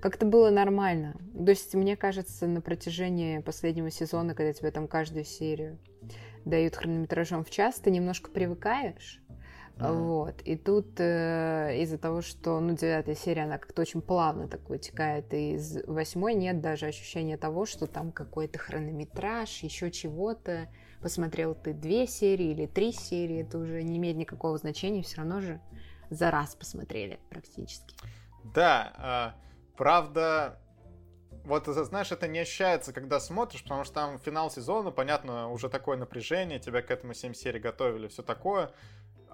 как-то 0.00 0.26
было 0.26 0.50
нормально. 0.50 1.16
То 1.34 1.50
есть, 1.50 1.74
мне 1.74 1.96
кажется, 1.96 2.46
на 2.46 2.60
протяжении 2.60 3.38
последнего 3.38 3.90
сезона, 3.90 4.34
когда 4.34 4.52
тебе 4.52 4.70
там 4.70 4.88
каждую 4.88 5.24
серию 5.24 5.78
дают 6.44 6.76
хронометражом 6.76 7.44
в 7.44 7.50
час, 7.50 7.76
ты 7.76 7.90
немножко 7.90 8.30
привыкаешь. 8.30 9.21
Mm-hmm. 9.76 9.92
Вот. 9.92 10.42
И 10.42 10.56
тут 10.56 11.00
э, 11.00 11.80
из-за 11.82 11.98
того, 11.98 12.22
что, 12.22 12.60
ну, 12.60 12.76
девятая 12.76 13.14
серия, 13.14 13.44
она 13.44 13.58
как-то 13.58 13.82
очень 13.82 14.02
плавно 14.02 14.46
так 14.48 14.68
вытекает, 14.68 15.32
и 15.32 15.54
из 15.54 15.78
восьмой 15.86 16.34
нет 16.34 16.60
даже 16.60 16.86
ощущения 16.86 17.36
того, 17.36 17.66
что 17.66 17.86
там 17.86 18.12
какой-то 18.12 18.58
хронометраж, 18.58 19.62
еще 19.62 19.90
чего-то. 19.90 20.68
Посмотрел 21.00 21.54
ты 21.54 21.72
две 21.72 22.06
серии 22.06 22.52
или 22.52 22.66
три 22.66 22.92
серии, 22.92 23.42
это 23.42 23.58
уже 23.58 23.82
не 23.82 23.96
имеет 23.96 24.16
никакого 24.16 24.56
значения, 24.58 25.02
все 25.02 25.16
равно 25.16 25.40
же 25.40 25.60
за 26.10 26.30
раз 26.30 26.54
посмотрели 26.54 27.18
практически. 27.28 27.96
Да, 28.54 29.34
э, 29.34 29.76
правда, 29.76 30.60
вот, 31.44 31.66
знаешь, 31.66 32.12
это 32.12 32.28
не 32.28 32.38
ощущается, 32.38 32.92
когда 32.92 33.18
смотришь, 33.18 33.62
потому 33.64 33.84
что 33.84 33.94
там 33.94 34.18
финал 34.20 34.50
сезона, 34.50 34.90
понятно, 34.92 35.48
уже 35.50 35.68
такое 35.68 35.96
напряжение, 35.96 36.60
тебя 36.60 36.82
к 36.82 36.90
этому 36.90 37.14
7 37.14 37.34
серий 37.34 37.58
готовили, 37.58 38.06
все 38.06 38.22
такое. 38.22 38.70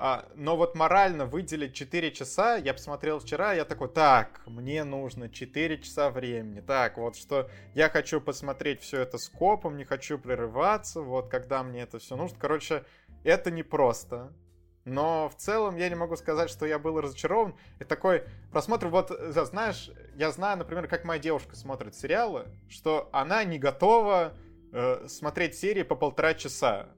А, 0.00 0.28
но 0.36 0.56
вот 0.56 0.76
морально 0.76 1.26
выделить 1.26 1.74
4 1.74 2.12
часа, 2.12 2.54
я 2.54 2.72
посмотрел 2.72 3.18
вчера, 3.18 3.52
я 3.52 3.64
такой, 3.64 3.88
так, 3.88 4.42
мне 4.46 4.84
нужно 4.84 5.28
4 5.28 5.82
часа 5.82 6.10
времени. 6.10 6.60
Так, 6.60 6.98
вот 6.98 7.16
что 7.16 7.50
я 7.74 7.88
хочу 7.88 8.20
посмотреть 8.20 8.80
все 8.80 9.00
это 9.00 9.18
с 9.18 9.28
копом, 9.28 9.76
не 9.76 9.82
хочу 9.84 10.16
прерываться, 10.16 11.00
вот 11.00 11.28
когда 11.28 11.64
мне 11.64 11.82
это 11.82 11.98
все 11.98 12.14
нужно. 12.14 12.38
Короче, 12.38 12.84
это 13.24 13.50
непросто. 13.50 14.32
Но 14.84 15.28
в 15.28 15.34
целом 15.34 15.76
я 15.76 15.88
не 15.88 15.96
могу 15.96 16.14
сказать, 16.14 16.48
что 16.48 16.64
я 16.64 16.78
был 16.78 17.00
разочарован. 17.00 17.56
И 17.80 17.84
такой 17.84 18.22
просмотр, 18.52 18.86
вот, 18.86 19.10
знаешь, 19.10 19.90
я 20.14 20.30
знаю, 20.30 20.58
например, 20.58 20.86
как 20.86 21.04
моя 21.04 21.18
девушка 21.18 21.56
смотрит 21.56 21.96
сериалы, 21.96 22.46
что 22.68 23.08
она 23.10 23.42
не 23.42 23.58
готова 23.58 24.32
э, 24.72 25.08
смотреть 25.08 25.56
серии 25.56 25.82
по 25.82 25.96
полтора 25.96 26.34
часа. 26.34 26.90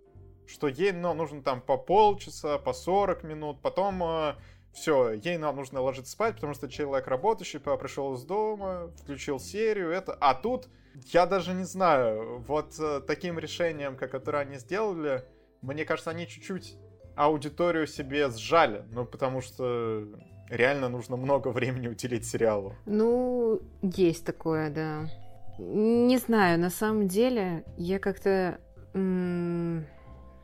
Что 0.51 0.69
ей 0.69 0.93
ну, 0.93 1.15
нужно 1.15 1.43
там 1.43 1.61
по 1.61 1.77
полчаса, 1.77 2.59
по 2.59 2.73
40 2.73 3.23
минут, 3.25 3.61
потом 3.63 4.03
э, 4.03 4.35
все, 4.73 5.13
ей 5.13 5.39
нам 5.39 5.57
нужно 5.57 5.81
ложиться 5.81 6.13
спать, 6.13 6.35
потому 6.35 6.55
что 6.55 6.69
человек 6.69 7.07
работающий 7.07 7.61
пришел 7.61 8.15
из 8.15 8.25
дома, 8.25 8.91
включил 9.03 9.39
серию, 9.39 9.91
это... 9.91 10.13
А 10.21 10.35
тут 10.35 10.69
я 11.07 11.27
даже 11.27 11.55
не 11.55 11.65
знаю, 11.65 12.39
вот 12.47 12.75
э, 12.81 13.01
таким 13.07 13.39
решением, 13.39 13.97
как 13.97 14.11
которое 14.11 14.39
они 14.39 14.59
сделали, 14.59 15.25
мне 15.63 15.85
кажется, 15.85 16.11
они 16.11 16.27
чуть-чуть 16.27 16.77
аудиторию 17.15 17.87
себе 17.87 18.29
сжали, 18.31 18.85
ну, 18.91 19.05
потому 19.05 19.41
что 19.41 20.05
реально 20.49 20.89
нужно 20.89 21.17
много 21.17 21.49
времени 21.49 21.89
уделить 21.89 22.27
сериалу. 22.27 22.75
Ну, 22.87 23.61
есть 23.83 24.25
такое, 24.25 24.71
да. 24.71 25.09
Не 25.59 26.19
знаю, 26.19 26.59
на 26.59 26.71
самом 26.71 27.07
деле, 27.07 27.65
я 27.77 27.99
как-то 27.99 28.59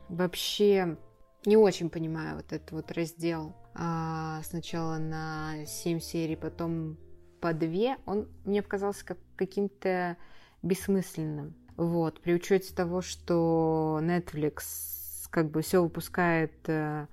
вообще 0.09 0.97
не 1.45 1.57
очень 1.57 1.89
понимаю 1.89 2.37
вот 2.37 2.51
этот 2.51 2.71
вот 2.71 2.91
раздел. 2.91 3.55
А, 3.73 4.41
сначала 4.43 4.97
на 4.97 5.65
7 5.65 5.99
серий, 5.99 6.35
потом 6.35 6.97
по 7.39 7.53
2. 7.53 7.97
Он 8.05 8.27
мне 8.43 8.61
показался 8.61 9.05
как 9.05 9.17
каким-то 9.35 10.17
бессмысленным. 10.61 11.55
Вот, 11.77 12.21
при 12.21 12.33
учете 12.33 12.73
того, 12.73 13.01
что 13.01 13.99
Netflix 14.01 15.27
как 15.29 15.51
бы 15.51 15.61
все 15.61 15.83
выпускает 15.83 16.53
э, 16.67 17.05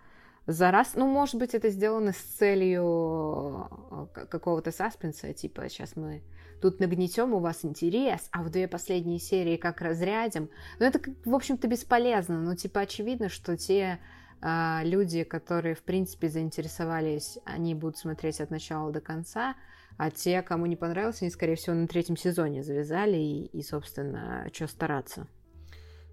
за 0.47 0.71
раз. 0.71 0.95
Ну, 0.95 1.07
может 1.07 1.35
быть, 1.37 1.55
это 1.55 1.69
сделано 1.69 2.13
с 2.13 2.39
целью 2.39 3.69
э, 4.15 4.27
какого-то 4.31 4.73
саспенса, 4.73 5.35
типа 5.35 5.69
сейчас 5.69 5.97
мы 5.97 6.23
тут 6.65 6.81
нагнетем 6.81 7.35
у 7.35 7.41
вас 7.41 7.63
интерес, 7.63 8.27
а 8.33 8.43
в 8.43 8.49
две 8.49 8.67
последние 8.67 9.19
серии 9.19 9.59
как 9.59 9.83
разрядим. 9.83 10.49
Но 10.79 10.87
это, 10.87 10.99
в 11.27 11.35
общем-то, 11.35 11.69
бесполезно. 11.69 12.41
Ну, 12.41 12.57
типа, 12.57 12.81
очевидно, 12.81 13.29
что 13.29 13.55
те 13.55 13.99
э, 14.41 14.81
люди, 14.85 15.25
которые, 15.25 15.75
в 15.75 15.83
принципе, 15.83 16.31
заинтересовались, 16.31 17.39
они 17.45 17.75
будут 17.75 17.99
смотреть 17.99 18.41
от 18.41 18.51
начала 18.51 18.91
до 18.91 19.03
конца, 19.03 19.57
а 19.99 20.11
те, 20.11 20.41
кому 20.41 20.65
не 20.65 20.77
понравилось, 20.77 21.21
они, 21.21 21.31
скорее 21.31 21.57
всего, 21.57 21.77
на 21.77 21.87
третьем 21.87 22.17
сезоне 22.17 22.63
завязали, 22.63 23.19
и, 23.19 23.45
и 23.45 23.63
собственно, 23.63 24.49
что 24.51 24.67
стараться. 24.67 25.27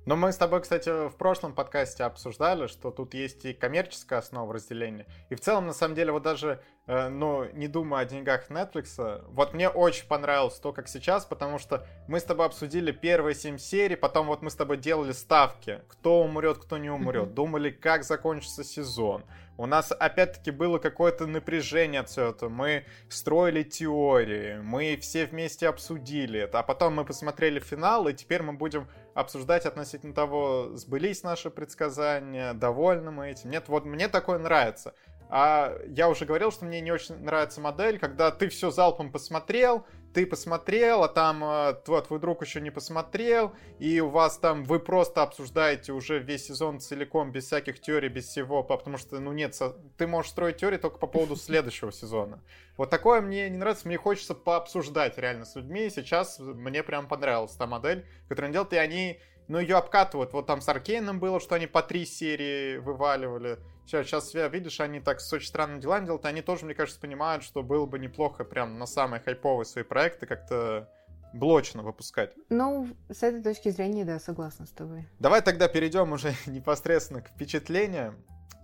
Но 0.05 0.15
мы 0.15 0.31
с 0.31 0.37
тобой, 0.37 0.61
кстати, 0.61 1.07
в 1.07 1.15
прошлом 1.15 1.53
подкасте 1.53 2.03
обсуждали, 2.03 2.67
что 2.67 2.89
тут 2.89 3.13
есть 3.13 3.45
и 3.45 3.53
коммерческая 3.53 4.19
основа 4.19 4.53
разделения. 4.53 5.05
И 5.29 5.35
в 5.35 5.39
целом, 5.41 5.67
на 5.67 5.73
самом 5.73 5.95
деле, 5.95 6.11
вот 6.11 6.23
даже, 6.23 6.59
ну, 6.87 7.45
не 7.53 7.67
думая 7.67 8.03
о 8.03 8.05
деньгах 8.05 8.49
Netflix, 8.49 9.23
вот 9.29 9.53
мне 9.53 9.69
очень 9.69 10.07
понравилось 10.07 10.59
то, 10.59 10.73
как 10.73 10.87
сейчас, 10.87 11.25
потому 11.25 11.59
что 11.59 11.85
мы 12.07 12.19
с 12.19 12.23
тобой 12.23 12.47
обсудили 12.47 12.91
первые 12.91 13.35
семь 13.35 13.57
серий, 13.57 13.95
потом 13.95 14.27
вот 14.27 14.41
мы 14.41 14.49
с 14.49 14.55
тобой 14.55 14.77
делали 14.77 15.11
ставки, 15.11 15.81
кто 15.87 16.21
умрет, 16.21 16.57
кто 16.57 16.77
не 16.77 16.89
умрет, 16.89 17.33
думали, 17.33 17.69
как 17.69 18.03
закончится 18.03 18.63
сезон. 18.63 19.23
У 19.57 19.67
нас 19.67 19.91
опять-таки 19.91 20.49
было 20.49 20.79
какое-то 20.79 21.27
напряжение 21.27 22.01
от 22.01 22.09
всего 22.09 22.27
этого. 22.27 22.49
Мы 22.49 22.85
строили 23.09 23.61
теории, 23.61 24.57
мы 24.57 24.97
все 24.97 25.27
вместе 25.27 25.67
обсудили 25.67 26.39
это, 26.39 26.59
а 26.59 26.63
потом 26.63 26.95
мы 26.95 27.05
посмотрели 27.05 27.59
финал, 27.59 28.07
и 28.07 28.13
теперь 28.13 28.41
мы 28.41 28.53
будем 28.53 28.87
обсуждать 29.13 29.67
относительно 29.67 30.15
того, 30.15 30.71
сбылись 30.73 31.21
наши 31.21 31.51
предсказания, 31.51 32.53
довольны 32.53 33.11
мы 33.11 33.29
этим. 33.29 33.51
Нет, 33.51 33.65
вот 33.67 33.85
мне 33.85 34.07
такое 34.07 34.39
нравится. 34.39 34.95
А 35.33 35.77
я 35.87 36.09
уже 36.09 36.25
говорил, 36.25 36.51
что 36.51 36.65
мне 36.65 36.81
не 36.81 36.91
очень 36.91 37.15
нравится 37.23 37.61
модель, 37.61 37.97
когда 37.99 38.31
ты 38.31 38.49
все 38.49 38.69
залпом 38.69 39.13
посмотрел, 39.13 39.85
ты 40.13 40.25
посмотрел, 40.25 41.05
а 41.05 41.07
там 41.07 41.41
э, 41.41 41.73
твой, 41.85 42.01
твой 42.01 42.19
друг 42.19 42.41
еще 42.41 42.59
не 42.59 42.69
посмотрел, 42.69 43.53
и 43.79 44.01
у 44.01 44.09
вас 44.09 44.37
там 44.37 44.65
вы 44.65 44.81
просто 44.81 45.23
обсуждаете 45.23 45.93
уже 45.93 46.19
весь 46.19 46.47
сезон 46.47 46.81
целиком, 46.81 47.31
без 47.31 47.45
всяких 47.45 47.79
теорий, 47.79 48.09
без 48.09 48.25
всего, 48.25 48.61
потому 48.61 48.97
что, 48.97 49.21
ну 49.21 49.31
нет, 49.31 49.57
ты 49.97 50.05
можешь 50.05 50.31
строить 50.31 50.57
теории 50.57 50.75
только 50.75 50.97
по 50.97 51.07
поводу 51.07 51.35
следующего 51.37 51.93
сезона. 51.93 52.43
Вот 52.75 52.89
такое 52.89 53.21
мне 53.21 53.49
не 53.49 53.57
нравится, 53.57 53.87
мне 53.87 53.97
хочется 53.97 54.35
пообсуждать 54.35 55.17
реально 55.17 55.45
с 55.45 55.55
людьми, 55.55 55.85
и 55.85 55.89
сейчас 55.89 56.39
мне 56.39 56.83
прям 56.83 57.07
понравилась 57.07 57.53
та 57.53 57.67
модель, 57.67 58.05
которую 58.27 58.47
они 58.47 58.53
делают, 58.53 58.73
и 58.73 58.77
они 58.77 59.21
ну, 59.47 59.59
ее 59.59 59.77
обкатывают. 59.77 60.33
Вот 60.33 60.47
там 60.47 60.61
с 60.61 60.69
Аркейном 60.69 61.19
было, 61.19 61.39
что 61.39 61.55
они 61.55 61.67
по 61.67 61.81
три 61.81 62.05
серии 62.05 62.77
вываливали. 62.77 63.59
Все, 63.85 64.03
сейчас, 64.03 64.33
видишь, 64.33 64.79
они 64.79 64.99
так 64.99 65.19
с 65.19 65.33
очень 65.33 65.47
странными 65.47 65.81
делами 65.81 66.05
делают. 66.05 66.25
Они 66.25 66.41
тоже, 66.41 66.65
мне 66.65 66.73
кажется, 66.73 66.99
понимают, 66.99 67.43
что 67.43 67.63
было 67.63 67.85
бы 67.85 67.99
неплохо 67.99 68.43
прям 68.43 68.77
на 68.79 68.85
самые 68.85 69.19
хайповые 69.19 69.65
свои 69.65 69.83
проекты 69.83 70.25
как-то 70.25 70.89
блочно 71.33 71.83
выпускать. 71.83 72.33
Ну, 72.49 72.87
с 73.09 73.23
этой 73.23 73.41
точки 73.41 73.69
зрения, 73.69 74.05
да, 74.05 74.19
согласна 74.19 74.65
с 74.65 74.69
тобой. 74.71 75.07
Давай 75.19 75.41
тогда 75.41 75.67
перейдем 75.67 76.11
уже 76.11 76.33
непосредственно 76.45 77.21
к 77.21 77.29
впечатлениям 77.29 78.15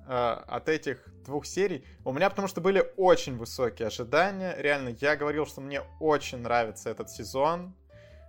э, 0.07 0.13
от 0.13 0.69
этих 0.69 1.05
двух 1.25 1.45
серий. 1.45 1.85
У 2.03 2.11
меня 2.11 2.29
потому 2.29 2.47
что 2.47 2.61
были 2.61 2.85
очень 2.97 3.37
высокие 3.37 3.87
ожидания. 3.87 4.55
Реально, 4.57 4.95
я 4.99 5.15
говорил, 5.15 5.45
что 5.45 5.61
мне 5.61 5.81
очень 5.99 6.39
нравится 6.39 6.89
этот 6.89 7.09
сезон. 7.09 7.75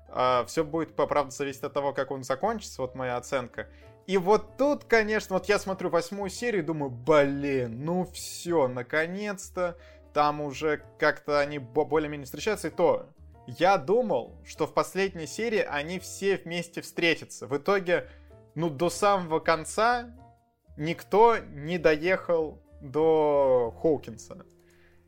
А, 0.08 0.44
все 0.46 0.64
будет, 0.64 0.96
по 0.96 1.06
правде, 1.06 1.30
зависеть 1.32 1.62
от 1.62 1.72
того, 1.72 1.92
как 1.92 2.10
он 2.10 2.22
закончится, 2.24 2.82
вот 2.82 2.94
моя 2.94 3.16
оценка. 3.16 3.68
И 4.06 4.16
вот 4.16 4.56
тут, 4.56 4.84
конечно, 4.84 5.34
вот 5.36 5.46
я 5.46 5.58
смотрю 5.58 5.90
восьмую 5.90 6.30
серию 6.30 6.62
и 6.62 6.66
думаю, 6.66 6.90
блин, 6.90 7.84
ну 7.84 8.06
все, 8.06 8.66
наконец-то, 8.66 9.76
там 10.14 10.40
уже 10.40 10.82
как-то 10.98 11.40
они 11.40 11.58
более-менее 11.58 12.24
встречаются, 12.24 12.68
и 12.68 12.70
то, 12.70 13.10
я 13.46 13.76
думал, 13.76 14.36
что 14.46 14.66
в 14.66 14.74
последней 14.74 15.26
серии 15.26 15.60
они 15.60 15.98
все 15.98 16.36
вместе 16.36 16.80
встретятся. 16.80 17.46
В 17.46 17.56
итоге, 17.56 18.06
ну, 18.54 18.68
до 18.68 18.90
самого 18.90 19.40
конца 19.40 20.14
никто 20.76 21.38
не 21.38 21.78
доехал 21.78 22.62
до 22.80 23.74
Хоукинса. 23.80 24.44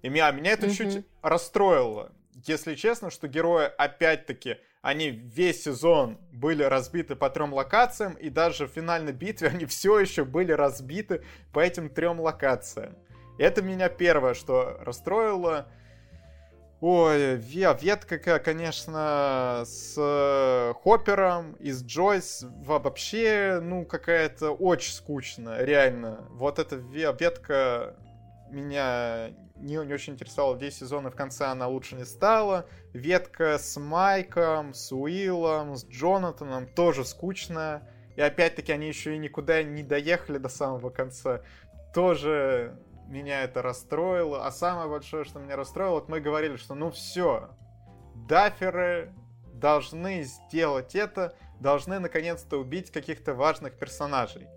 И 0.02 0.08
меня, 0.08 0.30
меня 0.30 0.52
это 0.52 0.66
mm-hmm. 0.66 0.74
чуть 0.74 1.06
расстроило, 1.20 2.12
если 2.46 2.74
честно, 2.74 3.10
что 3.10 3.28
герои 3.28 3.66
опять-таки 3.66 4.56
они 4.82 5.10
весь 5.10 5.64
сезон 5.64 6.18
были 6.32 6.62
разбиты 6.62 7.14
по 7.14 7.28
трем 7.28 7.52
локациям, 7.52 8.14
и 8.14 8.30
даже 8.30 8.66
в 8.66 8.70
финальной 8.70 9.12
битве 9.12 9.48
они 9.48 9.66
все 9.66 9.98
еще 9.98 10.24
были 10.24 10.52
разбиты 10.52 11.22
по 11.52 11.60
этим 11.60 11.90
трем 11.90 12.20
локациям. 12.20 12.96
Это 13.38 13.62
меня 13.62 13.88
первое, 13.88 14.34
что 14.34 14.78
расстроило. 14.80 15.68
Ой, 16.80 17.36
ветка, 17.36 18.38
конечно, 18.38 19.64
с 19.66 20.74
Хоппером 20.82 21.52
и 21.60 21.72
с 21.72 21.84
Джойс 21.84 22.46
вообще, 22.64 23.60
ну, 23.62 23.84
какая-то 23.84 24.52
очень 24.52 24.94
скучная, 24.94 25.62
реально. 25.62 26.26
Вот 26.30 26.58
эта 26.58 26.76
ветка 26.76 27.96
меня 28.50 29.30
не, 29.56 29.76
не 29.76 29.94
очень 29.94 30.14
интересовала 30.14 30.56
весь 30.56 30.78
сезон, 30.78 31.06
и 31.06 31.10
в 31.10 31.16
конце 31.16 31.46
она 31.46 31.68
лучше 31.68 31.96
не 31.96 32.04
стала. 32.04 32.66
Ветка 32.92 33.58
с 33.58 33.78
Майком, 33.78 34.74
с 34.74 34.92
Уиллом, 34.92 35.76
с 35.76 35.86
Джонатаном 35.86 36.66
тоже 36.66 37.04
скучная. 37.04 37.88
И 38.16 38.20
опять-таки 38.20 38.72
они 38.72 38.88
еще 38.88 39.14
и 39.14 39.18
никуда 39.18 39.62
не 39.62 39.82
доехали 39.82 40.38
до 40.38 40.48
самого 40.48 40.90
конца. 40.90 41.42
Тоже 41.94 42.76
меня 43.08 43.42
это 43.42 43.62
расстроило. 43.62 44.46
А 44.46 44.52
самое 44.52 44.88
большое, 44.88 45.24
что 45.24 45.38
меня 45.38 45.56
расстроило, 45.56 45.94
вот 45.94 46.08
мы 46.08 46.20
говорили, 46.20 46.56
что 46.56 46.74
ну 46.74 46.90
все, 46.90 47.50
даферы 48.14 49.12
должны 49.52 50.22
сделать 50.22 50.94
это, 50.94 51.34
должны 51.60 51.98
наконец-то 51.98 52.58
убить 52.58 52.90
каких-то 52.90 53.34
важных 53.34 53.74
персонажей. 53.78 54.48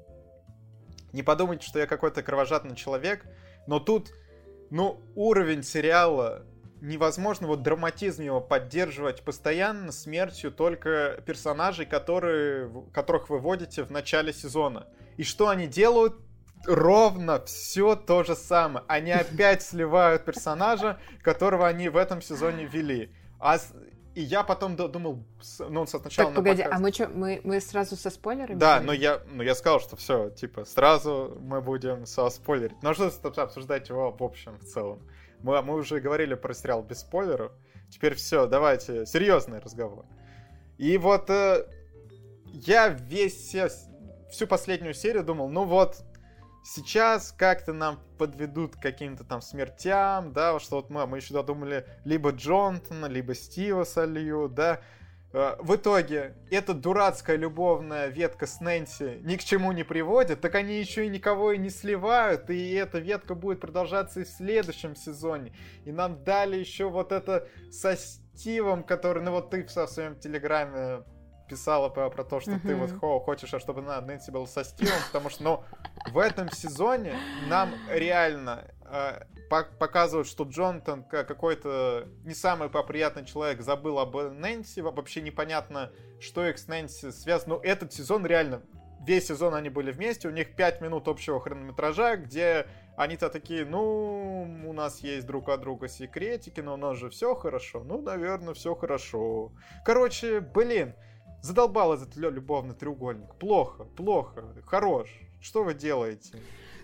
Не 1.11 1.23
подумайте, 1.23 1.67
что 1.67 1.79
я 1.79 1.85
какой-то 1.85 2.23
кровожадный 2.23 2.75
человек, 2.75 3.25
но 3.67 3.79
тут, 3.79 4.13
ну, 4.69 5.01
уровень 5.15 5.63
сериала 5.63 6.45
невозможно 6.81 7.47
вот 7.47 7.63
драматизм 7.63 8.23
его 8.23 8.41
поддерживать 8.41 9.21
постоянно 9.23 9.91
смертью 9.91 10.51
только 10.51 11.21
персонажей, 11.25 11.85
которые, 11.85 12.69
которых 12.91 13.29
вы 13.29 13.39
вводите 13.39 13.83
в 13.83 13.91
начале 13.91 14.33
сезона. 14.33 14.87
И 15.17 15.23
что 15.23 15.49
они 15.49 15.67
делают? 15.67 16.15
ровно 16.65 17.43
все 17.45 17.95
то 17.95 18.23
же 18.23 18.35
самое. 18.35 18.85
Они 18.87 19.11
опять 19.11 19.61
сливают 19.61 20.25
персонажа, 20.25 20.99
которого 21.21 21.67
они 21.67 21.89
в 21.89 21.97
этом 21.97 22.21
сезоне 22.21 22.65
вели. 22.65 23.11
А 23.39 23.59
и 24.15 24.21
я 24.21 24.43
потом 24.43 24.75
думал, 24.75 25.23
ну, 25.59 25.85
сначала... 25.87 26.29
Так, 26.29 26.35
погоди, 26.35 26.63
показ... 26.63 26.77
а 26.77 26.81
мы 26.81 26.91
что, 26.91 27.07
мы, 27.07 27.41
мы 27.43 27.59
сразу 27.59 27.95
со 27.95 28.09
спойлерами? 28.09 28.59
Да, 28.59 28.79
но 28.79 28.93
я, 28.93 29.21
ну, 29.27 29.41
я 29.41 29.55
сказал, 29.55 29.79
что 29.79 29.95
все, 29.95 30.29
типа, 30.29 30.65
сразу 30.65 31.37
мы 31.41 31.61
будем 31.61 32.05
со 32.05 32.29
спойлерить. 32.29 32.77
А 32.83 32.93
что 32.93 33.11
обсуждать 33.41 33.89
его 33.89 34.11
в 34.11 34.23
общем, 34.23 34.57
в 34.59 34.65
целом? 34.65 35.01
Мы, 35.41 35.61
мы 35.63 35.75
уже 35.75 35.99
говорили 35.99 36.35
про 36.35 36.53
сериал 36.53 36.83
без 36.83 36.99
спойлеров. 36.99 37.51
Теперь 37.89 38.13
все, 38.13 38.45
давайте, 38.45 39.05
серьезный 39.05 39.59
разговор. 39.59 40.05
И 40.77 40.97
вот 40.97 41.29
э, 41.29 41.65
я 42.53 42.89
весь, 42.89 43.55
всю 44.31 44.47
последнюю 44.47 44.93
серию 44.93 45.23
думал, 45.23 45.49
ну 45.49 45.65
вот, 45.65 46.03
Сейчас 46.63 47.33
как-то 47.33 47.73
нам 47.73 47.99
подведут 48.17 48.77
к 48.77 48.81
каким-то 48.81 49.25
там 49.25 49.41
смертям, 49.41 50.31
да, 50.31 50.57
что 50.59 50.77
вот 50.77 50.89
мы, 50.89 51.05
мы 51.05 51.17
еще 51.17 51.33
додумали 51.33 51.85
либо 52.05 52.29
Джонтона, 52.31 53.07
либо 53.07 53.35
Стива 53.35 53.83
сольют, 53.83 54.53
да. 54.53 54.79
Э, 55.33 55.55
в 55.59 55.75
итоге 55.75 56.35
эта 56.51 56.73
дурацкая 56.73 57.35
любовная 57.35 58.07
ветка 58.07 58.47
с 58.47 58.61
Нэнси 58.61 59.19
ни 59.23 59.35
к 59.35 59.43
чему 59.43 59.73
не 59.73 59.83
приводит, 59.83 60.39
так 60.39 60.55
они 60.55 60.79
еще 60.79 61.05
и 61.05 61.09
никого 61.09 61.51
и 61.51 61.57
не 61.57 61.69
сливают, 61.69 62.49
и 62.49 62.71
эта 62.71 62.99
ветка 62.99 63.35
будет 63.35 63.59
продолжаться 63.59 64.21
и 64.21 64.23
в 64.23 64.29
следующем 64.29 64.95
сезоне. 64.95 65.53
И 65.83 65.91
нам 65.91 66.23
дали 66.23 66.55
еще 66.55 66.89
вот 66.89 67.11
это 67.11 67.47
со 67.71 67.97
Стивом, 67.97 68.83
который, 68.83 69.21
ну 69.21 69.31
вот 69.31 69.49
ты 69.49 69.65
в 69.65 69.69
своем 69.69 70.15
телеграме 70.15 71.03
писала 71.47 71.89
про, 71.89 72.09
про 72.09 72.23
то, 72.23 72.39
что 72.39 72.51
mm-hmm. 72.51 72.67
ты 72.67 72.75
вот 72.75 72.91
хо, 72.99 73.19
хочешь, 73.19 73.53
а 73.53 73.59
чтобы 73.59 73.81
на 73.81 73.99
Нэнси 74.01 74.31
был 74.31 74.47
со 74.47 74.63
Стивом, 74.63 74.99
потому 75.07 75.29
что, 75.29 75.43
ну, 75.43 75.63
в 76.11 76.17
этом 76.17 76.49
сезоне 76.49 77.15
нам 77.47 77.73
реально 77.89 78.65
э, 78.85 79.21
показывают, 79.49 80.27
что 80.27 80.43
Джонатан 80.43 81.03
какой-то 81.03 82.07
не 82.23 82.33
самый 82.33 82.69
приятный 82.69 83.25
человек 83.25 83.61
забыл 83.61 83.99
об 83.99 84.15
Нэнси, 84.15 84.81
вообще 84.81 85.21
непонятно, 85.21 85.91
что 86.19 86.47
их 86.47 86.57
с 86.57 86.67
Нэнси 86.67 87.11
связано. 87.11 87.55
Ну, 87.55 87.61
этот 87.61 87.93
сезон 87.93 88.25
реально, 88.25 88.61
весь 89.05 89.27
сезон 89.27 89.53
они 89.53 89.69
были 89.69 89.91
вместе, 89.91 90.27
у 90.27 90.31
них 90.31 90.55
5 90.55 90.81
минут 90.81 91.07
общего 91.07 91.39
хронометража, 91.39 92.17
где 92.17 92.67
они-то 92.95 93.29
такие, 93.29 93.65
ну, 93.65 94.43
у 94.65 94.73
нас 94.73 94.99
есть 94.99 95.25
друг 95.25 95.49
от 95.49 95.61
друга 95.61 95.87
секретики, 95.87 96.59
но 96.59 96.75
у 96.75 96.77
нас 96.77 96.97
же 96.97 97.09
все 97.09 97.35
хорошо. 97.35 97.83
Ну, 97.83 98.01
наверное, 98.01 98.53
все 98.53 98.75
хорошо. 98.75 99.51
Короче, 99.83 100.39
блин, 100.39 100.93
Задолбал 101.43 101.93
этот 101.93 102.15
любовный 102.15 102.73
треугольник. 102.73 103.35
Плохо, 103.35 103.83
плохо, 103.83 104.45
хорош. 104.65 105.09
Что 105.41 105.65
вы 105.65 105.73
делаете? 105.73 106.37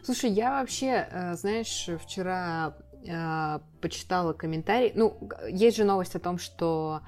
Слушай, 0.03 0.32
я 0.32 0.60
вообще, 0.60 1.07
э, 1.10 1.36
знаешь, 1.36 1.89
вчера 2.03 2.76
э, 3.07 3.60
почитала 3.80 4.34
комментарий. 4.34 4.91
Ну, 4.93 5.18
есть 5.49 5.78
же 5.78 5.86
новость 5.86 6.16
о 6.16 6.20
том, 6.20 6.38
что 6.38 6.99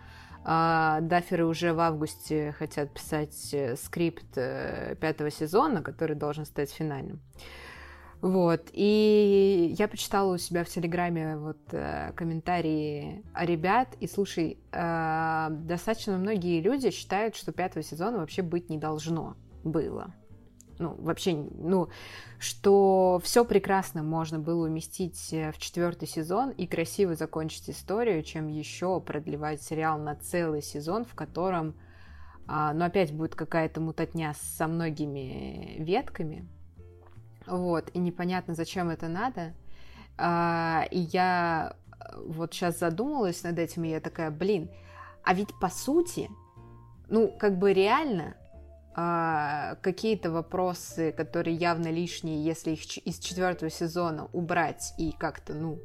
э, 0.45 0.99
даферы 1.01 1.45
уже 1.45 1.73
в 1.73 1.81
августе 1.81 2.53
хотят 2.57 2.93
писать 2.93 3.53
скрипт 3.83 4.33
пятого 4.33 5.29
сезона, 5.29 5.81
который 5.81 6.15
должен 6.15 6.45
стать 6.45 6.71
финальным. 6.71 7.19
Вот, 8.21 8.69
и 8.71 9.73
я 9.77 9.87
почитала 9.87 10.35
у 10.35 10.37
себя 10.37 10.63
в 10.63 10.69
Телеграме 10.69 11.37
вот 11.37 11.57
э, 11.71 12.11
комментарии 12.15 13.25
ребят, 13.35 13.95
и 13.99 14.05
слушай, 14.05 14.59
э, 14.71 15.47
достаточно 15.49 16.17
многие 16.19 16.61
люди 16.61 16.91
считают, 16.91 17.35
что 17.35 17.51
пятого 17.51 17.81
сезона 17.81 18.19
вообще 18.19 18.43
быть 18.43 18.69
не 18.69 18.77
должно 18.77 19.37
было. 19.63 20.13
Ну, 20.77 20.95
вообще, 20.99 21.33
ну, 21.33 21.89
что 22.37 23.19
все 23.23 23.43
прекрасно 23.43 24.03
можно 24.03 24.37
было 24.37 24.67
уместить 24.67 25.33
э, 25.33 25.51
в 25.51 25.57
четвертый 25.57 26.07
сезон 26.07 26.51
и 26.51 26.67
красиво 26.67 27.15
закончить 27.15 27.71
историю, 27.71 28.21
чем 28.21 28.47
еще 28.47 29.01
продлевать 29.01 29.63
сериал 29.63 29.97
на 29.97 30.15
целый 30.15 30.61
сезон, 30.61 31.05
в 31.05 31.15
котором, 31.15 31.75
э, 32.47 32.71
ну, 32.73 32.85
опять 32.85 33.13
будет 33.13 33.33
какая-то 33.33 33.81
мутатня 33.81 34.35
со 34.39 34.67
многими 34.67 35.77
ветками, 35.79 36.47
вот, 37.47 37.89
и 37.93 37.99
непонятно, 37.99 38.53
зачем 38.53 38.89
это 38.89 39.07
надо. 39.07 39.53
А, 40.17 40.85
и 40.91 40.99
я 40.99 41.75
э, 41.91 42.21
вот 42.25 42.53
сейчас 42.53 42.79
задумалась 42.79 43.43
над 43.43 43.57
этим, 43.59 43.83
и 43.83 43.89
я 43.89 43.99
такая, 43.99 44.29
блин, 44.29 44.69
а 45.23 45.33
ведь 45.33 45.49
по 45.59 45.69
сути, 45.69 46.29
ну, 47.09 47.35
как 47.39 47.57
бы 47.57 47.73
реально 47.73 48.35
а, 48.93 49.75
какие-то 49.81 50.31
вопросы, 50.31 51.11
которые 51.11 51.55
явно 51.55 51.89
лишние, 51.89 52.43
если 52.43 52.71
их 52.71 52.97
из 52.97 53.19
четвертого 53.19 53.71
сезона 53.71 54.27
убрать 54.33 54.93
и 54.97 55.11
как-то, 55.11 55.53
ну, 55.53 55.79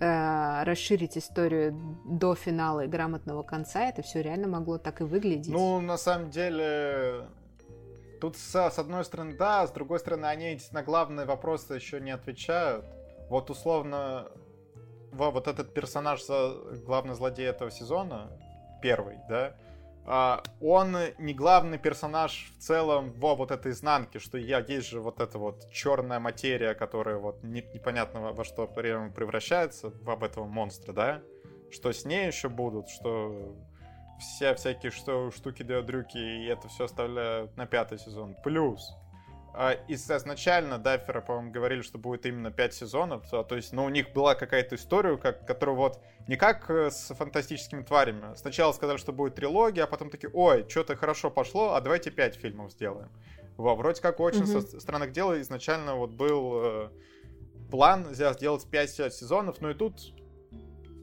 а, 0.00 0.64
расширить 0.64 1.18
историю 1.18 1.76
до 2.04 2.34
финала 2.34 2.84
и 2.84 2.86
грамотного 2.88 3.42
конца, 3.42 3.88
это 3.88 4.02
все 4.02 4.22
реально 4.22 4.46
могло 4.46 4.78
так 4.78 5.00
и 5.00 5.04
выглядеть. 5.04 5.52
Ну, 5.52 5.80
на 5.80 5.96
самом 5.96 6.30
деле, 6.30 7.26
Тут 8.20 8.36
с, 8.36 8.70
с 8.70 8.78
одной 8.78 9.04
стороны 9.04 9.36
да, 9.36 9.66
с 9.66 9.70
другой 9.70 10.00
стороны 10.00 10.26
они 10.26 10.58
на 10.72 10.82
главные 10.82 11.26
вопросы 11.26 11.74
еще 11.74 12.00
не 12.00 12.10
отвечают. 12.10 12.84
Вот 13.28 13.50
условно, 13.50 14.28
во, 15.12 15.30
вот 15.30 15.48
этот 15.48 15.74
персонаж, 15.74 16.22
главный 16.84 17.14
злодей 17.14 17.46
этого 17.46 17.70
сезона, 17.70 18.30
первый, 18.82 19.18
да, 19.28 19.54
а, 20.10 20.42
он 20.62 20.96
не 21.18 21.34
главный 21.34 21.76
персонаж 21.76 22.50
в 22.56 22.62
целом 22.62 23.12
во 23.12 23.34
вот 23.34 23.50
этой 23.50 23.72
изнанке, 23.72 24.18
что 24.18 24.38
я 24.38 24.60
есть 24.60 24.88
же 24.88 25.00
вот 25.02 25.20
эта 25.20 25.38
вот 25.38 25.70
черная 25.70 26.18
материя, 26.18 26.72
которая 26.72 27.18
вот 27.18 27.42
не, 27.42 27.60
непонятно 27.74 28.32
во 28.32 28.44
что 28.44 28.66
превращается, 28.66 29.90
в 29.90 30.08
об 30.08 30.24
этого 30.24 30.46
монстра, 30.46 30.94
да? 30.94 31.20
Что 31.70 31.92
с 31.92 32.06
ней 32.06 32.26
еще 32.26 32.48
будут, 32.48 32.88
что 32.88 33.54
все 34.18 34.54
всякие 34.54 34.90
что, 34.90 35.30
штуки 35.30 35.62
дрюки 35.62 36.18
и 36.18 36.46
это 36.46 36.68
все 36.68 36.84
оставляют 36.84 37.56
на 37.56 37.66
пятый 37.66 37.98
сезон. 37.98 38.36
Плюс, 38.42 38.94
а, 39.54 39.76
изначально 39.88 40.78
Даффера, 40.78 41.20
по-моему, 41.20 41.50
говорили, 41.50 41.82
что 41.82 41.98
будет 41.98 42.26
именно 42.26 42.50
5 42.50 42.74
сезонов, 42.74 43.28
то, 43.28 43.42
то 43.42 43.56
есть, 43.56 43.72
ну, 43.72 43.84
у 43.84 43.88
них 43.88 44.12
была 44.12 44.34
какая-то 44.34 44.76
история, 44.76 45.16
как, 45.16 45.46
которая 45.46 45.74
вот 45.74 46.00
не 46.28 46.36
как 46.36 46.70
э, 46.70 46.90
с 46.90 47.14
фантастическими 47.14 47.82
тварями. 47.82 48.36
Сначала 48.36 48.72
сказали, 48.72 48.98
что 48.98 49.12
будет 49.12 49.34
трилогия, 49.34 49.84
а 49.84 49.86
потом 49.86 50.10
такие, 50.10 50.30
ой, 50.32 50.64
что-то 50.68 50.94
хорошо 50.94 51.30
пошло, 51.30 51.74
а 51.74 51.80
давайте 51.80 52.10
5 52.10 52.36
фильмов 52.36 52.70
сделаем. 52.72 53.10
Во, 53.56 53.74
вроде 53.74 54.00
как 54.00 54.20
очень 54.20 54.42
mm-hmm. 54.42 54.70
со 54.70 54.80
странных 54.80 55.10
дел 55.10 55.34
изначально 55.40 55.96
вот 55.96 56.10
был 56.10 56.60
э, 56.62 56.88
план 57.70 58.14
сделать 58.14 58.64
5 58.70 58.90
сезонов, 59.12 59.60
но 59.60 59.70
и 59.70 59.74
тут, 59.74 60.14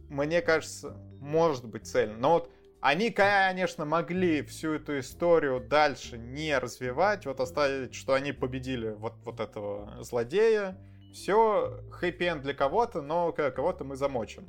мне 0.08 0.42
кажется, 0.42 0.96
может 1.20 1.66
быть 1.66 1.88
цельно. 1.88 2.18
Но 2.18 2.34
вот 2.36 2.52
они, 2.86 3.10
конечно, 3.10 3.84
могли 3.84 4.44
всю 4.44 4.74
эту 4.74 5.00
историю 5.00 5.60
дальше 5.60 6.20
не 6.20 6.56
развивать, 6.56 7.26
вот 7.26 7.40
оставить, 7.40 7.96
что 7.96 8.14
они 8.14 8.32
победили 8.32 8.90
вот, 8.90 9.14
вот 9.24 9.40
этого 9.40 10.04
злодея. 10.04 10.78
Все, 11.12 11.80
хэппи-энд 11.90 12.44
для 12.44 12.54
кого-то, 12.54 13.02
но 13.02 13.32
кого-то 13.32 13.86
мы 13.86 13.96
замочим. 13.96 14.48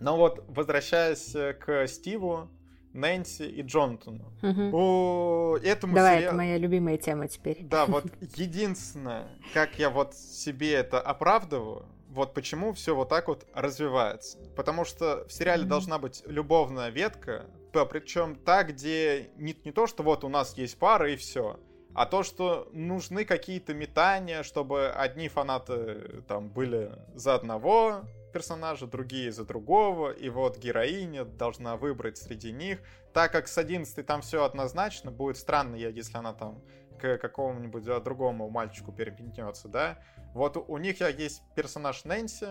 Но 0.00 0.16
вот, 0.16 0.44
возвращаясь 0.48 1.30
к 1.60 1.86
Стиву, 1.86 2.50
Нэнси 2.94 3.44
и 3.44 3.62
Джонатану. 3.62 4.32
Угу. 4.42 4.70
По 4.72 5.58
этому 5.62 5.94
Давай, 5.94 6.16
сериалу... 6.16 6.26
это 6.26 6.36
моя 6.36 6.58
любимая 6.58 6.96
тема 6.96 7.28
теперь. 7.28 7.58
Да, 7.60 7.86
вот 7.86 8.06
единственное, 8.34 9.28
как 9.54 9.78
я 9.78 9.90
вот 9.90 10.16
себе 10.16 10.72
это 10.72 11.00
оправдываю, 11.00 11.86
вот 12.08 12.34
почему 12.34 12.72
все 12.72 12.96
вот 12.96 13.08
так 13.08 13.28
вот 13.28 13.46
развивается. 13.54 14.38
Потому 14.56 14.84
что 14.84 15.24
в 15.28 15.32
сериале 15.32 15.62
mm-hmm. 15.62 15.68
должна 15.68 15.98
быть 15.98 16.24
любовная 16.26 16.88
ветка, 16.88 17.46
причем 17.72 18.36
та, 18.36 18.64
где 18.64 19.30
не, 19.36 19.56
не 19.64 19.72
то, 19.72 19.86
что 19.86 20.02
вот 20.02 20.24
у 20.24 20.28
нас 20.28 20.56
есть 20.56 20.78
пара 20.78 21.10
и 21.10 21.16
все, 21.16 21.58
а 21.94 22.06
то, 22.06 22.22
что 22.22 22.68
нужны 22.72 23.24
какие-то 23.24 23.74
метания, 23.74 24.42
чтобы 24.42 24.90
одни 24.90 25.28
фанаты 25.28 26.22
там 26.28 26.48
были 26.48 26.92
за 27.14 27.34
одного 27.34 28.02
персонажа, 28.32 28.86
другие 28.86 29.32
за 29.32 29.44
другого, 29.44 30.10
и 30.10 30.28
вот 30.28 30.58
героиня 30.58 31.24
должна 31.24 31.76
выбрать 31.76 32.18
среди 32.18 32.52
них. 32.52 32.80
Так 33.12 33.32
как 33.32 33.48
с 33.48 33.58
11 33.58 34.06
там 34.06 34.20
все 34.20 34.44
однозначно, 34.44 35.10
будет 35.10 35.38
странно, 35.38 35.76
если 35.76 36.16
она 36.16 36.34
там 36.34 36.62
к 37.00 37.18
какому-нибудь 37.18 37.84
другому 38.04 38.50
мальчику 38.50 38.92
переметнется, 38.92 39.68
да. 39.68 39.98
Вот 40.34 40.56
у 40.56 40.76
них 40.78 41.00
есть 41.00 41.42
персонаж 41.54 42.04
Нэнси, 42.04 42.48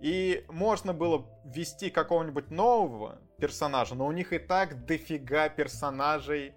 и 0.00 0.44
можно 0.48 0.92
было 0.92 1.26
ввести 1.44 1.90
какого-нибудь 1.90 2.50
нового 2.50 3.18
персонажа, 3.42 3.96
но 3.96 4.06
у 4.06 4.12
них 4.12 4.32
и 4.32 4.38
так 4.38 4.86
дофига 4.86 5.48
персонажей, 5.48 6.54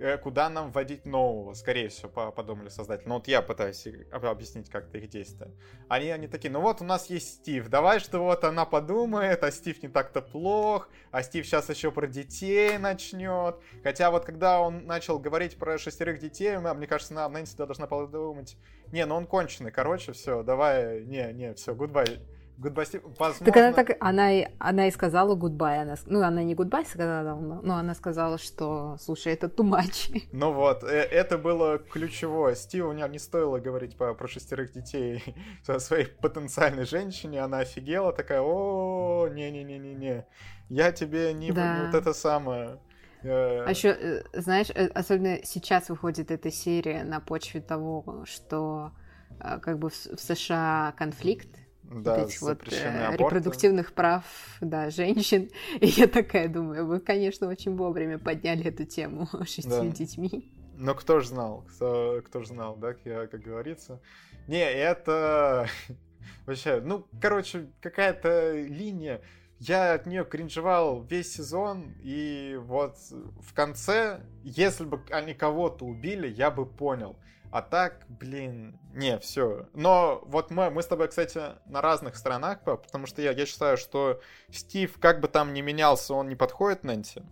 Э, 0.00 0.16
куда 0.16 0.48
нам 0.48 0.70
вводить 0.70 1.06
нового, 1.06 1.54
скорее 1.54 1.88
всего, 1.88 2.30
подумали 2.30 2.68
создатели. 2.68 3.08
Ну 3.08 3.16
вот 3.16 3.26
я 3.26 3.42
пытаюсь 3.42 3.84
объяснить 4.12 4.70
как-то 4.70 4.98
их 4.98 5.08
действия. 5.08 5.50
Они, 5.88 6.10
они 6.10 6.28
такие, 6.28 6.50
ну 6.52 6.60
вот 6.60 6.80
у 6.80 6.84
нас 6.84 7.10
есть 7.10 7.40
Стив, 7.40 7.68
давай 7.68 7.98
что 7.98 8.20
вот 8.20 8.44
она 8.44 8.64
подумает, 8.64 9.42
а 9.42 9.50
Стив 9.50 9.82
не 9.82 9.88
так-то 9.88 10.22
плох, 10.22 10.88
а 11.10 11.22
Стив 11.24 11.44
сейчас 11.44 11.68
еще 11.68 11.90
про 11.90 12.06
детей 12.06 12.78
начнет. 12.78 13.56
Хотя 13.82 14.12
вот 14.12 14.24
когда 14.24 14.60
он 14.60 14.86
начал 14.86 15.18
говорить 15.18 15.58
про 15.58 15.78
шестерых 15.78 16.20
детей, 16.20 16.56
мне 16.58 16.86
кажется, 16.86 17.14
на 17.14 17.28
Нэнси 17.28 17.56
должна 17.56 17.88
подумать, 17.88 18.56
не, 18.92 19.04
ну 19.04 19.16
он 19.16 19.26
конченый, 19.26 19.72
короче, 19.72 20.12
все, 20.12 20.44
давай, 20.44 21.04
не, 21.06 21.32
не, 21.32 21.54
все, 21.54 21.74
гудбай 21.74 22.20
Goodbye, 22.60 22.84
Steve. 22.84 23.02
Возможно... 23.18 23.46
Так 23.46 23.56
она, 23.56 23.72
так, 23.72 23.96
она, 24.00 24.32
и, 24.32 24.46
она 24.58 24.88
и 24.88 24.90
сказала 24.90 25.36
goodbye. 25.36 25.82
Она, 25.82 25.94
ну, 26.06 26.22
она 26.22 26.42
не 26.42 26.54
goodbye 26.54 26.84
сказала, 26.84 27.38
но 27.38 27.76
она 27.76 27.94
сказала, 27.94 28.36
что, 28.36 28.96
слушай, 28.98 29.32
это 29.32 29.46
too 29.46 29.64
much. 29.64 30.26
Ну 30.32 30.52
вот, 30.52 30.82
э, 30.82 30.88
это 30.88 31.38
было 31.38 31.78
ключевое. 31.78 32.56
Стиву 32.56 32.92
не, 32.92 33.08
не 33.08 33.20
стоило 33.20 33.60
говорить 33.60 33.96
по, 33.96 34.12
про 34.14 34.26
шестерых 34.26 34.72
детей 34.72 35.22
своей 35.78 36.06
потенциальной 36.06 36.84
женщине. 36.84 37.42
Она 37.42 37.60
офигела, 37.60 38.12
такая, 38.12 38.40
о, 38.40 39.28
не-не-не-не-не. 39.28 40.26
Я 40.68 40.90
тебе 40.90 41.32
не, 41.32 41.52
да. 41.52 41.84
вот 41.86 41.94
это 41.94 42.12
самое... 42.12 42.80
Э, 43.22 43.66
а 43.66 43.70
еще, 43.70 43.90
э, 43.90 44.22
знаешь, 44.32 44.70
особенно 44.70 45.38
сейчас 45.44 45.90
выходит 45.90 46.32
эта 46.32 46.50
серия 46.50 47.04
на 47.04 47.20
почве 47.20 47.60
того, 47.60 48.24
что 48.24 48.90
как 49.38 49.78
бы 49.78 49.90
в 49.90 49.94
США 49.94 50.94
конфликт, 50.96 51.67
да, 51.90 52.16
вот 52.16 52.28
этих 52.28 52.42
вот 52.42 52.72
э, 52.72 53.16
репродуктивных 53.16 53.94
прав 53.94 54.24
да, 54.60 54.90
женщин. 54.90 55.50
И 55.80 55.86
я 55.86 56.06
такая 56.06 56.48
думаю, 56.48 56.86
вы, 56.86 57.00
конечно, 57.00 57.48
очень 57.48 57.76
вовремя 57.76 58.18
подняли 58.18 58.66
эту 58.66 58.84
тему 58.84 59.28
шестью 59.46 59.70
да. 59.70 59.86
детьми. 59.86 60.52
Но 60.74 60.94
кто 60.94 61.20
ж 61.20 61.28
знал, 61.28 61.64
кто, 61.68 62.22
кто 62.24 62.42
ж 62.42 62.48
знал, 62.48 62.76
да, 62.76 62.92
как, 62.92 63.30
как 63.30 63.40
говорится. 63.40 64.00
Не, 64.46 64.62
это 64.70 65.66
вообще, 66.46 66.80
ну, 66.80 67.06
короче, 67.20 67.68
какая-то 67.80 68.52
линия. 68.52 69.22
Я 69.58 69.94
от 69.94 70.06
нее 70.06 70.24
кринжевал 70.24 71.02
весь 71.02 71.32
сезон, 71.32 71.94
и 72.00 72.56
вот 72.62 72.96
в 73.40 73.52
конце, 73.54 74.20
если 74.44 74.84
бы 74.84 75.02
они 75.10 75.34
кого-то 75.34 75.84
убили, 75.84 76.28
я 76.28 76.52
бы 76.52 76.64
понял. 76.64 77.16
А 77.50 77.62
так, 77.62 78.04
блин, 78.08 78.78
не, 78.92 79.18
все. 79.18 79.66
Но 79.72 80.22
вот 80.26 80.50
мы, 80.50 80.70
мы 80.70 80.82
с 80.82 80.86
тобой, 80.86 81.08
кстати, 81.08 81.40
на 81.66 81.80
разных 81.80 82.16
сторонах, 82.16 82.62
потому 82.62 83.06
что 83.06 83.22
я, 83.22 83.32
я 83.32 83.46
считаю, 83.46 83.78
что 83.78 84.20
Стив, 84.50 84.98
как 85.00 85.20
бы 85.20 85.28
там 85.28 85.54
ни 85.54 85.62
менялся, 85.62 86.12
он 86.14 86.28
не 86.28 86.36
подходит 86.36 86.84
Нэнси. 86.84 87.22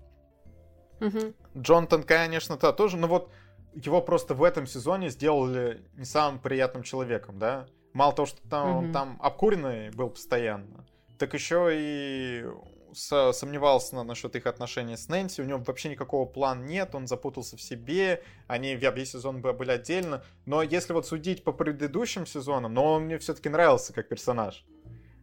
Угу. 1.00 1.34
Джонатан, 1.58 2.02
конечно, 2.02 2.56
то 2.56 2.72
тоже, 2.72 2.96
но 2.96 3.06
вот 3.08 3.30
его 3.74 4.00
просто 4.00 4.34
в 4.34 4.42
этом 4.42 4.66
сезоне 4.66 5.10
сделали 5.10 5.82
не 5.94 6.06
самым 6.06 6.40
приятным 6.40 6.82
человеком, 6.82 7.38
да? 7.38 7.66
Мало 7.92 8.14
того, 8.14 8.26
что 8.26 8.46
там, 8.48 8.70
угу. 8.70 8.78
он 8.78 8.92
там 8.92 9.18
обкуренный 9.20 9.90
был 9.90 10.08
постоянно, 10.08 10.86
так 11.18 11.34
еще 11.34 11.68
и 11.72 12.46
сомневался 12.96 13.94
на, 13.94 14.04
насчет 14.04 14.34
их 14.36 14.46
отношений 14.46 14.96
с 14.96 15.08
Нэнси, 15.08 15.42
у 15.42 15.44
него 15.44 15.58
вообще 15.58 15.90
никакого 15.90 16.26
плана 16.26 16.64
нет, 16.64 16.94
он 16.94 17.06
запутался 17.06 17.56
в 17.56 17.62
себе, 17.62 18.22
они 18.46 18.74
весь 18.74 19.12
сезон 19.12 19.42
были 19.42 19.70
отдельно, 19.70 20.24
но 20.46 20.62
если 20.62 20.92
вот 20.92 21.06
судить 21.06 21.44
по 21.44 21.52
предыдущим 21.52 22.26
сезонам, 22.26 22.72
но 22.74 22.94
он 22.94 23.04
мне 23.04 23.18
все-таки 23.18 23.48
нравился 23.48 23.92
как 23.92 24.08
персонаж. 24.08 24.64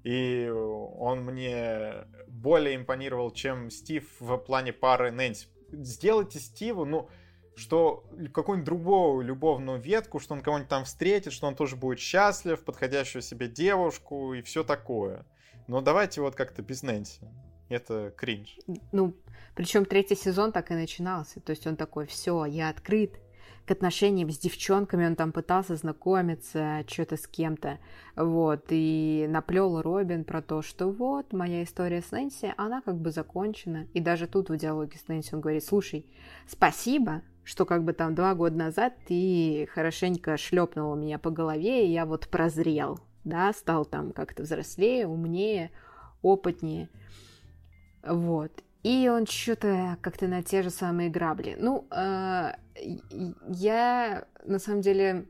И 0.03 0.49
он 0.49 1.23
мне 1.23 2.05
более 2.27 2.75
импонировал, 2.75 3.31
чем 3.31 3.69
Стив 3.69 4.05
в 4.19 4.37
плане 4.37 4.73
пары 4.73 5.11
Нэнси. 5.11 5.47
Сделайте 5.71 6.39
Стиву, 6.39 6.83
ну, 6.85 7.09
что 7.55 8.03
какую-нибудь 8.33 8.65
другую 8.65 9.25
любовную 9.25 9.79
ветку, 9.79 10.19
что 10.19 10.33
он 10.33 10.41
кого-нибудь 10.41 10.69
там 10.69 10.83
встретит, 10.83 11.31
что 11.31 11.47
он 11.47 11.55
тоже 11.55 11.77
будет 11.77 11.99
счастлив, 11.99 12.63
подходящую 12.63 13.21
себе 13.21 13.47
девушку 13.47 14.33
и 14.33 14.41
все 14.41 14.63
такое. 14.63 15.25
Но 15.67 15.79
давайте 15.79 16.19
вот 16.19 16.35
как-то 16.35 16.61
без 16.61 16.83
Нэнси 16.83 17.21
это 17.69 18.13
кринж. 18.15 18.57
Ну, 18.91 19.13
причем 19.55 19.85
третий 19.85 20.15
сезон 20.15 20.51
так 20.51 20.71
и 20.71 20.75
начинался. 20.75 21.39
То 21.39 21.51
есть 21.51 21.65
он 21.67 21.75
такой, 21.75 22.05
все, 22.05 22.45
я 22.45 22.69
открыт 22.69 23.19
к 23.65 23.71
отношениям 23.71 24.29
с 24.29 24.37
девчонками, 24.37 25.05
он 25.05 25.15
там 25.15 25.31
пытался 25.31 25.75
знакомиться 25.75 26.83
что-то 26.87 27.15
с 27.15 27.27
кем-то, 27.27 27.79
вот, 28.15 28.65
и 28.69 29.25
наплел 29.29 29.81
Робин 29.81 30.25
про 30.25 30.41
то, 30.41 30.61
что 30.61 30.89
вот, 30.89 31.31
моя 31.31 31.63
история 31.63 32.01
с 32.01 32.11
Нэнси, 32.11 32.53
она 32.57 32.81
как 32.81 32.97
бы 32.97 33.11
закончена, 33.11 33.87
и 33.93 34.01
даже 34.01 34.27
тут 34.27 34.49
в 34.49 34.57
диалоге 34.57 34.97
с 34.97 35.07
Нэнси 35.07 35.35
он 35.35 35.41
говорит, 35.41 35.63
слушай, 35.63 36.05
спасибо, 36.45 37.21
что 37.45 37.65
как 37.65 37.85
бы 37.85 37.93
там 37.93 38.15
два 38.15 38.35
года 38.35 38.57
назад 38.57 38.95
ты 39.07 39.67
хорошенько 39.71 40.35
шлепнула 40.35 40.95
меня 40.95 41.17
по 41.17 41.29
голове, 41.29 41.87
и 41.87 41.91
я 41.91 42.05
вот 42.05 42.27
прозрел, 42.27 42.99
да, 43.23 43.53
стал 43.53 43.85
там 43.85 44.11
как-то 44.11 44.43
взрослее, 44.43 45.07
умнее, 45.07 45.71
опытнее, 46.21 46.89
вот. 48.03 48.51
И 48.83 49.07
он 49.07 49.25
что-то 49.25 49.97
как-то 50.01 50.27
на 50.27 50.43
те 50.43 50.61
же 50.61 50.69
самые 50.69 51.09
грабли. 51.09 51.55
Ну, 51.57 51.87
э, 51.89 52.51
я 53.47 54.25
на 54.43 54.59
самом 54.59 54.81
деле 54.81 55.25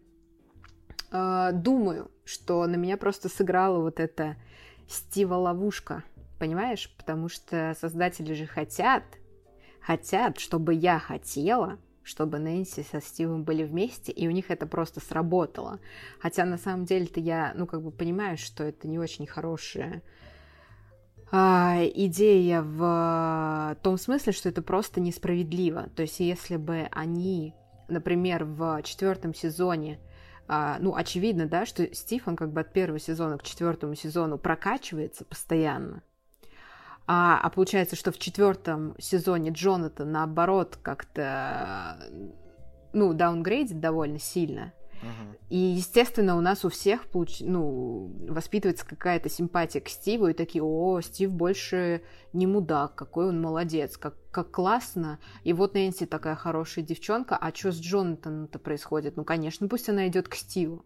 э, 1.12 1.50
думаю, 1.54 2.10
что 2.26 2.66
на 2.66 2.76
меня 2.76 2.98
просто 2.98 3.30
сыграла 3.30 3.80
вот 3.80 4.00
эта 4.00 4.38
Стива-ловушка, 4.88 6.04
понимаешь? 6.40 6.94
Потому 6.98 7.30
что 7.30 7.76
создатели 7.80 8.34
же 8.34 8.48
хотят, 8.48 9.04
хотят, 9.80 10.40
чтобы 10.40 10.74
я 10.74 10.98
хотела, 10.98 11.78
чтобы 12.02 12.40
Нэнси 12.40 12.84
со 12.92 13.02
Стивом 13.02 13.44
были 13.44 13.64
вместе, 13.64 14.12
и 14.12 14.28
у 14.28 14.32
них 14.32 14.50
это 14.50 14.66
просто 14.66 15.00
сработало. 15.00 15.80
Хотя 16.20 16.46
на 16.46 16.58
самом 16.58 16.86
деле-то 16.86 17.20
я, 17.20 17.54
ну, 17.56 17.68
как 17.68 17.84
бы 17.84 17.92
понимаю, 17.92 18.38
что 18.38 18.64
это 18.64 18.88
не 18.88 18.98
очень 18.98 19.28
хорошая 19.28 20.02
идея 21.34 22.62
в 22.62 23.78
том 23.82 23.98
смысле, 23.98 24.34
что 24.34 24.50
это 24.50 24.62
просто 24.62 25.02
несправедливо. 25.02 25.90
То 25.96 26.04
есть, 26.04 26.20
если 26.20 26.58
бы 26.58 26.88
они, 26.92 27.56
например, 27.88 28.46
в 28.46 28.82
четвертом 28.84 29.34
сезоне 29.34 30.00
а, 30.48 30.78
ну, 30.80 30.96
очевидно, 30.96 31.46
да, 31.46 31.66
что 31.66 31.94
Стив, 31.96 32.28
он 32.28 32.36
как 32.36 32.52
бы 32.52 32.62
от 32.62 32.74
первого 32.74 33.00
сезона 33.00 33.38
к 33.38 33.44
четвертому 33.44 33.96
сезону 33.96 34.38
прокачивается 34.38 35.26
постоянно. 35.26 36.04
А, 37.06 37.40
а 37.42 37.50
получается, 37.50 37.96
что 37.96 38.12
в 38.12 38.18
четвертом 38.18 38.96
сезоне 39.00 39.52
Джонатан, 39.52 40.12
наоборот, 40.12 40.78
как-то, 40.82 41.98
ну, 42.94 43.14
даунгрейдит 43.14 43.80
довольно 43.80 44.20
сильно. 44.20 44.74
И, 45.50 45.58
естественно, 45.58 46.36
у 46.38 46.42
нас 46.42 46.66
у 46.66 46.70
всех 46.70 47.06
получ... 47.08 47.40
ну, 47.42 48.12
воспитывается 48.28 48.86
какая-то 48.86 49.30
симпатия 49.30 49.82
к 49.82 49.90
Стиву, 49.90 50.28
и 50.28 50.34
такие, 50.34 50.64
о, 50.64 51.00
Стив 51.02 51.32
больше 51.32 52.02
не 52.34 52.48
мудак, 52.48 52.96
какой 52.96 53.30
он 53.30 53.42
молодец, 53.42 53.98
как, 53.98 54.16
как 54.32 54.52
классно. 54.52 55.20
И 55.44 55.54
вот 55.54 55.76
Нэнси 55.76 56.06
такая 56.06 56.36
хорошая 56.36 56.84
девчонка, 56.84 57.38
а 57.38 57.54
что 57.54 57.72
с 57.72 57.80
Джонатаном-то 57.80 58.58
происходит? 58.60 59.16
Ну, 59.16 59.24
конечно, 59.24 59.68
пусть 59.68 59.90
она 59.90 60.08
идет 60.08 60.28
к 60.28 60.36
Стиву. 60.36 60.86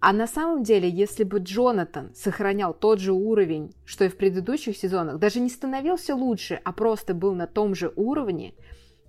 А 0.00 0.12
на 0.12 0.28
самом 0.28 0.62
деле, 0.62 0.88
если 0.88 1.24
бы 1.24 1.38
Джонатан 1.38 2.14
сохранял 2.14 2.72
тот 2.72 3.00
же 3.00 3.12
уровень, 3.12 3.74
что 3.84 4.04
и 4.04 4.08
в 4.08 4.16
предыдущих 4.16 4.76
сезонах, 4.76 5.18
даже 5.18 5.40
не 5.40 5.50
становился 5.50 6.14
лучше, 6.14 6.60
а 6.62 6.72
просто 6.72 7.14
был 7.14 7.34
на 7.34 7.48
том 7.48 7.74
же 7.74 7.92
уровне, 7.96 8.54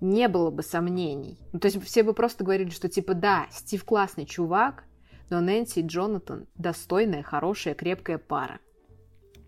не 0.00 0.28
было 0.28 0.50
бы 0.50 0.62
сомнений. 0.62 1.38
Ну, 1.52 1.60
то 1.60 1.66
есть 1.66 1.82
все 1.84 2.02
бы 2.02 2.14
просто 2.14 2.44
говорили, 2.44 2.70
что 2.70 2.88
типа 2.88 3.14
да, 3.14 3.46
Стив 3.50 3.84
классный 3.84 4.26
чувак, 4.26 4.84
но 5.28 5.40
Нэнси 5.40 5.80
и 5.80 5.86
Джонатан 5.86 6.46
достойная, 6.56 7.22
хорошая, 7.22 7.74
крепкая 7.74 8.18
пара. 8.18 8.58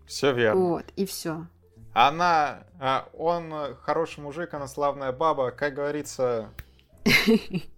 Все 0.05 0.33
верно. 0.33 0.61
Вот, 0.61 0.85
и 0.95 1.05
все. 1.05 1.47
Она, 1.93 2.65
а, 2.79 3.07
он 3.13 3.53
хороший 3.81 4.21
мужик, 4.21 4.53
она 4.53 4.67
славная 4.67 5.11
баба, 5.11 5.51
как 5.51 5.75
говорится, 5.75 6.49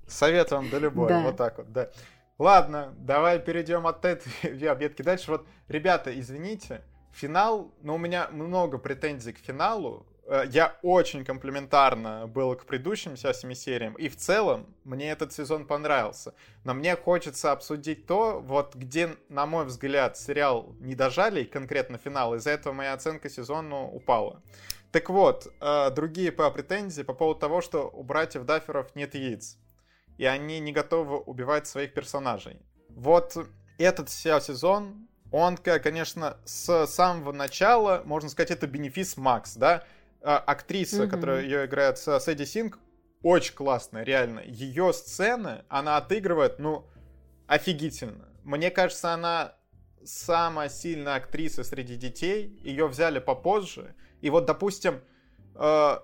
советуем 0.08 0.70
до 0.70 0.78
любой, 0.80 1.10
да. 1.10 1.22
вот 1.22 1.38
так 1.38 1.58
вот, 1.58 1.72
да. 1.72 1.90
Ладно, 2.38 2.94
давай 2.98 3.40
перейдем 3.40 3.88
от 3.88 4.04
этой 4.06 4.32
объедки 4.70 5.02
дальше. 5.02 5.32
Вот, 5.32 5.48
ребята, 5.68 6.18
извините, 6.18 6.82
финал, 7.12 7.74
но 7.82 7.96
у 7.96 7.98
меня 7.98 8.28
много 8.32 8.78
претензий 8.78 9.34
к 9.34 9.40
финалу, 9.40 10.06
я 10.50 10.76
очень 10.82 11.24
комплиментарно 11.24 12.28
был 12.28 12.56
к 12.56 12.66
предыдущим 12.66 13.16
семи 13.16 13.56
сериям, 13.56 13.94
и 13.94 14.10
в 14.10 14.16
целом 14.16 14.66
мне 14.84 15.12
этот 15.12 15.34
сезон 15.34 15.66
понравился. 15.66 16.34
Но 16.64 16.74
мне 16.74 16.96
хочется 16.96 17.52
обсудить 17.52 18.06
то, 18.08 18.40
вот 18.40 18.76
где, 18.76 19.16
на 19.30 19.46
мой 19.46 19.66
взгляд, 19.66 20.18
сериал 20.18 20.76
не 20.80 20.96
дожали, 20.96 21.44
конкретно 21.44 21.98
финал, 21.98 22.36
из-за 22.36 22.52
этого 22.52 22.74
моя 22.74 22.94
оценка 22.94 23.30
сезону 23.30 23.88
упала. 23.88 24.42
Так 24.92 25.10
вот, 25.10 25.54
э, 25.60 25.90
другие 25.92 26.32
по 26.32 26.50
претензии 26.50 27.04
по 27.04 27.14
поводу 27.14 27.40
того, 27.40 27.62
что 27.62 27.90
у 27.90 28.02
братьев 28.02 28.46
Дафферов 28.46 28.96
нет 28.96 29.14
яиц, 29.14 29.58
и 30.18 30.26
они 30.26 30.60
не 30.60 30.72
готовы 30.72 31.18
убивать 31.18 31.68
своих 31.68 31.94
персонажей. 31.94 32.62
Вот 32.90 33.38
этот 33.78 34.10
сезон 34.10 35.08
он, 35.32 35.58
конечно, 35.58 36.38
с 36.46 36.88
самого 36.88 37.34
начала, 37.34 38.04
можно 38.06 38.30
сказать, 38.30 38.52
это 38.52 38.68
бенефис 38.68 39.18
Макс, 39.18 39.56
да? 39.58 39.84
А, 40.28 40.40
актриса, 40.40 41.04
mm-hmm. 41.04 41.08
которая 41.08 41.44
ее 41.44 41.66
играет, 41.66 42.00
Сэдди 42.00 42.46
Синг, 42.46 42.80
очень 43.22 43.54
классная, 43.54 44.04
реально. 44.04 44.40
Ее 44.40 44.92
сцены 44.92 45.64
она 45.70 45.98
отыгрывает, 45.98 46.58
ну, 46.58 46.88
офигительно. 47.46 48.26
Мне 48.44 48.72
кажется, 48.72 49.14
она 49.14 49.56
самая 50.04 50.70
сильная 50.70 51.16
актриса 51.16 51.64
среди 51.64 51.96
детей. 51.96 52.60
Ее 52.64 52.88
взяли 52.88 53.20
попозже. 53.20 53.94
И 54.22 54.32
вот, 54.32 54.46
допустим, 54.46 55.02
э, 55.54 55.98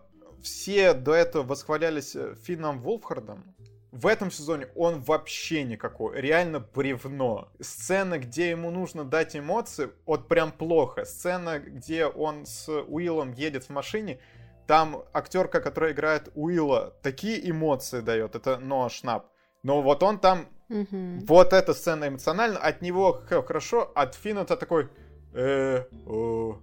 все 0.43 0.93
до 0.93 1.15
этого 1.15 1.41
восхвалялись 1.41 2.15
э, 2.15 2.35
Финном 2.43 2.79
Вулфхардом. 2.79 3.55
В 3.91 4.07
этом 4.07 4.31
сезоне 4.31 4.67
он 4.75 5.01
вообще 5.01 5.63
никакой, 5.63 6.21
реально 6.21 6.61
бревно. 6.61 7.51
Сцена, 7.59 8.19
где 8.19 8.51
ему 8.51 8.71
нужно 8.71 9.03
дать 9.03 9.35
эмоции, 9.35 9.89
вот 10.05 10.29
прям 10.29 10.53
плохо. 10.53 11.03
Сцена, 11.03 11.59
где 11.59 12.05
он 12.05 12.45
с 12.45 12.69
Уиллом 12.69 13.33
едет 13.33 13.65
в 13.65 13.69
машине, 13.69 14.19
там 14.65 15.03
актерка, 15.11 15.59
которая 15.59 15.91
играет 15.91 16.29
Уилла, 16.35 16.93
такие 17.01 17.49
эмоции 17.49 17.99
дает, 17.99 18.35
это 18.35 18.57
Ноа 18.59 18.89
Шнап. 18.89 19.27
Но 19.63 19.81
вот 19.81 20.03
он 20.03 20.19
там, 20.19 20.47
mm 20.69 21.25
вот 21.27 21.51
эта 21.51 21.73
сцена 21.73 22.07
эмоциональна, 22.07 22.57
от 22.57 22.81
него 22.81 23.21
хорошо, 23.27 23.91
от 23.93 24.15
Финна 24.15 24.45
то 24.45 24.55
такой, 24.55 24.87
э, 25.33 25.83
о, 26.07 26.61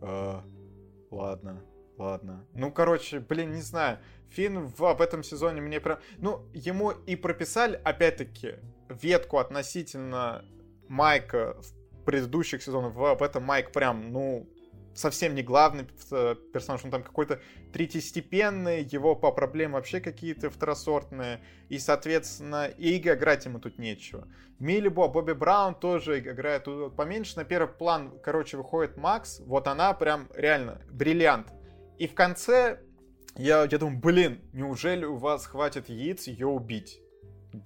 а, 0.00 0.42
ладно, 1.10 1.62
ладно. 1.98 2.46
Ну, 2.54 2.72
короче, 2.72 3.20
блин, 3.20 3.52
не 3.52 3.60
знаю. 3.60 3.98
Финн 4.30 4.66
в, 4.66 4.84
об 4.84 5.00
этом 5.00 5.22
сезоне 5.22 5.60
мне 5.60 5.80
прям... 5.80 5.98
Ну, 6.18 6.46
ему 6.54 6.90
и 6.90 7.16
прописали, 7.16 7.80
опять-таки, 7.84 8.56
ветку 8.88 9.38
относительно 9.38 10.44
Майка 10.88 11.56
в 11.60 12.04
предыдущих 12.04 12.62
сезонах. 12.62 12.94
В, 12.94 13.04
об 13.04 13.22
этом 13.22 13.44
Майк 13.44 13.72
прям, 13.72 14.12
ну, 14.12 14.48
совсем 14.94 15.34
не 15.34 15.42
главный 15.42 15.86
э, 16.10 16.36
персонаж, 16.52 16.84
он 16.84 16.90
там 16.90 17.02
какой-то 17.02 17.40
третьестепенный, 17.72 18.82
его 18.82 19.14
по 19.14 19.32
проблемам 19.32 19.74
вообще 19.74 20.00
какие-то 20.00 20.50
второсортные, 20.50 21.40
и, 21.68 21.78
соответственно, 21.78 22.66
и 22.66 22.96
играть 22.98 23.46
ему 23.46 23.58
тут 23.58 23.78
нечего. 23.78 24.26
Милибо, 24.58 25.08
Бобби 25.08 25.32
Браун 25.32 25.74
тоже 25.74 26.18
играет 26.18 26.64
тут 26.64 26.94
поменьше, 26.94 27.36
на 27.36 27.44
первый 27.44 27.72
план, 27.72 28.18
короче, 28.22 28.56
выходит 28.56 28.96
Макс, 28.96 29.40
вот 29.40 29.66
она 29.68 29.94
прям 29.94 30.28
реально 30.34 30.82
бриллиант. 30.90 31.48
И 31.98 32.06
в 32.06 32.14
конце 32.14 32.80
я, 33.36 33.68
я 33.70 33.78
думаю, 33.78 33.98
блин, 33.98 34.40
неужели 34.52 35.04
у 35.04 35.16
вас 35.16 35.46
хватит 35.46 35.88
яиц 35.88 36.26
ее 36.26 36.46
убить? 36.46 37.00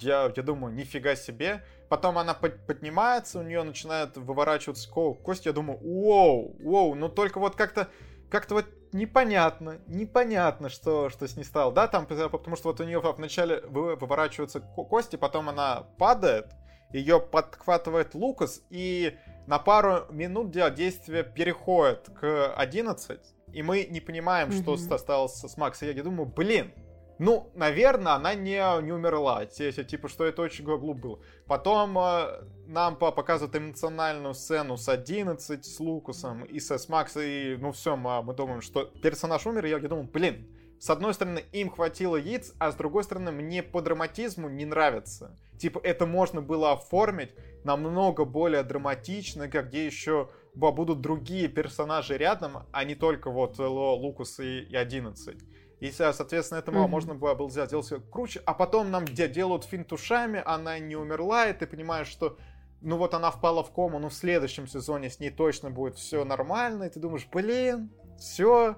Я, 0.00 0.32
я 0.34 0.42
думаю, 0.42 0.74
нифига 0.74 1.14
себе. 1.14 1.64
Потом 1.88 2.18
она 2.18 2.34
под, 2.34 2.66
поднимается, 2.66 3.40
у 3.40 3.42
нее 3.42 3.62
начинает 3.62 4.16
выворачиваться 4.16 4.88
кость. 4.88 5.46
Я 5.46 5.52
думаю, 5.52 5.78
воу, 5.78 6.56
воу, 6.60 6.94
но 6.94 7.08
только 7.08 7.38
вот 7.38 7.54
как-то 7.56 7.88
как-то 8.30 8.54
вот 8.54 8.66
непонятно, 8.92 9.78
непонятно, 9.86 10.68
что, 10.68 11.08
что 11.08 11.28
с 11.28 11.36
ней 11.36 11.44
стало, 11.44 11.72
да, 11.72 11.86
там, 11.86 12.06
потому 12.06 12.56
что 12.56 12.68
вот 12.68 12.80
у 12.80 12.84
нее 12.84 13.00
вначале 13.00 13.60
выворачиваются 13.60 14.60
кости, 14.60 15.16
потом 15.16 15.48
она 15.48 15.82
падает, 15.98 16.52
ее 16.92 17.20
подхватывает 17.20 18.14
Лукас, 18.14 18.62
и 18.70 19.16
на 19.46 19.58
пару 19.58 20.06
минут 20.10 20.50
действие 20.50 21.22
переходит 21.22 22.10
к 22.18 22.54
11, 22.54 23.20
и 23.54 23.62
мы 23.62 23.84
не 23.84 24.00
понимаем, 24.00 24.48
mm-hmm. 24.50 24.62
что 24.62 24.98
стало 24.98 25.28
с, 25.28 25.48
с 25.48 25.56
Макс. 25.56 25.82
И 25.82 25.86
я 25.86 26.02
думаю, 26.02 26.26
блин, 26.26 26.72
ну, 27.18 27.50
наверное, 27.54 28.14
она 28.14 28.34
не, 28.34 28.82
не 28.82 28.92
умерла. 28.92 29.46
Типа, 29.46 30.08
что 30.08 30.24
это 30.24 30.42
очень 30.42 30.64
глупо 30.64 30.94
было. 30.94 31.18
Потом 31.46 31.96
э, 31.98 32.42
нам 32.66 32.96
показывают 32.96 33.54
эмоциональную 33.54 34.34
сцену 34.34 34.76
с 34.76 34.88
11, 34.88 35.64
с 35.64 35.80
Лукасом 35.80 36.44
и 36.44 36.58
с, 36.58 36.76
с 36.76 36.88
Макс. 36.88 37.16
И, 37.16 37.56
ну, 37.60 37.72
все, 37.72 37.96
мы, 37.96 38.22
мы 38.22 38.34
думаем, 38.34 38.60
что 38.60 38.84
персонаж 38.84 39.46
умер. 39.46 39.66
И 39.66 39.70
я, 39.70 39.78
я 39.78 39.88
думаю, 39.88 40.08
блин, 40.12 40.48
с 40.80 40.90
одной 40.90 41.14
стороны, 41.14 41.44
им 41.52 41.70
хватило 41.70 42.16
яиц, 42.16 42.52
а 42.58 42.72
с 42.72 42.74
другой 42.74 43.04
стороны, 43.04 43.30
мне 43.30 43.62
по 43.62 43.80
драматизму 43.80 44.48
не 44.48 44.64
нравится. 44.64 45.38
Типа, 45.58 45.80
это 45.82 46.06
можно 46.06 46.42
было 46.42 46.72
оформить 46.72 47.30
намного 47.62 48.24
более 48.24 48.64
драматично, 48.64 49.46
где 49.46 49.86
еще 49.86 50.30
будут 50.54 51.00
другие 51.00 51.48
персонажи 51.48 52.16
рядом, 52.16 52.64
а 52.72 52.84
не 52.84 52.94
только 52.94 53.30
вот 53.30 53.58
Лукас 53.58 54.40
и, 54.40 54.60
и 54.60 54.76
11. 54.76 55.36
И, 55.80 55.90
соответственно, 55.90 56.60
этому 56.60 56.84
mm-hmm. 56.84 56.88
можно 56.88 57.14
было, 57.14 57.34
было 57.34 57.50
сделать, 57.50 57.70
сделать 57.70 58.10
круче. 58.10 58.40
А 58.46 58.54
потом 58.54 58.90
нам 58.90 59.04
где 59.04 59.28
делают 59.28 59.64
финт 59.64 59.92
ушами, 59.92 60.42
она 60.44 60.78
не 60.78 60.96
умерла, 60.96 61.48
и 61.48 61.52
ты 61.52 61.66
понимаешь, 61.66 62.06
что 62.06 62.38
ну 62.84 62.98
вот 62.98 63.14
она 63.14 63.30
впала 63.30 63.64
в 63.64 63.72
кому, 63.72 63.98
ну 63.98 64.08
в 64.08 64.14
следующем 64.14 64.66
сезоне 64.66 65.10
с 65.10 65.18
ней 65.18 65.30
точно 65.30 65.70
будет 65.70 65.96
все 65.96 66.24
нормально, 66.24 66.84
и 66.84 66.90
ты 66.90 67.00
думаешь, 67.00 67.26
блин, 67.32 67.90
все, 68.18 68.76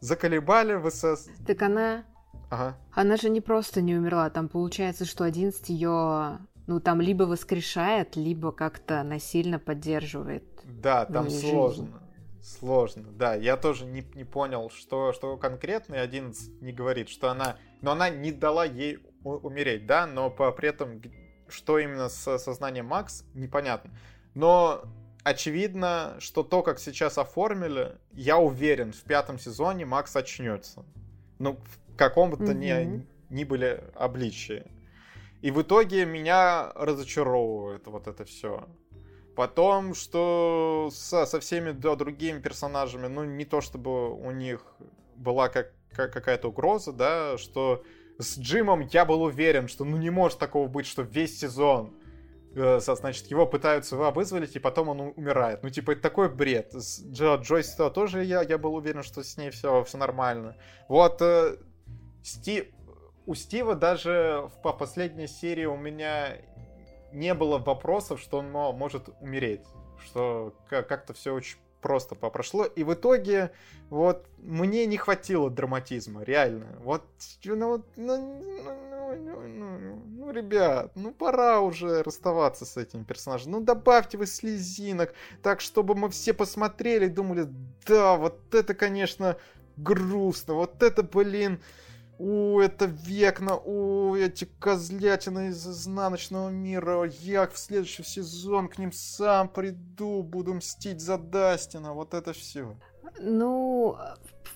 заколебали 0.00 0.74
в 0.74 0.88
СС. 0.90 1.28
Так 1.46 1.62
она... 1.62 2.04
Ага. 2.50 2.76
Она 2.92 3.16
же 3.16 3.30
не 3.30 3.40
просто 3.40 3.80
не 3.80 3.94
умерла, 3.94 4.28
там 4.30 4.48
получается, 4.48 5.04
что 5.04 5.24
11 5.24 5.68
ее, 5.70 6.38
ну 6.66 6.80
там 6.80 7.00
либо 7.00 7.24
воскрешает, 7.24 8.16
либо 8.16 8.52
как-то 8.52 9.02
насильно 9.02 9.58
поддерживает. 9.58 10.44
Да, 10.64 11.04
там 11.06 11.28
сложно. 11.30 11.84
Жизнь. 11.84 12.02
Сложно, 12.42 13.04
да. 13.12 13.34
Я 13.34 13.56
тоже 13.56 13.86
не, 13.86 14.04
не 14.14 14.24
понял, 14.24 14.68
что, 14.70 15.12
что 15.12 15.36
конкретно, 15.36 15.94
и 15.94 15.98
11 15.98 16.60
не 16.60 16.72
говорит, 16.72 17.08
что 17.08 17.30
она... 17.30 17.56
Но 17.82 17.92
она 17.92 18.10
не 18.10 18.32
дала 18.32 18.64
ей 18.64 18.98
умереть, 19.22 19.86
да, 19.86 20.08
но 20.08 20.28
по, 20.28 20.50
при 20.50 20.68
этом, 20.68 21.00
что 21.48 21.78
именно 21.78 22.08
с 22.08 22.38
сознанием 22.38 22.86
Макс, 22.86 23.24
непонятно. 23.34 23.92
Но 24.34 24.82
очевидно, 25.22 26.16
что 26.18 26.42
то, 26.42 26.62
как 26.62 26.80
сейчас 26.80 27.16
оформили, 27.16 27.96
я 28.10 28.38
уверен, 28.38 28.92
в 28.92 29.02
пятом 29.04 29.38
сезоне 29.38 29.84
Макс 29.86 30.16
очнется. 30.16 30.84
Ну, 31.38 31.60
в 31.92 31.96
каком-то 31.96 32.42
mm-hmm. 32.42 32.84
ни, 32.84 33.06
ни 33.30 33.44
были 33.44 33.84
обличии. 33.94 34.64
И 35.42 35.50
в 35.50 35.60
итоге 35.60 36.06
меня 36.06 36.72
разочаровывает 36.74 37.86
вот 37.86 38.06
это 38.06 38.24
все. 38.24 38.68
Потом, 39.34 39.94
что 39.94 40.88
со, 40.92 41.26
со 41.26 41.40
всеми 41.40 41.72
да, 41.72 41.96
другими 41.96 42.38
персонажами, 42.38 43.08
ну, 43.08 43.24
не 43.24 43.44
то 43.44 43.60
чтобы 43.60 44.14
у 44.14 44.30
них 44.30 44.64
была 45.16 45.48
как, 45.48 45.72
как, 45.90 46.12
какая-то 46.12 46.48
угроза, 46.48 46.92
да, 46.92 47.38
что 47.38 47.82
с 48.18 48.38
Джимом 48.38 48.88
я 48.92 49.04
был 49.04 49.22
уверен, 49.22 49.68
что 49.68 49.84
ну 49.84 49.96
не 49.96 50.10
может 50.10 50.38
такого 50.38 50.68
быть, 50.68 50.86
что 50.86 51.02
весь 51.02 51.40
сезон 51.40 51.94
э, 52.54 52.78
значит, 52.80 53.26
его 53.26 53.46
пытаются 53.46 53.96
вызволить, 53.96 54.54
и 54.54 54.60
потом 54.60 54.90
он 54.90 55.00
умирает. 55.16 55.62
Ну, 55.62 55.70
типа, 55.70 55.92
это 55.92 56.02
такой 56.02 56.28
бред. 56.28 56.72
С 56.72 57.02
Джо, 57.04 57.36
Джойс 57.36 57.74
тоже 57.94 58.24
я, 58.24 58.42
я 58.42 58.58
был 58.58 58.74
уверен, 58.74 59.02
что 59.02 59.24
с 59.24 59.36
ней 59.36 59.50
все, 59.50 59.82
все 59.82 59.98
нормально. 59.98 60.56
Вот 60.88 61.20
э, 61.20 61.56
Стив... 62.22 62.66
у 63.26 63.34
Стива 63.34 63.74
даже 63.74 64.48
в 64.54 64.72
последней 64.72 65.26
серии 65.26 65.64
у 65.64 65.76
меня 65.76 66.38
не 67.12 67.34
было 67.34 67.58
вопросов, 67.58 68.20
что 68.20 68.38
он 68.38 68.50
может 68.50 69.08
умереть. 69.20 69.66
Что 70.04 70.54
как-то 70.68 71.12
все 71.12 71.32
очень 71.32 71.58
просто 71.82 72.14
прошло. 72.14 72.64
И 72.64 72.84
в 72.84 72.94
итоге, 72.94 73.50
вот, 73.90 74.26
мне 74.38 74.86
не 74.86 74.96
хватило 74.96 75.50
драматизма, 75.50 76.22
реально. 76.22 76.78
Вот, 76.80 77.04
ну, 77.44 77.56
ну, 77.56 77.84
ну, 77.96 79.14
ну, 79.16 79.40
ну, 79.46 80.02
ну, 80.06 80.30
ребят, 80.30 80.92
ну 80.94 81.12
пора 81.12 81.60
уже 81.60 82.02
расставаться 82.02 82.64
с 82.64 82.76
этим 82.76 83.04
персонажем. 83.04 83.52
Ну 83.52 83.60
добавьте 83.60 84.16
вы 84.16 84.26
слезинок, 84.26 85.12
так, 85.42 85.60
чтобы 85.60 85.94
мы 85.94 86.08
все 86.08 86.32
посмотрели 86.32 87.06
и 87.06 87.10
думали, 87.10 87.46
да, 87.86 88.16
вот 88.16 88.54
это, 88.54 88.74
конечно, 88.74 89.36
грустно, 89.76 90.54
вот 90.54 90.82
это, 90.82 91.02
блин, 91.02 91.60
у, 92.18 92.60
это 92.60 92.86
Векна, 92.86 93.56
у, 93.56 94.14
эти 94.14 94.44
козлятины 94.58 95.48
из 95.48 95.66
изнаночного 95.66 96.50
мира. 96.50 97.04
Я 97.20 97.46
в 97.46 97.58
следующий 97.58 98.04
сезон 98.04 98.68
к 98.68 98.78
ним 98.78 98.92
сам 98.92 99.48
приду, 99.48 100.22
буду 100.22 100.54
мстить 100.54 101.00
за 101.00 101.18
Дастина. 101.18 101.92
Вот 101.92 102.14
это 102.14 102.32
все. 102.32 102.76
Ну, 103.18 103.96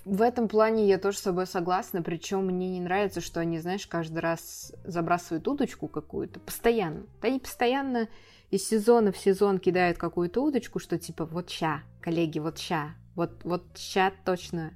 в 0.04 0.22
этом 0.22 0.48
плане 0.48 0.86
я 0.86 0.98
тоже 0.98 1.18
с 1.18 1.22
тобой 1.22 1.46
согласна, 1.46 2.02
причем 2.02 2.46
мне 2.46 2.70
не 2.70 2.80
нравится, 2.80 3.20
что 3.20 3.40
они, 3.40 3.58
знаешь, 3.58 3.86
каждый 3.86 4.18
раз 4.18 4.72
забрасывают 4.84 5.48
удочку 5.48 5.88
какую-то, 5.88 6.40
постоянно. 6.40 7.06
Они 7.20 7.40
постоянно 7.40 8.08
из 8.50 8.66
сезона 8.66 9.10
в 9.10 9.18
сезон 9.18 9.58
кидают 9.58 9.98
какую-то 9.98 10.42
удочку, 10.42 10.78
что 10.78 10.98
типа 10.98 11.24
вот 11.24 11.50
ща, 11.50 11.82
коллеги, 12.00 12.38
вот 12.38 12.58
ща, 12.58 12.94
вот, 13.16 13.42
вот 13.44 13.64
ща 13.76 14.12
точно 14.24 14.74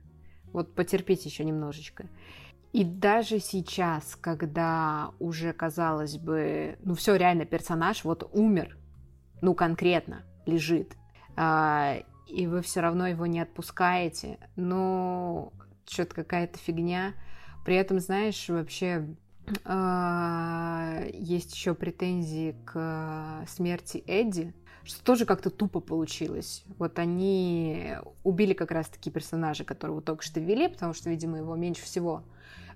Вот 0.52 0.74
потерпите 0.74 1.28
еще 1.28 1.44
немножечко. 1.44 2.06
И 2.72 2.84
даже 2.84 3.40
сейчас, 3.40 4.16
когда 4.20 5.10
уже, 5.18 5.52
казалось 5.52 6.18
бы, 6.18 6.78
ну 6.82 6.94
все, 6.94 7.16
реально, 7.16 7.44
персонаж 7.44 8.04
вот 8.04 8.28
умер, 8.32 8.78
ну 9.40 9.54
конкретно 9.54 10.22
лежит, 10.46 10.96
а, 11.36 11.96
и 12.28 12.46
вы 12.46 12.62
все 12.62 12.80
равно 12.80 13.08
его 13.08 13.26
не 13.26 13.40
отпускаете, 13.40 14.38
ну, 14.54 15.52
что-то 15.88 16.14
какая-то 16.14 16.58
фигня. 16.58 17.14
При 17.64 17.74
этом, 17.74 17.98
знаешь, 17.98 18.48
вообще 18.48 19.16
а, 19.64 21.02
есть 21.12 21.54
еще 21.54 21.74
претензии 21.74 22.56
к 22.64 23.44
смерти 23.48 24.02
Эдди, 24.06 24.54
что 24.84 25.02
тоже 25.04 25.26
как-то 25.26 25.50
тупо 25.50 25.80
получилось. 25.80 26.64
Вот 26.78 26.98
они 26.98 27.96
убили 28.24 28.52
как 28.54 28.70
раз-таки 28.70 29.10
персонажа, 29.10 29.64
которого 29.64 30.00
только 30.00 30.22
что 30.22 30.40
ввели, 30.40 30.68
потому 30.68 30.94
что, 30.94 31.10
видимо, 31.10 31.38
его 31.38 31.54
меньше 31.56 31.84
всего 31.84 32.24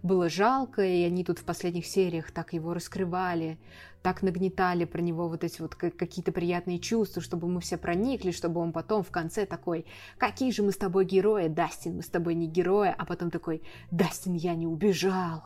было 0.03 0.29
жалко, 0.29 0.83
и 0.83 1.03
они 1.03 1.25
тут 1.25 1.39
в 1.39 1.45
последних 1.45 1.87
сериях 1.87 2.31
так 2.31 2.53
его 2.53 2.75
раскрывали, 2.75 3.59
так 4.03 4.23
нагнетали 4.23 4.85
про 4.85 5.01
него 5.01 5.29
вот 5.29 5.45
эти 5.45 5.63
вот 5.63 5.75
какие-то 5.75 6.31
приятные 6.31 6.79
чувства, 6.79 7.23
чтобы 7.23 7.49
мы 7.49 7.63
все 7.63 7.79
проникли, 7.79 8.31
чтобы 8.31 8.61
он 8.61 8.73
потом 8.73 9.03
в 9.03 9.11
конце 9.11 9.47
такой, 9.47 9.87
какие 10.19 10.51
же 10.51 10.63
мы 10.63 10.73
с 10.73 10.77
тобой 10.77 11.07
герои, 11.07 11.49
Дастин, 11.49 11.97
мы 11.97 12.03
с 12.03 12.09
тобой 12.09 12.35
не 12.35 12.47
герои, 12.47 12.95
а 12.97 13.07
потом 13.07 13.31
такой, 13.31 13.63
Дастин, 13.91 14.35
я 14.35 14.55
не 14.55 14.67
убежал. 14.67 15.45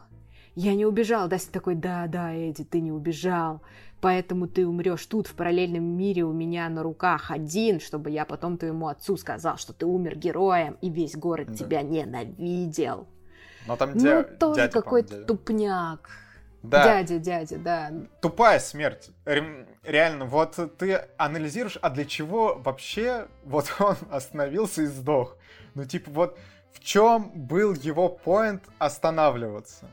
Я 0.59 0.75
не 0.75 0.85
убежал. 0.85 1.29
Дастин 1.29 1.53
такой, 1.53 1.77
да, 1.77 2.09
да, 2.09 2.35
Эдди, 2.35 2.65
ты 2.65 2.81
не 2.81 2.91
убежал. 2.91 3.63
Поэтому 4.01 4.49
ты 4.49 4.67
умрешь 4.67 5.07
тут, 5.07 5.29
в 5.29 5.35
параллельном 5.35 5.85
мире, 5.85 6.25
у 6.25 6.33
меня 6.33 6.69
на 6.69 6.83
руках 6.83 7.31
один, 7.31 7.79
чтобы 7.79 8.11
я 8.11 8.25
потом 8.25 8.59
твоему 8.59 8.89
отцу 8.89 9.17
сказал, 9.17 9.57
что 9.57 9.73
ты 9.73 9.87
умер 9.87 10.17
героем, 10.17 10.77
и 10.81 10.91
весь 10.91 11.15
город 11.15 11.51
да. 11.51 11.55
тебя 11.55 11.83
ненавидел. 11.83 13.07
Но 13.69 13.77
там 13.77 13.97
дя... 13.97 14.27
ну, 14.29 14.37
тоже 14.37 14.69
какой-то 14.69 15.25
тупняк. 15.27 16.11
Да. 16.65 16.83
Дядя, 16.83 17.21
дядя, 17.21 17.59
да. 17.59 17.93
Тупая 18.21 18.59
смерть. 18.59 19.11
Реально, 19.85 20.25
вот 20.25 20.59
ты 20.77 21.05
анализируешь, 21.19 21.79
а 21.81 21.91
для 21.91 22.05
чего 22.05 22.57
вообще 22.57 23.29
вот 23.45 23.73
он 23.79 23.95
остановился 24.11 24.83
и 24.83 24.87
сдох? 24.87 25.37
Ну, 25.75 25.85
типа, 25.85 26.11
вот 26.11 26.39
в 26.73 26.81
чем 26.81 27.31
был 27.33 27.75
его 27.75 28.09
поинт 28.09 28.65
останавливаться? 28.81 29.89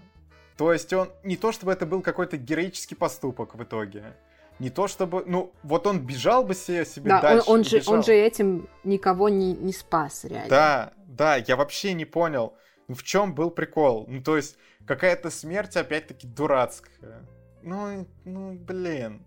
То 0.57 0.71
есть 0.71 0.91
он 0.93 1.11
не 1.23 1.35
то 1.37 1.51
чтобы 1.51 1.71
это 1.73 1.85
был 1.85 2.01
какой-то 2.01 2.37
героический 2.37 2.95
поступок 2.95 3.55
в 3.55 3.63
итоге, 3.63 4.15
не 4.59 4.69
то 4.69 4.87
чтобы, 4.87 5.23
ну, 5.25 5.51
вот 5.63 5.85
он 5.85 5.99
бежал 5.99 6.45
бы 6.45 6.53
себе, 6.53 6.85
себе 6.85 7.09
да, 7.09 7.21
дальше. 7.21 7.49
Он, 7.49 7.59
он, 7.59 7.63
же, 7.65 7.81
он 7.87 8.03
же 8.03 8.13
этим 8.13 8.69
никого 8.85 9.27
не, 9.27 9.53
не 9.53 9.73
спас, 9.73 10.23
реально. 10.23 10.49
Да, 10.49 10.93
да, 11.07 11.35
я 11.35 11.57
вообще 11.57 11.93
не 11.93 12.05
понял. 12.05 12.53
Ну 12.87 12.95
в 12.95 13.03
чем 13.03 13.33
был 13.33 13.51
прикол? 13.51 14.05
Ну 14.07 14.21
то 14.21 14.37
есть 14.37 14.57
какая-то 14.87 15.29
смерть 15.29 15.75
опять-таки 15.75 16.27
дурацкая. 16.27 17.25
Ну, 17.63 18.07
ну 18.23 18.53
блин. 18.53 19.25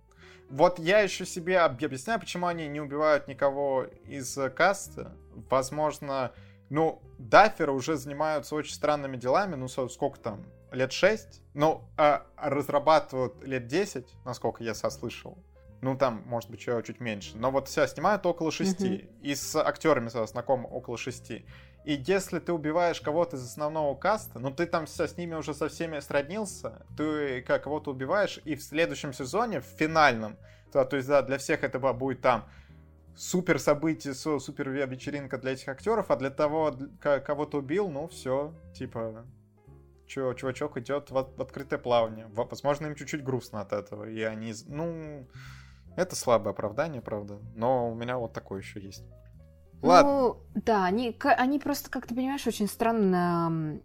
Вот 0.49 0.79
я 0.79 1.01
еще 1.01 1.27
себе 1.27 1.59
объясняю, 1.59 2.19
почему 2.21 2.47
они 2.47 2.69
не 2.69 2.81
убивают 2.81 3.29
никого 3.29 3.85
из 4.07 4.39
каста. 4.57 5.15
Возможно, 5.51 6.33
ну, 6.71 7.03
даферы 7.19 7.73
уже 7.73 7.97
занимаются 7.97 8.55
очень 8.55 8.73
странными 8.73 9.19
делами, 9.19 9.57
ну, 9.57 9.69
сколько 9.69 10.19
там, 10.19 10.47
лет 10.73 10.93
6? 10.93 11.43
Ну, 11.55 11.89
а 11.97 12.27
разрабатывают 12.37 13.43
лет 13.45 13.67
10, 13.67 14.07
насколько 14.25 14.63
я 14.63 14.75
сослышал. 14.75 15.39
Ну, 15.81 15.97
там, 15.97 16.23
может 16.27 16.51
быть, 16.51 16.61
чуть 16.61 17.01
меньше. 17.01 17.37
Но 17.37 17.51
вот 17.51 17.69
все 17.69 17.87
снимают 17.87 18.27
около 18.27 18.51
6. 18.51 18.81
Mm-hmm. 18.81 19.21
И 19.23 19.35
с 19.35 19.55
актерами 19.57 20.09
знакомы 20.09 20.69
около 20.69 20.99
6. 20.99 21.31
И 21.31 22.03
если 22.07 22.39
ты 22.39 22.53
убиваешь 22.53 23.01
кого-то 23.01 23.37
из 23.37 23.45
основного 23.45 23.95
каста, 23.95 24.39
ну 24.39 24.51
ты 24.51 24.67
там 24.67 24.87
со, 24.87 25.09
с 25.09 25.17
ними 25.17 25.35
уже 25.35 25.55
со 25.55 25.69
всеми 25.69 26.01
сроднился, 26.01 26.85
ты 26.97 27.41
как 27.41 27.65
кого-то 27.65 27.93
убиваешь, 27.93 28.41
и 28.45 28.57
в 28.57 28.63
следующем 28.63 29.15
сезоне, 29.15 29.61
в 29.61 29.65
финальном, 29.65 30.37
то, 30.71 30.85
то 30.85 30.97
есть 30.97 31.09
да, 31.09 31.23
для 31.23 31.39
всех 31.39 31.65
это 31.65 31.79
будет 31.79 32.21
там 32.21 32.47
супер 33.17 33.59
событие, 33.59 34.13
супер 34.13 34.69
вечеринка 34.69 35.39
для 35.39 35.53
этих 35.53 35.69
актеров, 35.69 36.11
а 36.11 36.17
для 36.17 36.29
того, 36.29 36.77
кого 37.01 37.47
то 37.47 37.59
убил, 37.59 37.89
ну 37.89 38.09
все, 38.09 38.53
типа, 38.75 39.25
чувачок 40.09 40.77
идет 40.79 41.11
в, 41.11 41.19
открытое 41.19 41.79
плавание. 41.79 42.27
Возможно, 42.33 42.87
им 42.87 42.95
чуть-чуть 42.95 43.23
грустно 43.23 43.61
от 43.61 43.73
этого, 43.73 44.09
и 44.09 44.23
они, 44.23 44.53
ну, 44.67 45.29
это 45.97 46.17
слабое 46.17 46.53
оправдание, 46.53 47.03
правда, 47.03 47.39
но 47.55 47.91
у 47.91 47.95
меня 47.95 48.19
вот 48.19 48.33
такое 48.33 48.61
еще 48.61 48.81
есть. 48.81 49.05
Ладно. 49.83 50.11
Ну, 50.11 50.37
да, 50.55 50.85
они, 50.85 51.17
они 51.23 51.59
просто, 51.59 51.91
как 51.91 52.07
ты 52.07 52.15
понимаешь, 52.15 52.47
очень 52.47 52.67
странно 52.67 53.81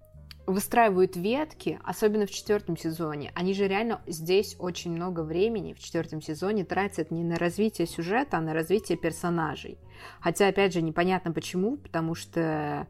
выстраивают 0.45 1.15
ветки, 1.15 1.79
особенно 1.83 2.25
в 2.25 2.31
четвертом 2.31 2.75
сезоне. 2.75 3.31
Они 3.33 3.53
же 3.53 3.67
реально 3.67 4.01
здесь 4.07 4.55
очень 4.59 4.91
много 4.91 5.21
времени 5.21 5.73
в 5.73 5.79
четвертом 5.79 6.21
сезоне 6.21 6.65
тратят 6.65 7.11
не 7.11 7.23
на 7.23 7.37
развитие 7.37 7.87
сюжета, 7.87 8.37
а 8.37 8.41
на 8.41 8.53
развитие 8.53 8.97
персонажей. 8.97 9.77
Хотя, 10.19 10.47
опять 10.47 10.73
же, 10.73 10.81
непонятно 10.81 11.31
почему, 11.31 11.77
потому 11.77 12.13
что, 12.13 12.87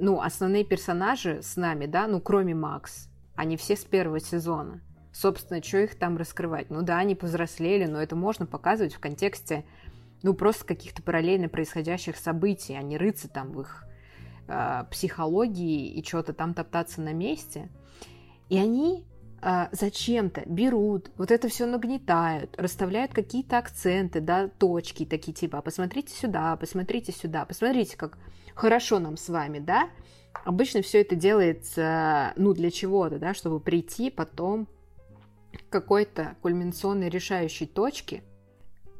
ну, 0.00 0.20
основные 0.20 0.64
персонажи 0.64 1.40
с 1.42 1.56
нами, 1.56 1.86
да, 1.86 2.06
ну, 2.06 2.20
кроме 2.20 2.54
Макс, 2.54 3.08
они 3.36 3.56
все 3.56 3.76
с 3.76 3.84
первого 3.84 4.20
сезона. 4.20 4.80
Собственно, 5.12 5.62
что 5.62 5.78
их 5.78 5.96
там 5.96 6.16
раскрывать? 6.16 6.70
Ну 6.70 6.82
да, 6.82 6.98
они 6.98 7.14
повзрослели, 7.14 7.86
но 7.86 8.00
это 8.00 8.16
можно 8.16 8.46
показывать 8.46 8.94
в 8.94 9.00
контексте 9.00 9.64
ну, 10.22 10.34
просто 10.34 10.64
каких-то 10.64 11.02
параллельно 11.02 11.48
происходящих 11.48 12.16
событий, 12.16 12.74
а 12.74 12.82
не 12.82 12.96
рыться 12.96 13.28
там 13.28 13.52
в 13.52 13.62
их 13.62 13.84
э, 14.48 14.84
психологии 14.90 15.88
и 15.88 16.04
что-то 16.04 16.32
там 16.32 16.54
топтаться 16.54 17.00
на 17.00 17.12
месте. 17.12 17.70
И 18.48 18.58
они 18.58 19.06
э, 19.42 19.66
зачем-то 19.72 20.42
берут, 20.46 21.10
вот 21.16 21.30
это 21.30 21.48
все 21.48 21.66
нагнетают, 21.66 22.54
расставляют 22.58 23.12
какие-то 23.14 23.58
акценты, 23.58 24.20
да, 24.20 24.48
точки 24.48 25.06
такие 25.06 25.32
типа, 25.32 25.58
«А 25.58 25.62
посмотрите 25.62 26.14
сюда, 26.14 26.54
посмотрите 26.56 27.12
сюда, 27.12 27.44
посмотрите, 27.46 27.96
как 27.96 28.18
хорошо 28.60 28.98
нам 28.98 29.16
с 29.16 29.28
вами, 29.28 29.58
да. 29.58 29.90
Обычно 30.44 30.82
все 30.82 31.00
это 31.00 31.16
делается, 31.16 32.32
ну, 32.36 32.54
для 32.54 32.70
чего-то, 32.70 33.18
да, 33.18 33.34
чтобы 33.34 33.60
прийти 33.60 34.10
потом 34.10 34.68
к 35.52 35.68
какой-то 35.70 36.36
кульминационной 36.42 37.08
решающей 37.08 37.66
точке– 37.66 38.22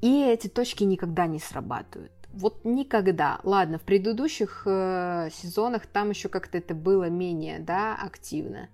и 0.00 0.24
эти 0.24 0.48
точки 0.48 0.84
никогда 0.84 1.26
не 1.26 1.38
срабатывают. 1.38 2.12
Вот 2.32 2.64
никогда. 2.64 3.40
Ладно, 3.42 3.78
в 3.78 3.82
предыдущих 3.82 4.62
э, 4.64 5.28
сезонах 5.32 5.86
там 5.86 6.10
еще 6.10 6.28
как-то 6.28 6.58
это 6.58 6.74
было 6.74 7.10
менее, 7.10 7.58
да, 7.58 7.96
активно. 7.96 8.68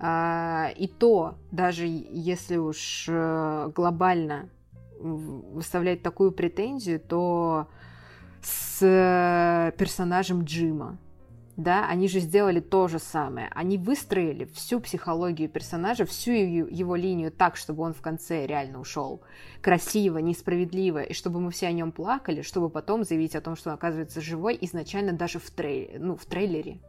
Э, 0.00 0.72
и 0.74 0.88
то, 0.88 1.36
даже 1.50 1.86
если 1.86 2.56
уж 2.56 3.06
э, 3.08 3.70
глобально 3.74 4.48
выставлять 4.98 6.02
такую 6.02 6.32
претензию, 6.32 7.00
то 7.00 7.68
с 8.42 8.78
э, 8.82 9.72
персонажем 9.78 10.44
Джима 10.44 10.98
да, 11.56 11.86
они 11.86 12.08
же 12.08 12.20
сделали 12.20 12.60
то 12.60 12.88
же 12.88 12.98
самое. 12.98 13.50
Они 13.54 13.76
выстроили 13.76 14.46
всю 14.46 14.80
психологию 14.80 15.48
персонажа, 15.48 16.06
всю 16.06 16.32
его 16.32 16.96
линию 16.96 17.30
так, 17.30 17.56
чтобы 17.56 17.82
он 17.82 17.92
в 17.92 18.00
конце 18.00 18.46
реально 18.46 18.80
ушел 18.80 19.22
красиво, 19.60 20.18
несправедливо, 20.18 21.02
и 21.02 21.12
чтобы 21.12 21.40
мы 21.40 21.50
все 21.50 21.66
о 21.66 21.72
нем 21.72 21.92
плакали, 21.92 22.42
чтобы 22.42 22.70
потом 22.70 23.04
заявить 23.04 23.36
о 23.36 23.42
том, 23.42 23.56
что 23.56 23.70
он 23.70 23.74
оказывается 23.74 24.20
живой 24.20 24.56
изначально 24.62 25.12
даже 25.12 25.38
в, 25.38 25.50
трей... 25.50 25.96
ну, 25.98 26.16
в 26.16 26.24
трейлере 26.24 26.80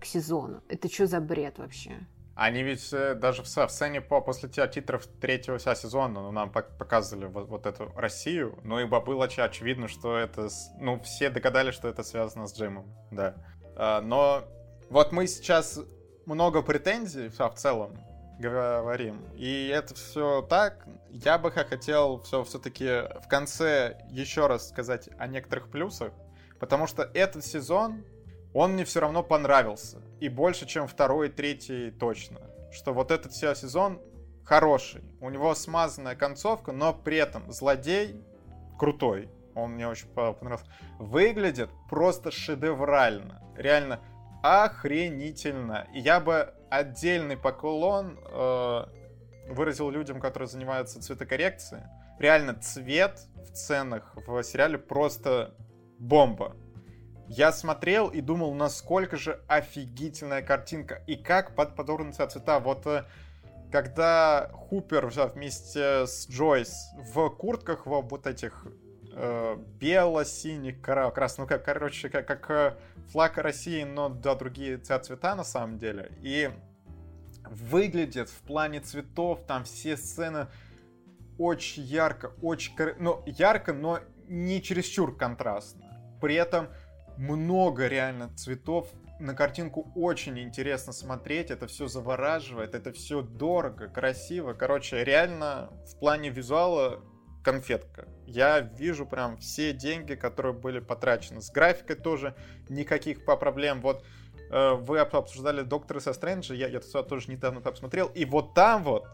к 0.00 0.04
сезону. 0.04 0.62
Это 0.68 0.88
что 0.88 1.06
за 1.06 1.20
бред 1.20 1.58
вообще? 1.58 1.98
Они 2.38 2.62
ведь 2.62 2.92
э, 2.92 3.16
даже 3.16 3.42
в, 3.42 3.46
в 3.48 3.68
сцене 3.68 4.00
по, 4.00 4.20
после 4.20 4.48
титров 4.48 5.08
третьего 5.20 5.58
сезона 5.58 6.22
ну, 6.22 6.30
нам 6.30 6.52
показывали 6.52 7.26
вот, 7.26 7.48
вот 7.48 7.66
эту 7.66 7.90
Россию, 7.96 8.60
но 8.62 8.80
ибо 8.80 9.00
было 9.00 9.24
очевидно, 9.24 9.88
что 9.88 10.16
это... 10.16 10.48
Ну, 10.78 11.00
все 11.00 11.30
догадались, 11.30 11.74
что 11.74 11.88
это 11.88 12.04
связано 12.04 12.46
с 12.46 12.56
Джимом, 12.56 12.94
да. 13.10 13.34
А, 13.74 14.00
но 14.02 14.44
вот 14.88 15.10
мы 15.10 15.26
сейчас 15.26 15.80
много 16.26 16.62
претензий 16.62 17.28
в 17.28 17.54
целом 17.56 17.98
говорим. 18.38 19.24
И 19.34 19.66
это 19.74 19.96
все 19.96 20.42
так. 20.42 20.86
Я 21.10 21.38
бы 21.38 21.50
хотел 21.50 22.20
все 22.20 22.44
все-таки 22.44 23.02
в 23.20 23.26
конце 23.28 23.98
еще 24.10 24.46
раз 24.46 24.68
сказать 24.68 25.10
о 25.18 25.26
некоторых 25.26 25.72
плюсах. 25.72 26.12
Потому 26.60 26.86
что 26.86 27.02
этот 27.14 27.44
сезон, 27.44 28.04
он 28.58 28.72
мне 28.72 28.84
все 28.84 29.00
равно 29.00 29.22
понравился. 29.22 30.02
И 30.20 30.28
больше, 30.28 30.66
чем 30.66 30.88
второй 30.88 31.28
и 31.28 31.30
третий 31.30 31.90
точно. 31.90 32.40
Что 32.72 32.92
вот 32.92 33.10
этот 33.10 33.32
все 33.32 33.54
сезон 33.54 34.00
хороший. 34.44 35.02
У 35.20 35.30
него 35.30 35.54
смазанная 35.54 36.16
концовка, 36.16 36.72
но 36.72 36.92
при 36.92 37.18
этом 37.18 37.50
злодей 37.52 38.20
крутой 38.78 39.30
он 39.54 39.72
мне 39.72 39.86
очень 39.88 40.08
понравился. 40.08 40.66
Выглядит 40.98 41.70
просто 41.88 42.30
шедеврально. 42.30 43.42
Реально 43.56 44.00
охренительно. 44.42 45.86
И 45.94 46.00
я 46.00 46.20
бы 46.20 46.54
отдельный 46.70 47.36
поклон 47.36 48.18
э, 48.24 48.84
выразил 49.50 49.90
людям, 49.90 50.20
которые 50.20 50.48
занимаются 50.48 51.00
цветокоррекцией. 51.00 51.84
Реально, 52.18 52.54
цвет 52.54 53.20
в 53.36 53.52
ценах 53.52 54.14
в 54.26 54.42
сериале 54.42 54.78
просто 54.78 55.54
бомба. 55.98 56.56
Я 57.28 57.52
смотрел 57.52 58.08
и 58.08 58.22
думал, 58.22 58.54
насколько 58.54 59.18
же 59.18 59.40
офигительная 59.48 60.40
картинка. 60.40 61.02
И 61.06 61.14
как 61.14 61.54
под 61.54 61.76
подобраны 61.76 62.12
цвета. 62.12 62.58
Вот 62.58 62.86
э, 62.86 63.04
когда 63.70 64.50
Хупер 64.52 65.06
вместе 65.06 66.06
с 66.06 66.26
Джойс 66.28 66.88
в 66.96 67.28
куртках 67.28 67.86
в 67.86 68.00
вот 68.00 68.26
этих 68.26 68.66
э, 69.12 69.56
бело-синих, 69.78 70.80
красных, 70.80 71.38
ну 71.38 71.46
как, 71.46 71.66
короче, 71.66 72.08
как, 72.08 72.26
как 72.26 72.50
э, 72.50 72.76
флаг 73.12 73.36
России, 73.36 73.84
но 73.84 74.08
да, 74.08 74.34
другие 74.34 74.78
цвета 74.78 75.34
на 75.34 75.44
самом 75.44 75.78
деле. 75.78 76.10
И 76.22 76.50
выглядит 77.50 78.30
в 78.30 78.40
плане 78.40 78.80
цветов, 78.80 79.40
там 79.46 79.64
все 79.64 79.98
сцены 79.98 80.46
очень 81.36 81.82
ярко, 81.82 82.32
очень, 82.40 82.72
ну, 82.98 83.22
ярко, 83.26 83.74
но 83.74 84.00
не 84.28 84.62
чересчур 84.62 85.16
контрастно. 85.16 85.84
При 86.20 86.34
этом 86.34 86.68
много 87.18 87.88
реально 87.88 88.32
цветов, 88.36 88.88
на 89.18 89.34
картинку 89.34 89.90
очень 89.96 90.38
интересно 90.38 90.92
смотреть, 90.92 91.50
это 91.50 91.66
все 91.66 91.88
завораживает, 91.88 92.74
это 92.74 92.92
все 92.92 93.22
дорого, 93.22 93.88
красиво. 93.88 94.52
Короче, 94.52 95.02
реально 95.02 95.70
в 95.86 95.98
плане 95.98 96.30
визуала 96.30 97.02
конфетка. 97.42 98.06
Я 98.26 98.60
вижу 98.60 99.06
прям 99.06 99.36
все 99.38 99.72
деньги, 99.72 100.14
которые 100.14 100.52
были 100.52 100.78
потрачены. 100.78 101.42
С 101.42 101.50
графикой 101.50 101.96
тоже 101.96 102.36
никаких 102.68 103.24
проблем. 103.24 103.80
Вот 103.80 104.04
э, 104.50 104.74
вы 104.74 105.00
обсуждали 105.00 105.62
Доктора 105.62 105.98
со 105.98 106.12
Стрэнджа, 106.12 106.54
я, 106.54 106.68
я 106.68 106.80
тоже 106.80 107.30
недавно 107.30 107.60
посмотрел, 107.60 108.06
и 108.08 108.24
вот 108.24 108.54
там 108.54 108.84
вот, 108.84 109.06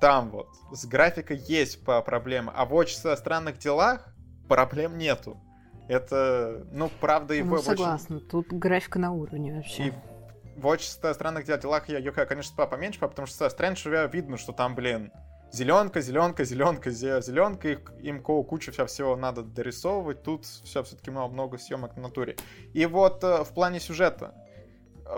там 0.00 0.30
вот, 0.30 0.48
с 0.72 0.86
графикой 0.86 1.36
есть 1.36 1.84
проблемы, 1.84 2.52
а 2.56 2.64
в 2.64 2.72
очень 2.72 2.96
странных 2.96 3.58
делах 3.58 4.06
проблем 4.48 4.96
нету. 4.96 5.38
Это, 5.90 6.64
ну, 6.70 6.88
правда, 7.00 7.34
и 7.34 7.42
ну, 7.42 7.58
согласна, 7.58 8.18
очень... 8.18 8.28
тут 8.28 8.46
графика 8.52 9.00
на 9.00 9.10
уровне 9.10 9.56
вообще. 9.56 9.88
И 9.88 9.92
в 10.56 10.64
очень 10.68 10.88
странных 10.88 11.46
делах 11.46 11.88
я 11.88 11.98
ее, 11.98 12.12
конечно, 12.12 12.64
поменьше, 12.64 13.00
потому 13.00 13.26
что 13.26 13.50
Стрэндж 13.50 13.88
видно, 14.12 14.36
что 14.36 14.52
там, 14.52 14.76
блин, 14.76 15.10
зеленка, 15.50 16.00
зеленка, 16.00 16.44
зеленка, 16.44 16.90
зеленка, 16.92 17.70
их, 17.70 17.92
им 18.02 18.22
кучу 18.22 18.70
вся 18.70 18.86
всего 18.86 19.16
надо 19.16 19.42
дорисовывать, 19.42 20.22
тут 20.22 20.44
все 20.44 20.84
все-таки 20.84 21.10
много, 21.10 21.32
много 21.32 21.58
съемок 21.58 21.96
на 21.96 22.02
натуре. 22.02 22.36
И 22.72 22.86
вот 22.86 23.24
э, 23.24 23.42
в 23.42 23.48
плане 23.48 23.80
сюжета, 23.80 24.32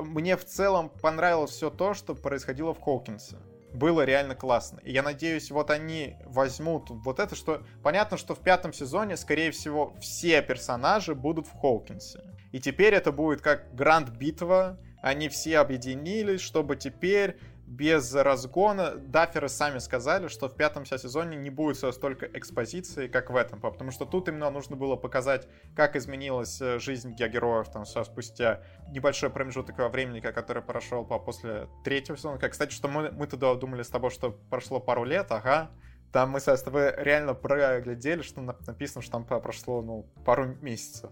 мне 0.00 0.38
в 0.38 0.44
целом 0.46 0.88
понравилось 0.88 1.50
все 1.50 1.68
то, 1.68 1.92
что 1.92 2.14
происходило 2.14 2.72
в 2.72 2.80
Хоукинсе 2.80 3.36
было 3.74 4.04
реально 4.04 4.34
классно. 4.34 4.80
И 4.80 4.92
я 4.92 5.02
надеюсь, 5.02 5.50
вот 5.50 5.70
они 5.70 6.16
возьмут 6.24 6.90
вот 6.90 7.18
это, 7.18 7.34
что... 7.34 7.62
Понятно, 7.82 8.16
что 8.16 8.34
в 8.34 8.40
пятом 8.40 8.72
сезоне, 8.72 9.16
скорее 9.16 9.50
всего, 9.50 9.94
все 10.00 10.42
персонажи 10.42 11.14
будут 11.14 11.46
в 11.46 11.58
Хоукинсе. 11.58 12.20
И 12.52 12.60
теперь 12.60 12.94
это 12.94 13.12
будет 13.12 13.40
как 13.40 13.74
Гранд-битва, 13.74 14.78
они 15.02 15.28
все 15.28 15.58
объединились, 15.58 16.40
чтобы 16.40 16.76
теперь 16.76 17.36
без 17.72 18.14
разгона. 18.14 18.96
Дафферы 18.96 19.48
сами 19.48 19.78
сказали, 19.78 20.28
что 20.28 20.48
в 20.48 20.54
пятом 20.54 20.84
сезоне 20.84 21.36
не 21.36 21.48
будет 21.48 21.76
столько 21.76 22.26
экспозиции, 22.26 23.08
как 23.08 23.30
в 23.30 23.36
этом, 23.36 23.60
потому 23.60 23.90
что 23.90 24.04
тут 24.04 24.28
именно 24.28 24.50
нужно 24.50 24.76
было 24.76 24.96
показать, 24.96 25.48
как 25.74 25.96
изменилась 25.96 26.60
э, 26.60 26.78
жизнь 26.78 27.14
героев 27.14 27.68
там 27.70 27.86
спустя 27.86 28.60
небольшой 28.90 29.30
промежуток 29.30 29.78
времени, 29.90 30.20
который 30.20 30.62
прошел 30.62 31.04
по 31.04 31.18
после 31.18 31.68
третьего 31.84 32.18
сезона. 32.18 32.38
Как, 32.38 32.52
кстати, 32.52 32.72
что 32.72 32.88
мы, 32.88 33.10
мы 33.10 33.26
тогда 33.26 33.54
думали 33.54 33.82
с 33.82 33.88
тобой, 33.88 34.10
что 34.10 34.32
прошло 34.50 34.78
пару 34.78 35.04
лет, 35.04 35.26
ага, 35.30 35.70
там 36.12 36.30
мы 36.30 36.40
с 36.40 36.62
тобой 36.62 36.92
реально 36.98 37.32
проглядели, 37.32 38.20
что 38.20 38.42
написано, 38.42 39.00
что 39.00 39.12
там 39.12 39.24
прошло, 39.24 39.80
ну, 39.80 40.06
пару 40.26 40.56
месяцев. 40.60 41.10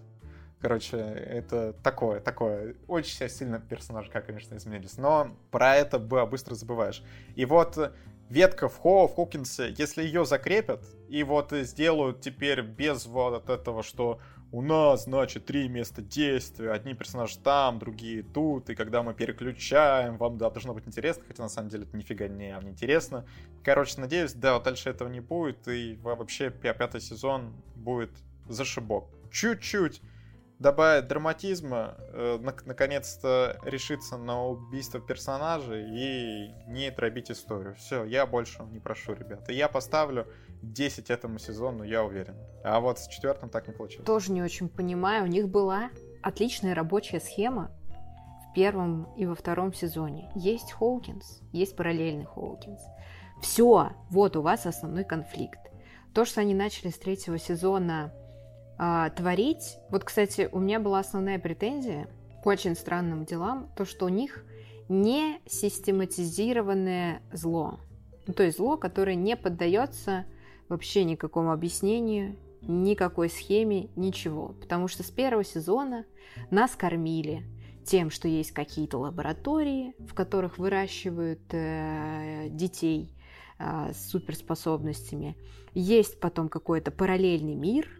Короче, 0.61 0.99
это 0.99 1.73
такое, 1.83 2.21
такое. 2.21 2.77
Очень 2.87 3.29
сильно 3.31 3.59
персонажи, 3.61 4.11
как, 4.11 4.27
конечно, 4.27 4.57
изменились. 4.57 4.99
Но 4.99 5.37
про 5.51 5.77
это 5.77 5.99
быстро 5.99 6.55
забываешь. 6.55 7.03
И 7.35 7.47
вот 7.47 7.93
ветка 8.29 8.69
в 8.69 8.77
Хоу, 8.77 9.09
в 9.09 9.15
Хокинсе, 9.15 9.75
если 9.77 10.03
ее 10.03 10.27
закрепят, 10.27 10.85
и 11.09 11.23
вот 11.23 11.53
сделают 11.53 12.21
теперь 12.21 12.61
без 12.61 13.07
вот 13.07 13.49
этого, 13.49 13.83
что 13.83 14.21
у 14.53 14.63
нас, 14.63 15.05
значит, 15.05 15.47
три 15.47 15.69
места 15.69 16.03
действия, 16.03 16.73
одни 16.73 16.93
персонажи 16.95 17.39
там, 17.39 17.79
другие 17.79 18.23
тут, 18.23 18.69
и 18.69 18.75
когда 18.75 19.03
мы 19.03 19.15
переключаем, 19.15 20.17
вам 20.17 20.39
да, 20.39 20.51
должно 20.51 20.75
быть 20.75 20.87
интересно, 20.87 21.23
хотя 21.27 21.43
на 21.43 21.49
самом 21.49 21.71
деле 21.71 21.85
это 21.85 21.97
нифига 21.97 22.29
не 22.29 22.51
интересно. 22.51 23.25
Короче, 23.63 24.01
надеюсь, 24.01 24.33
да, 24.33 24.55
вот 24.55 24.65
дальше 24.65 24.91
этого 24.91 25.09
не 25.09 25.21
будет, 25.21 25.67
и 25.69 25.99
вообще 26.03 26.51
пятый 26.51 27.01
сезон 27.01 27.55
будет 27.77 28.11
зашибок. 28.49 29.05
Чуть-чуть 29.31 30.03
добавить 30.61 31.09
драматизма, 31.09 31.97
э, 32.13 32.39
наконец-то 32.67 33.59
решиться 33.65 34.19
на 34.19 34.45
убийство 34.45 35.01
персонажей 35.01 35.87
и 35.89 36.55
не 36.69 36.91
дробить 36.91 37.31
историю. 37.31 37.75
Все, 37.77 38.05
я 38.05 38.27
больше 38.27 38.63
не 38.71 38.79
прошу, 38.79 39.15
ребята. 39.15 39.53
Я 39.53 39.69
поставлю 39.69 40.27
10 40.63 41.09
этому 41.09 41.39
сезону, 41.39 41.83
я 41.83 42.05
уверен. 42.05 42.37
А 42.63 42.79
вот 42.81 42.99
с 42.99 43.09
четвертым 43.09 43.49
так 43.49 43.69
не 43.69 43.73
получилось. 43.73 44.07
Тоже 44.07 44.33
не 44.33 44.43
очень 44.43 44.69
понимаю. 44.69 45.25
У 45.25 45.29
них 45.29 45.49
была 45.49 45.91
отличная 46.23 46.75
рабочая 46.75 47.21
схема 47.21 47.71
в 48.51 48.55
первом 48.55 49.15
и 49.17 49.25
во 49.25 49.35
втором 49.35 49.73
сезоне. 49.73 50.31
Есть 50.35 50.73
Хоукинс, 50.73 51.41
есть 51.53 51.75
параллельный 51.75 52.27
Хоукинс. 52.27 52.83
Все, 53.41 53.93
вот 54.11 54.37
у 54.37 54.43
вас 54.43 54.67
основной 54.67 55.05
конфликт. 55.05 55.59
То, 56.13 56.27
что 56.27 56.43
они 56.43 56.53
начали 56.53 56.91
с 56.91 56.99
третьего 56.99 57.39
сезона 57.39 58.13
а, 58.83 59.11
творить. 59.11 59.77
Вот, 59.91 60.05
кстати, 60.05 60.49
у 60.51 60.59
меня 60.59 60.81
была 60.81 61.01
основная 61.01 61.39
претензия 61.39 62.09
к 62.43 62.47
очень 62.47 62.75
странным 62.75 63.27
делам, 63.27 63.71
то, 63.77 63.85
что 63.85 64.07
у 64.07 64.09
них 64.09 64.43
не 64.89 65.39
систематизированное 65.45 67.21
зло. 67.31 67.79
Ну, 68.27 68.33
то 68.33 68.43
есть 68.43 68.57
зло, 68.57 68.79
которое 68.79 69.17
не 69.17 69.37
поддается 69.37 70.25
вообще 70.71 71.05
никакому 71.05 71.53
объяснению, 71.53 72.39
никакой 72.63 73.29
схеме, 73.29 73.91
ничего. 73.97 74.55
Потому 74.59 74.89
что 74.89 75.03
с 75.03 75.11
первого 75.11 75.45
сезона 75.45 76.07
нас 76.51 76.75
кормили 76.75 77.43
тем, 77.85 78.09
что 78.09 78.29
есть 78.29 78.53
какие-то 78.53 78.97
лаборатории, 78.97 79.95
в 79.99 80.15
которых 80.15 80.57
выращивают 80.57 81.43
э, 81.53 82.47
детей 82.49 83.15
э, 83.59 83.93
с 83.93 84.09
суперспособностями. 84.09 85.37
Есть 85.75 86.19
потом 86.19 86.49
какой-то 86.49 86.91
параллельный 86.91 87.57
мир, 87.57 88.00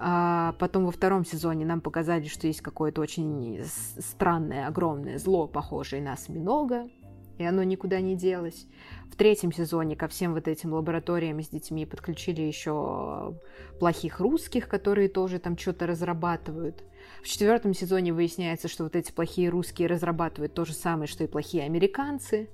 а 0.00 0.54
потом 0.60 0.86
во 0.86 0.92
втором 0.92 1.24
сезоне 1.24 1.66
нам 1.66 1.80
показали, 1.80 2.28
что 2.28 2.46
есть 2.46 2.60
какое-то 2.60 3.00
очень 3.00 3.60
странное, 3.64 4.68
огромное 4.68 5.18
зло, 5.18 5.48
похожее 5.48 6.00
на 6.00 6.12
осьминога, 6.12 6.88
и 7.36 7.44
оно 7.44 7.64
никуда 7.64 8.00
не 8.00 8.14
делось. 8.14 8.66
В 9.10 9.16
третьем 9.16 9.52
сезоне 9.52 9.96
ко 9.96 10.06
всем 10.06 10.34
вот 10.34 10.46
этим 10.46 10.72
лабораториям 10.72 11.42
с 11.42 11.48
детьми 11.48 11.84
подключили 11.84 12.42
еще 12.42 13.34
плохих 13.80 14.20
русских, 14.20 14.68
которые 14.68 15.08
тоже 15.08 15.40
там 15.40 15.58
что-то 15.58 15.88
разрабатывают. 15.88 16.84
В 17.22 17.26
четвертом 17.26 17.74
сезоне 17.74 18.12
выясняется, 18.12 18.68
что 18.68 18.84
вот 18.84 18.94
эти 18.94 19.10
плохие 19.10 19.48
русские 19.48 19.88
разрабатывают 19.88 20.54
то 20.54 20.64
же 20.64 20.74
самое, 20.74 21.08
что 21.08 21.24
и 21.24 21.26
плохие 21.26 21.64
американцы. 21.64 22.48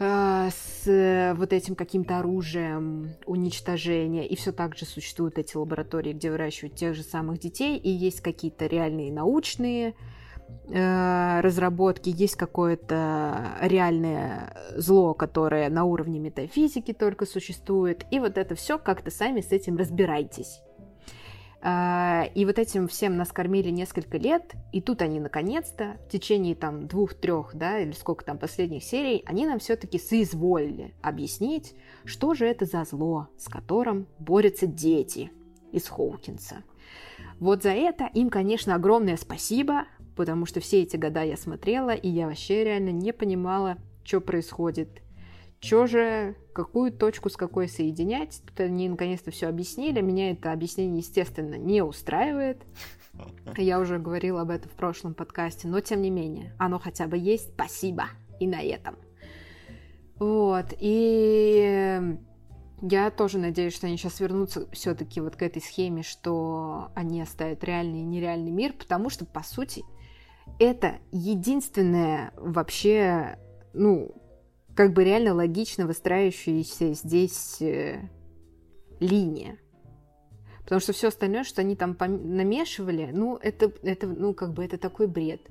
Э, 0.00 0.48
с 0.50 0.88
э, 0.88 1.34
вот 1.34 1.52
этим 1.52 1.76
каким-то 1.76 2.18
оружием 2.18 3.14
уничтожения. 3.26 4.26
И 4.26 4.34
все 4.34 4.52
так 4.52 4.76
же 4.76 4.86
существуют 4.86 5.38
эти 5.38 5.56
лаборатории, 5.56 6.12
где 6.12 6.30
выращивают 6.30 6.74
тех 6.74 6.94
же 6.94 7.02
самых 7.02 7.38
детей, 7.38 7.78
и 7.78 7.90
есть 7.90 8.20
какие-то 8.20 8.66
реальные 8.66 9.12
научные 9.12 9.94
э, 10.68 11.40
разработки, 11.40 12.08
есть 12.08 12.34
какое-то 12.34 13.56
реальное 13.60 14.56
зло, 14.76 15.14
которое 15.14 15.68
на 15.70 15.84
уровне 15.84 16.18
метафизики 16.18 16.92
только 16.92 17.24
существует. 17.24 18.04
И 18.10 18.18
вот 18.18 18.36
это 18.36 18.56
все 18.56 18.78
как-то 18.78 19.12
сами 19.12 19.42
с 19.42 19.52
этим 19.52 19.76
разбирайтесь. 19.76 20.60
А, 21.66 22.28
и 22.34 22.44
вот 22.44 22.58
этим 22.58 22.88
всем 22.88 23.16
нас 23.16 23.32
кормили 23.32 23.70
несколько 23.70 24.18
лет, 24.18 24.52
и 24.70 24.82
тут 24.82 25.00
они 25.00 25.18
наконец-то 25.18 25.96
в 26.06 26.10
течение 26.10 26.54
там 26.54 26.86
двух-трех, 26.86 27.54
да, 27.54 27.78
или 27.78 27.92
сколько 27.92 28.22
там 28.22 28.36
последних 28.36 28.84
серий, 28.84 29.22
они 29.24 29.46
нам 29.46 29.58
все-таки 29.60 29.98
соизволили 29.98 30.94
объяснить, 31.00 31.74
что 32.04 32.34
же 32.34 32.44
это 32.44 32.66
за 32.66 32.84
зло, 32.84 33.28
с 33.38 33.48
которым 33.48 34.06
борются 34.18 34.66
дети 34.66 35.30
из 35.72 35.88
Хоукинса. 35.88 36.64
Вот 37.40 37.62
за 37.62 37.70
это 37.70 38.10
им, 38.12 38.28
конечно, 38.28 38.74
огромное 38.74 39.16
спасибо, 39.16 39.86
потому 40.16 40.44
что 40.44 40.60
все 40.60 40.82
эти 40.82 40.98
года 40.98 41.22
я 41.22 41.38
смотрела, 41.38 41.94
и 41.94 42.10
я 42.10 42.26
вообще 42.26 42.62
реально 42.62 42.90
не 42.90 43.14
понимала, 43.14 43.78
что 44.04 44.20
происходит. 44.20 45.00
Что 45.60 45.86
же, 45.86 46.36
какую 46.52 46.92
точку 46.92 47.30
с 47.30 47.36
какой 47.36 47.68
соединять? 47.68 48.42
Тут 48.46 48.60
они 48.60 48.88
наконец-то 48.88 49.30
все 49.30 49.48
объяснили. 49.48 50.00
Меня 50.00 50.30
это 50.32 50.52
объяснение, 50.52 50.98
естественно, 50.98 51.54
не 51.54 51.82
устраивает. 51.82 52.62
Я 53.56 53.80
уже 53.80 53.98
говорила 53.98 54.42
об 54.42 54.50
этом 54.50 54.70
в 54.70 54.74
прошлом 54.74 55.14
подкасте, 55.14 55.68
но 55.68 55.80
тем 55.80 56.02
не 56.02 56.10
менее, 56.10 56.54
оно 56.58 56.78
хотя 56.78 57.06
бы 57.06 57.16
есть. 57.16 57.54
Спасибо. 57.54 58.08
И 58.40 58.46
на 58.46 58.60
этом. 58.60 58.96
Вот. 60.18 60.66
И 60.78 62.18
Я 62.82 63.10
тоже 63.10 63.38
надеюсь, 63.38 63.74
что 63.74 63.86
они 63.86 63.96
сейчас 63.96 64.20
вернутся 64.20 64.68
все-таки 64.70 65.20
вот 65.20 65.36
к 65.36 65.42
этой 65.42 65.62
схеме, 65.62 66.02
что 66.02 66.88
они 66.94 67.22
оставят 67.22 67.64
реальный 67.64 68.00
и 68.00 68.04
нереальный 68.04 68.50
мир, 68.50 68.74
потому 68.74 69.08
что, 69.08 69.24
по 69.24 69.42
сути, 69.42 69.82
это 70.58 70.96
единственная 71.10 72.32
вообще, 72.36 73.38
ну, 73.72 74.14
как 74.74 74.92
бы 74.92 75.04
реально 75.04 75.34
логично 75.34 75.86
выстраивающаяся 75.86 76.92
здесь 76.94 77.60
э, 77.60 78.08
линия. 79.00 79.58
Потому 80.62 80.80
что 80.80 80.92
все 80.92 81.08
остальное, 81.08 81.44
что 81.44 81.60
они 81.60 81.76
там 81.76 81.96
намешивали, 81.98 83.10
ну, 83.12 83.36
это, 83.36 83.70
это, 83.82 84.06
ну, 84.06 84.32
как 84.32 84.54
бы 84.54 84.64
это 84.64 84.78
такой 84.78 85.06
бред. 85.06 85.42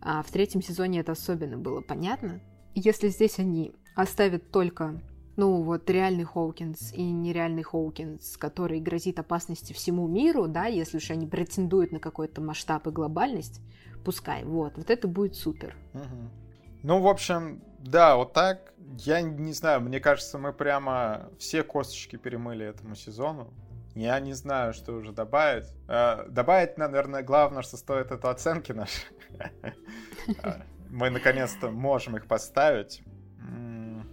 А 0.00 0.22
в 0.22 0.30
третьем 0.30 0.62
сезоне 0.62 1.00
это 1.00 1.12
особенно 1.12 1.58
было 1.58 1.82
понятно. 1.82 2.40
Если 2.74 3.08
здесь 3.08 3.38
они 3.38 3.72
оставят 3.94 4.50
только, 4.50 5.02
ну, 5.36 5.62
вот 5.62 5.88
реальный 5.90 6.24
Хоукинс 6.24 6.92
и 6.94 7.02
нереальный 7.02 7.62
Хоукинс, 7.62 8.36
который 8.38 8.80
грозит 8.80 9.18
опасности 9.18 9.72
всему 9.72 10.08
миру, 10.08 10.48
да, 10.48 10.66
если 10.66 10.96
уж 10.96 11.10
они 11.10 11.26
претендуют 11.26 11.92
на 11.92 12.00
какой-то 12.00 12.40
масштаб 12.40 12.86
и 12.86 12.90
глобальность, 12.90 13.60
пускай, 14.04 14.44
вот, 14.44 14.76
вот 14.76 14.90
это 14.90 15.08
будет 15.08 15.34
супер. 15.34 15.76
Угу. 15.92 16.47
Ну, 16.82 17.00
в 17.00 17.08
общем, 17.08 17.62
да, 17.78 18.16
вот 18.16 18.32
так. 18.32 18.72
Я 18.98 19.20
не 19.20 19.52
знаю, 19.52 19.80
мне 19.80 20.00
кажется, 20.00 20.38
мы 20.38 20.52
прямо 20.52 21.30
все 21.38 21.62
косточки 21.62 22.16
перемыли 22.16 22.66
этому 22.66 22.94
сезону. 22.94 23.52
Я 23.94 24.18
не 24.20 24.32
знаю, 24.32 24.72
что 24.72 24.92
уже 24.92 25.12
добавить. 25.12 25.66
Э, 25.88 26.24
добавить, 26.28 26.78
наверное, 26.78 27.22
главное, 27.22 27.62
что 27.62 27.76
стоит 27.76 28.12
это 28.12 28.30
оценки 28.30 28.72
наши. 28.72 29.02
Мы 30.90 31.10
наконец-то 31.10 31.70
можем 31.70 32.16
их 32.16 32.26
поставить. 32.26 33.02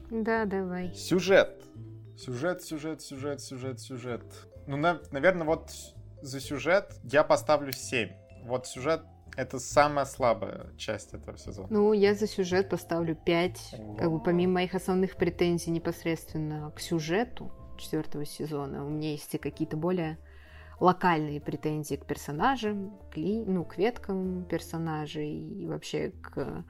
Да, 0.10 0.46
давай. 0.46 0.94
Сюжет. 0.94 1.64
Сюжет, 2.18 2.64
сюжет, 2.64 3.02
сюжет, 3.02 3.42
сюжет, 3.42 3.80
сюжет. 3.80 4.24
Ну, 4.68 4.78
на, 4.78 5.00
наверное, 5.12 5.46
вот 5.46 5.72
за 6.22 6.40
сюжет 6.40 6.94
я 7.04 7.24
поставлю 7.24 7.72
7. 7.72 8.10
Вот 8.44 8.68
сюжет 8.68 9.02
это 9.36 9.60
самая 9.60 10.06
слабая 10.06 10.68
часть 10.78 11.14
этого 11.14 11.38
сезона. 11.38 11.68
Ну, 11.70 11.94
я 11.94 12.14
за 12.14 12.28
сюжет 12.28 12.70
поставлю 12.70 13.16
5. 13.16 13.76
Как 13.98 14.12
бы 14.12 14.22
помимо 14.22 14.54
моих 14.54 14.76
основных 14.76 15.18
претензий 15.18 15.72
непосредственно 15.72 16.72
к 16.72 16.80
сюжету 16.80 17.52
четвертого 17.78 18.26
сезона, 18.26 18.86
у 18.86 18.90
меня 18.90 19.12
есть 19.12 19.34
и 19.36 19.38
какие-то 19.38 19.76
более 19.76 20.18
локальные 20.80 21.42
претензии 21.42 21.96
к 21.96 22.06
персонажам, 22.06 22.98
к, 23.12 23.18
ли, 23.18 23.44
ну, 23.46 23.64
к 23.66 23.78
веткам 23.78 24.46
персонажей 24.46 25.32
и 25.32 25.68
вообще 25.68 26.12
к 26.12 26.66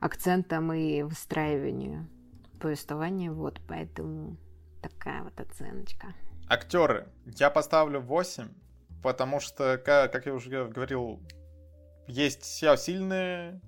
акцентам 0.00 0.72
и 0.72 1.02
выстраиванию 1.02 2.08
повествования. 2.60 3.30
Вот, 3.30 3.60
поэтому 3.66 4.36
такая 4.82 5.22
вот 5.22 5.38
оценочка. 5.40 6.14
Актеры. 6.48 7.08
Я 7.24 7.50
поставлю 7.50 8.00
8, 8.00 8.48
потому 9.02 9.40
что, 9.40 9.78
как, 9.78 10.12
как 10.12 10.26
я 10.26 10.34
уже 10.34 10.66
говорил 10.68 11.20
есть 12.06 12.44
сильные 12.44 13.60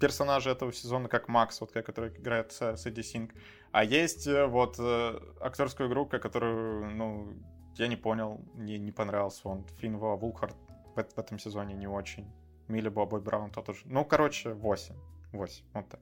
персонажи 0.00 0.50
этого 0.50 0.72
сезона, 0.72 1.08
как 1.08 1.28
Макс, 1.28 1.60
вот, 1.60 1.72
который 1.72 2.10
играет 2.10 2.52
Сэдди 2.52 3.02
Синг. 3.02 3.34
А 3.72 3.84
есть 3.84 4.26
э, 4.26 4.46
вот 4.46 4.76
э, 4.78 5.18
актерская 5.40 5.88
группа, 5.88 6.18
которую, 6.18 6.90
ну, 6.96 7.34
я 7.76 7.88
не 7.88 7.96
понял, 7.96 8.40
мне 8.54 8.78
не 8.78 8.92
понравился 8.92 9.48
он. 9.48 9.66
Финва 9.80 10.16
Вулхард 10.16 10.56
в, 10.94 11.02
в 11.02 11.18
этом 11.18 11.38
сезоне 11.38 11.74
не 11.74 11.86
очень. 11.86 12.26
Милли 12.68 12.88
Бобой 12.88 13.20
Браун 13.20 13.50
тот 13.50 13.66
тоже. 13.66 13.80
Ну, 13.84 14.04
короче, 14.04 14.54
8. 14.54 14.94
8, 15.32 15.64
вот 15.74 15.88
так. 15.88 16.00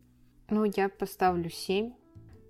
Ну, 0.51 0.65
я 0.65 0.89
поставлю 0.89 1.51
7. 1.51 1.93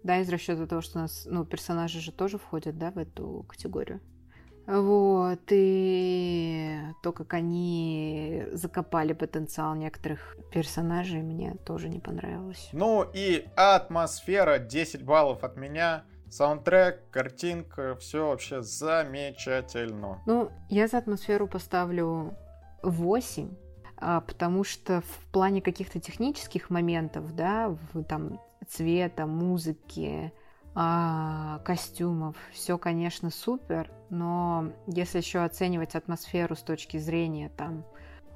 Да, 0.03 0.21
из 0.21 0.29
расчета 0.29 0.67
того, 0.67 0.83
что 0.83 0.99
у 0.99 1.03
нас, 1.03 1.27
ну, 1.31 1.47
персонажи 1.47 2.01
же 2.01 2.13
тоже 2.13 2.37
входят, 2.37 2.77
да, 2.77 2.91
в 2.91 2.99
эту 2.99 3.45
категорию. 3.49 4.01
Вот, 4.67 5.41
и 5.51 6.79
то, 7.03 7.13
как 7.13 7.35
они 7.35 8.45
закопали 8.53 9.13
потенциал 9.13 9.75
некоторых 9.75 10.37
персонажей, 10.53 11.23
мне 11.23 11.55
тоже 11.67 11.89
не 11.89 12.01
понравилось. 12.01 12.71
Ну 12.73 13.07
и 13.13 13.47
атмосфера 13.57 14.59
10 14.59 15.03
баллов 15.05 15.45
от 15.45 15.57
меня. 15.57 16.05
Саундтрек, 16.31 17.11
картинка, 17.11 17.95
все 17.97 18.27
вообще 18.27 18.63
замечательно. 18.63 20.21
Ну, 20.27 20.51
я 20.69 20.89
за 20.89 20.99
атмосферу 20.99 21.47
поставлю 21.47 22.35
8, 22.83 23.51
а, 23.99 24.21
потому 24.21 24.65
что 24.65 25.03
в 25.03 25.33
плане 25.33 25.63
каких-то 25.63 26.01
технических 26.01 26.71
моментов, 26.71 27.37
да, 27.37 27.77
в, 27.93 28.03
там 28.03 28.41
цвета, 28.67 29.27
музыки, 29.27 30.33
костюмов. 30.75 32.37
Все, 32.53 32.79
конечно, 32.79 33.31
супер, 33.31 33.91
но 34.11 34.73
если 34.87 35.19
еще 35.19 35.41
оценивать 35.41 35.95
атмосферу 35.95 36.57
с 36.57 36.63
точки 36.63 36.97
зрения 36.97 37.51
там 37.57 37.85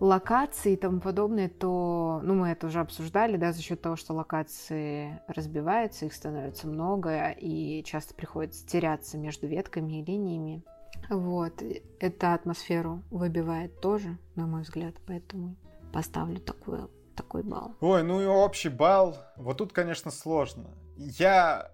локаций 0.00 0.74
и 0.74 0.76
тому 0.76 1.00
подобное, 1.00 1.48
то, 1.48 2.20
ну, 2.22 2.34
мы 2.34 2.50
это 2.50 2.68
уже 2.68 2.78
обсуждали, 2.80 3.36
да, 3.36 3.52
за 3.52 3.60
счет 3.60 3.82
того, 3.82 3.96
что 3.96 4.14
локации 4.14 5.20
разбиваются, 5.26 6.06
их 6.06 6.14
становится 6.14 6.68
много, 6.68 7.30
и 7.30 7.82
часто 7.84 8.14
приходится 8.14 8.64
теряться 8.66 9.18
между 9.18 9.48
ветками 9.48 10.00
и 10.00 10.04
линиями. 10.04 10.62
Вот, 11.10 11.62
это 11.98 12.34
атмосферу 12.34 13.02
выбивает 13.10 13.80
тоже, 13.80 14.18
на 14.36 14.46
мой 14.46 14.62
взгляд, 14.62 14.94
поэтому 15.06 15.56
поставлю 15.92 16.38
такой, 16.38 16.86
такой 17.16 17.42
балл. 17.42 17.74
Ой, 17.80 18.04
ну 18.04 18.20
и 18.20 18.26
общий 18.26 18.68
балл, 18.68 19.16
вот 19.36 19.58
тут, 19.58 19.72
конечно, 19.72 20.12
сложно. 20.12 20.70
Я 20.96 21.72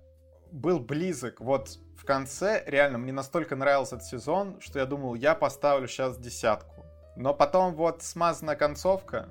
был 0.54 0.78
близок. 0.78 1.40
Вот 1.40 1.78
в 1.96 2.04
конце, 2.04 2.62
реально, 2.66 2.98
мне 2.98 3.12
настолько 3.12 3.56
нравился 3.56 3.96
этот 3.96 4.06
сезон, 4.06 4.60
что 4.60 4.78
я 4.78 4.86
думал, 4.86 5.14
я 5.14 5.34
поставлю 5.34 5.88
сейчас 5.88 6.16
десятку. 6.16 6.84
Но 7.16 7.34
потом 7.34 7.74
вот 7.74 8.02
смазанная 8.02 8.56
концовка, 8.56 9.28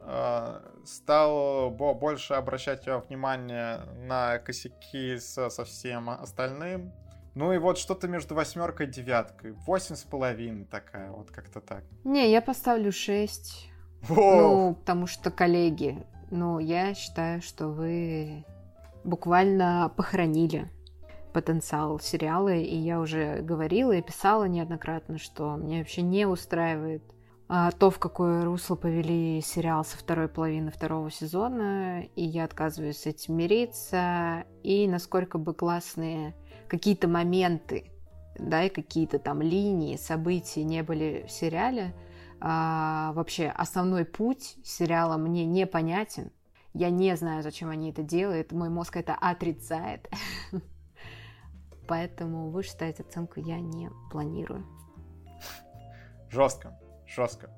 э, 0.00 0.60
стал 0.84 1.70
больше 1.70 2.34
обращать 2.34 2.86
внимание 2.86 3.80
на 4.06 4.38
косяки 4.38 5.18
со, 5.18 5.50
со 5.50 5.64
всем 5.64 6.10
остальным. 6.10 6.92
Ну 7.34 7.52
и 7.52 7.58
вот 7.58 7.78
что-то 7.78 8.08
между 8.08 8.34
восьмеркой 8.34 8.86
и 8.86 8.90
девяткой. 8.90 9.52
Восемь 9.52 9.96
с 9.96 10.02
половиной 10.02 10.64
такая, 10.64 11.10
вот 11.10 11.30
как-то 11.30 11.60
так. 11.60 11.84
Не, 12.04 12.30
я 12.30 12.42
поставлю 12.42 12.92
шесть. 12.92 13.68
Ну, 14.08 14.74
потому 14.74 15.06
что 15.06 15.30
коллеги, 15.30 16.04
ну, 16.30 16.58
я 16.58 16.92
считаю, 16.94 17.40
что 17.40 17.68
вы 17.68 18.44
буквально 19.04 19.92
похоронили 19.96 20.70
потенциал 21.32 21.98
сериала, 21.98 22.54
и 22.54 22.76
я 22.76 23.00
уже 23.00 23.40
говорила 23.40 23.92
и 23.92 24.02
писала 24.02 24.44
неоднократно, 24.44 25.18
что 25.18 25.56
мне 25.56 25.78
вообще 25.78 26.02
не 26.02 26.26
устраивает 26.26 27.02
а, 27.54 27.70
то, 27.70 27.90
в 27.90 27.98
какое 27.98 28.44
русло 28.44 28.76
повели 28.76 29.42
сериал 29.42 29.84
со 29.84 29.98
второй 29.98 30.28
половины 30.28 30.70
второго 30.70 31.10
сезона, 31.10 32.02
и 32.02 32.24
я 32.24 32.44
отказываюсь 32.44 33.00
с 33.00 33.06
этим 33.06 33.36
мириться, 33.36 34.44
и 34.62 34.88
насколько 34.88 35.36
бы 35.36 35.52
классные 35.52 36.34
какие-то 36.66 37.08
моменты, 37.08 37.90
да, 38.38 38.64
и 38.64 38.70
какие-то 38.70 39.18
там 39.18 39.42
линии, 39.42 39.96
события 39.96 40.64
не 40.64 40.82
были 40.82 41.26
в 41.28 41.30
сериале, 41.30 41.94
а, 42.40 43.12
вообще 43.12 43.48
основной 43.48 44.06
путь 44.06 44.56
сериала 44.64 45.18
мне 45.18 45.44
непонятен, 45.44 46.32
я 46.74 46.90
не 46.90 47.14
знаю, 47.16 47.42
зачем 47.42 47.70
они 47.70 47.90
это 47.90 48.02
делают. 48.02 48.52
Мой 48.52 48.68
мозг 48.68 48.96
это 48.96 49.14
отрицает. 49.14 50.08
Поэтому 51.88 52.50
выше 52.50 52.70
ставить 52.70 53.00
оценку 53.00 53.40
я 53.40 53.60
не 53.60 53.90
планирую. 54.10 54.66
Жестко, 56.30 56.78
жестко. 57.06 57.50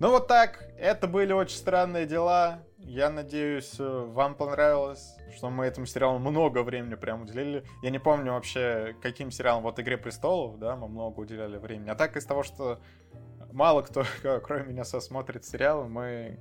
Ну 0.00 0.10
вот 0.10 0.26
так, 0.26 0.64
это 0.76 1.06
были 1.06 1.32
очень 1.32 1.56
странные 1.56 2.06
дела. 2.06 2.64
Я 2.78 3.10
надеюсь, 3.10 3.76
вам 3.78 4.34
понравилось, 4.34 5.16
что 5.36 5.48
мы 5.48 5.66
этому 5.66 5.86
сериалу 5.86 6.18
много 6.18 6.64
времени 6.64 6.96
прям 6.96 7.22
уделили. 7.22 7.64
Я 7.82 7.90
не 7.90 8.00
помню 8.00 8.32
вообще, 8.32 8.96
каким 9.00 9.30
сериалом, 9.30 9.62
вот 9.62 9.78
«Игре 9.78 9.96
престолов», 9.96 10.58
да, 10.58 10.74
мы 10.74 10.88
много 10.88 11.20
уделяли 11.20 11.58
времени. 11.58 11.90
А 11.90 11.94
так 11.94 12.16
из 12.16 12.26
того, 12.26 12.42
что 12.42 12.80
мало 13.52 13.82
кто, 13.82 14.02
кроме 14.42 14.64
меня, 14.64 14.82
смотрит 14.82 15.44
сериалы, 15.44 15.88
мы 15.88 16.40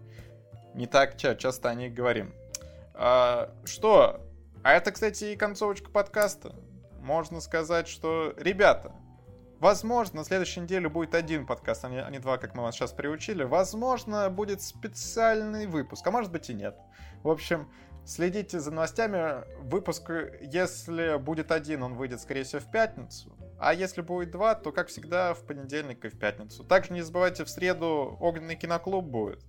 не 0.74 0.88
так 0.88 1.18
часто 1.18 1.70
о 1.70 1.76
них 1.76 1.94
говорим. 1.94 2.34
А, 2.94 3.54
что? 3.66 4.22
А 4.64 4.74
это, 4.74 4.92
кстати, 4.92 5.26
и 5.26 5.36
концовочка 5.36 5.90
подкаста. 5.90 6.56
Можно 7.02 7.42
сказать, 7.42 7.88
что, 7.88 8.34
ребята, 8.38 8.92
возможно, 9.60 10.20
на 10.20 10.24
следующей 10.24 10.60
неделе 10.60 10.88
будет 10.88 11.16
один 11.16 11.48
подкаст, 11.48 11.84
а 11.86 11.90
не, 11.90 12.02
а 12.02 12.10
не 12.12 12.20
два, 12.20 12.38
как 12.38 12.54
мы 12.54 12.64
вас 12.64 12.76
сейчас 12.76 12.92
приучили. 12.92 13.44
Возможно, 13.44 14.30
будет 14.30 14.62
специальный 14.62 15.66
выпуск, 15.66 16.06
а 16.06 16.12
может 16.12 16.32
быть 16.32 16.50
и 16.50 16.54
нет. 16.54 16.78
В 17.24 17.30
общем, 17.30 17.72
следите 18.06 18.60
за 18.60 18.72
новостями. 18.72 19.44
Выпуск, 19.64 20.12
если 20.42 21.18
будет 21.18 21.52
один, 21.52 21.84
он 21.84 21.96
выйдет, 21.96 22.22
скорее 22.22 22.44
всего, 22.44 22.62
в 22.62 22.70
пятницу. 22.70 23.36
А 23.60 23.74
если 23.74 24.02
будет 24.02 24.32
два, 24.32 24.56
то, 24.56 24.72
как 24.72 24.88
всегда, 24.88 25.34
в 25.34 25.44
понедельник 25.46 26.04
и 26.06 26.10
в 26.10 26.18
пятницу. 26.18 26.64
Также 26.64 26.94
не 26.94 27.02
забывайте, 27.02 27.46
в 27.46 27.50
среду 27.50 28.18
огненный 28.20 28.56
киноклуб 28.56 29.06
будет. 29.06 29.44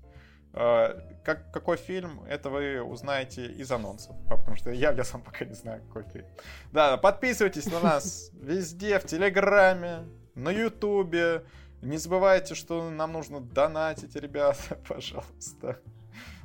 Э, 0.54 1.00
как, 1.24 1.50
какой 1.50 1.76
фильм, 1.76 2.22
это 2.28 2.50
вы 2.50 2.82
узнаете 2.82 3.46
из 3.46 3.70
анонсов, 3.70 4.16
потому 4.28 4.56
что 4.56 4.70
я, 4.70 4.92
я 4.92 5.04
сам 5.04 5.22
пока 5.22 5.44
не 5.44 5.54
знаю, 5.54 5.82
какой 5.86 6.02
фильм. 6.10 6.26
Да, 6.72 6.96
подписывайтесь 6.96 7.66
на 7.66 7.80
нас 7.80 8.30
везде, 8.34 8.98
в 8.98 9.04
Телеграме, 9.04 10.04
на 10.34 10.50
Ютубе. 10.50 11.44
Не 11.80 11.96
забывайте, 11.96 12.54
что 12.54 12.90
нам 12.90 13.12
нужно 13.12 13.40
донатить, 13.40 14.14
ребята, 14.16 14.76
пожалуйста. 14.88 15.80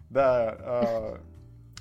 Да, 0.09 0.55
э, 0.59 1.17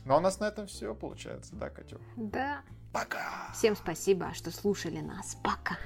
ну 0.05 0.15
а 0.15 0.16
у 0.19 0.20
нас 0.20 0.40
на 0.40 0.48
этом 0.48 0.66
все 0.66 0.94
получается, 0.94 1.55
да, 1.55 1.70
Катю? 1.70 2.01
Да. 2.16 2.62
Пока! 2.93 3.53
Всем 3.53 3.77
спасибо, 3.77 4.32
что 4.32 4.51
слушали 4.51 5.01
нас. 5.01 5.36
Пока! 5.44 5.77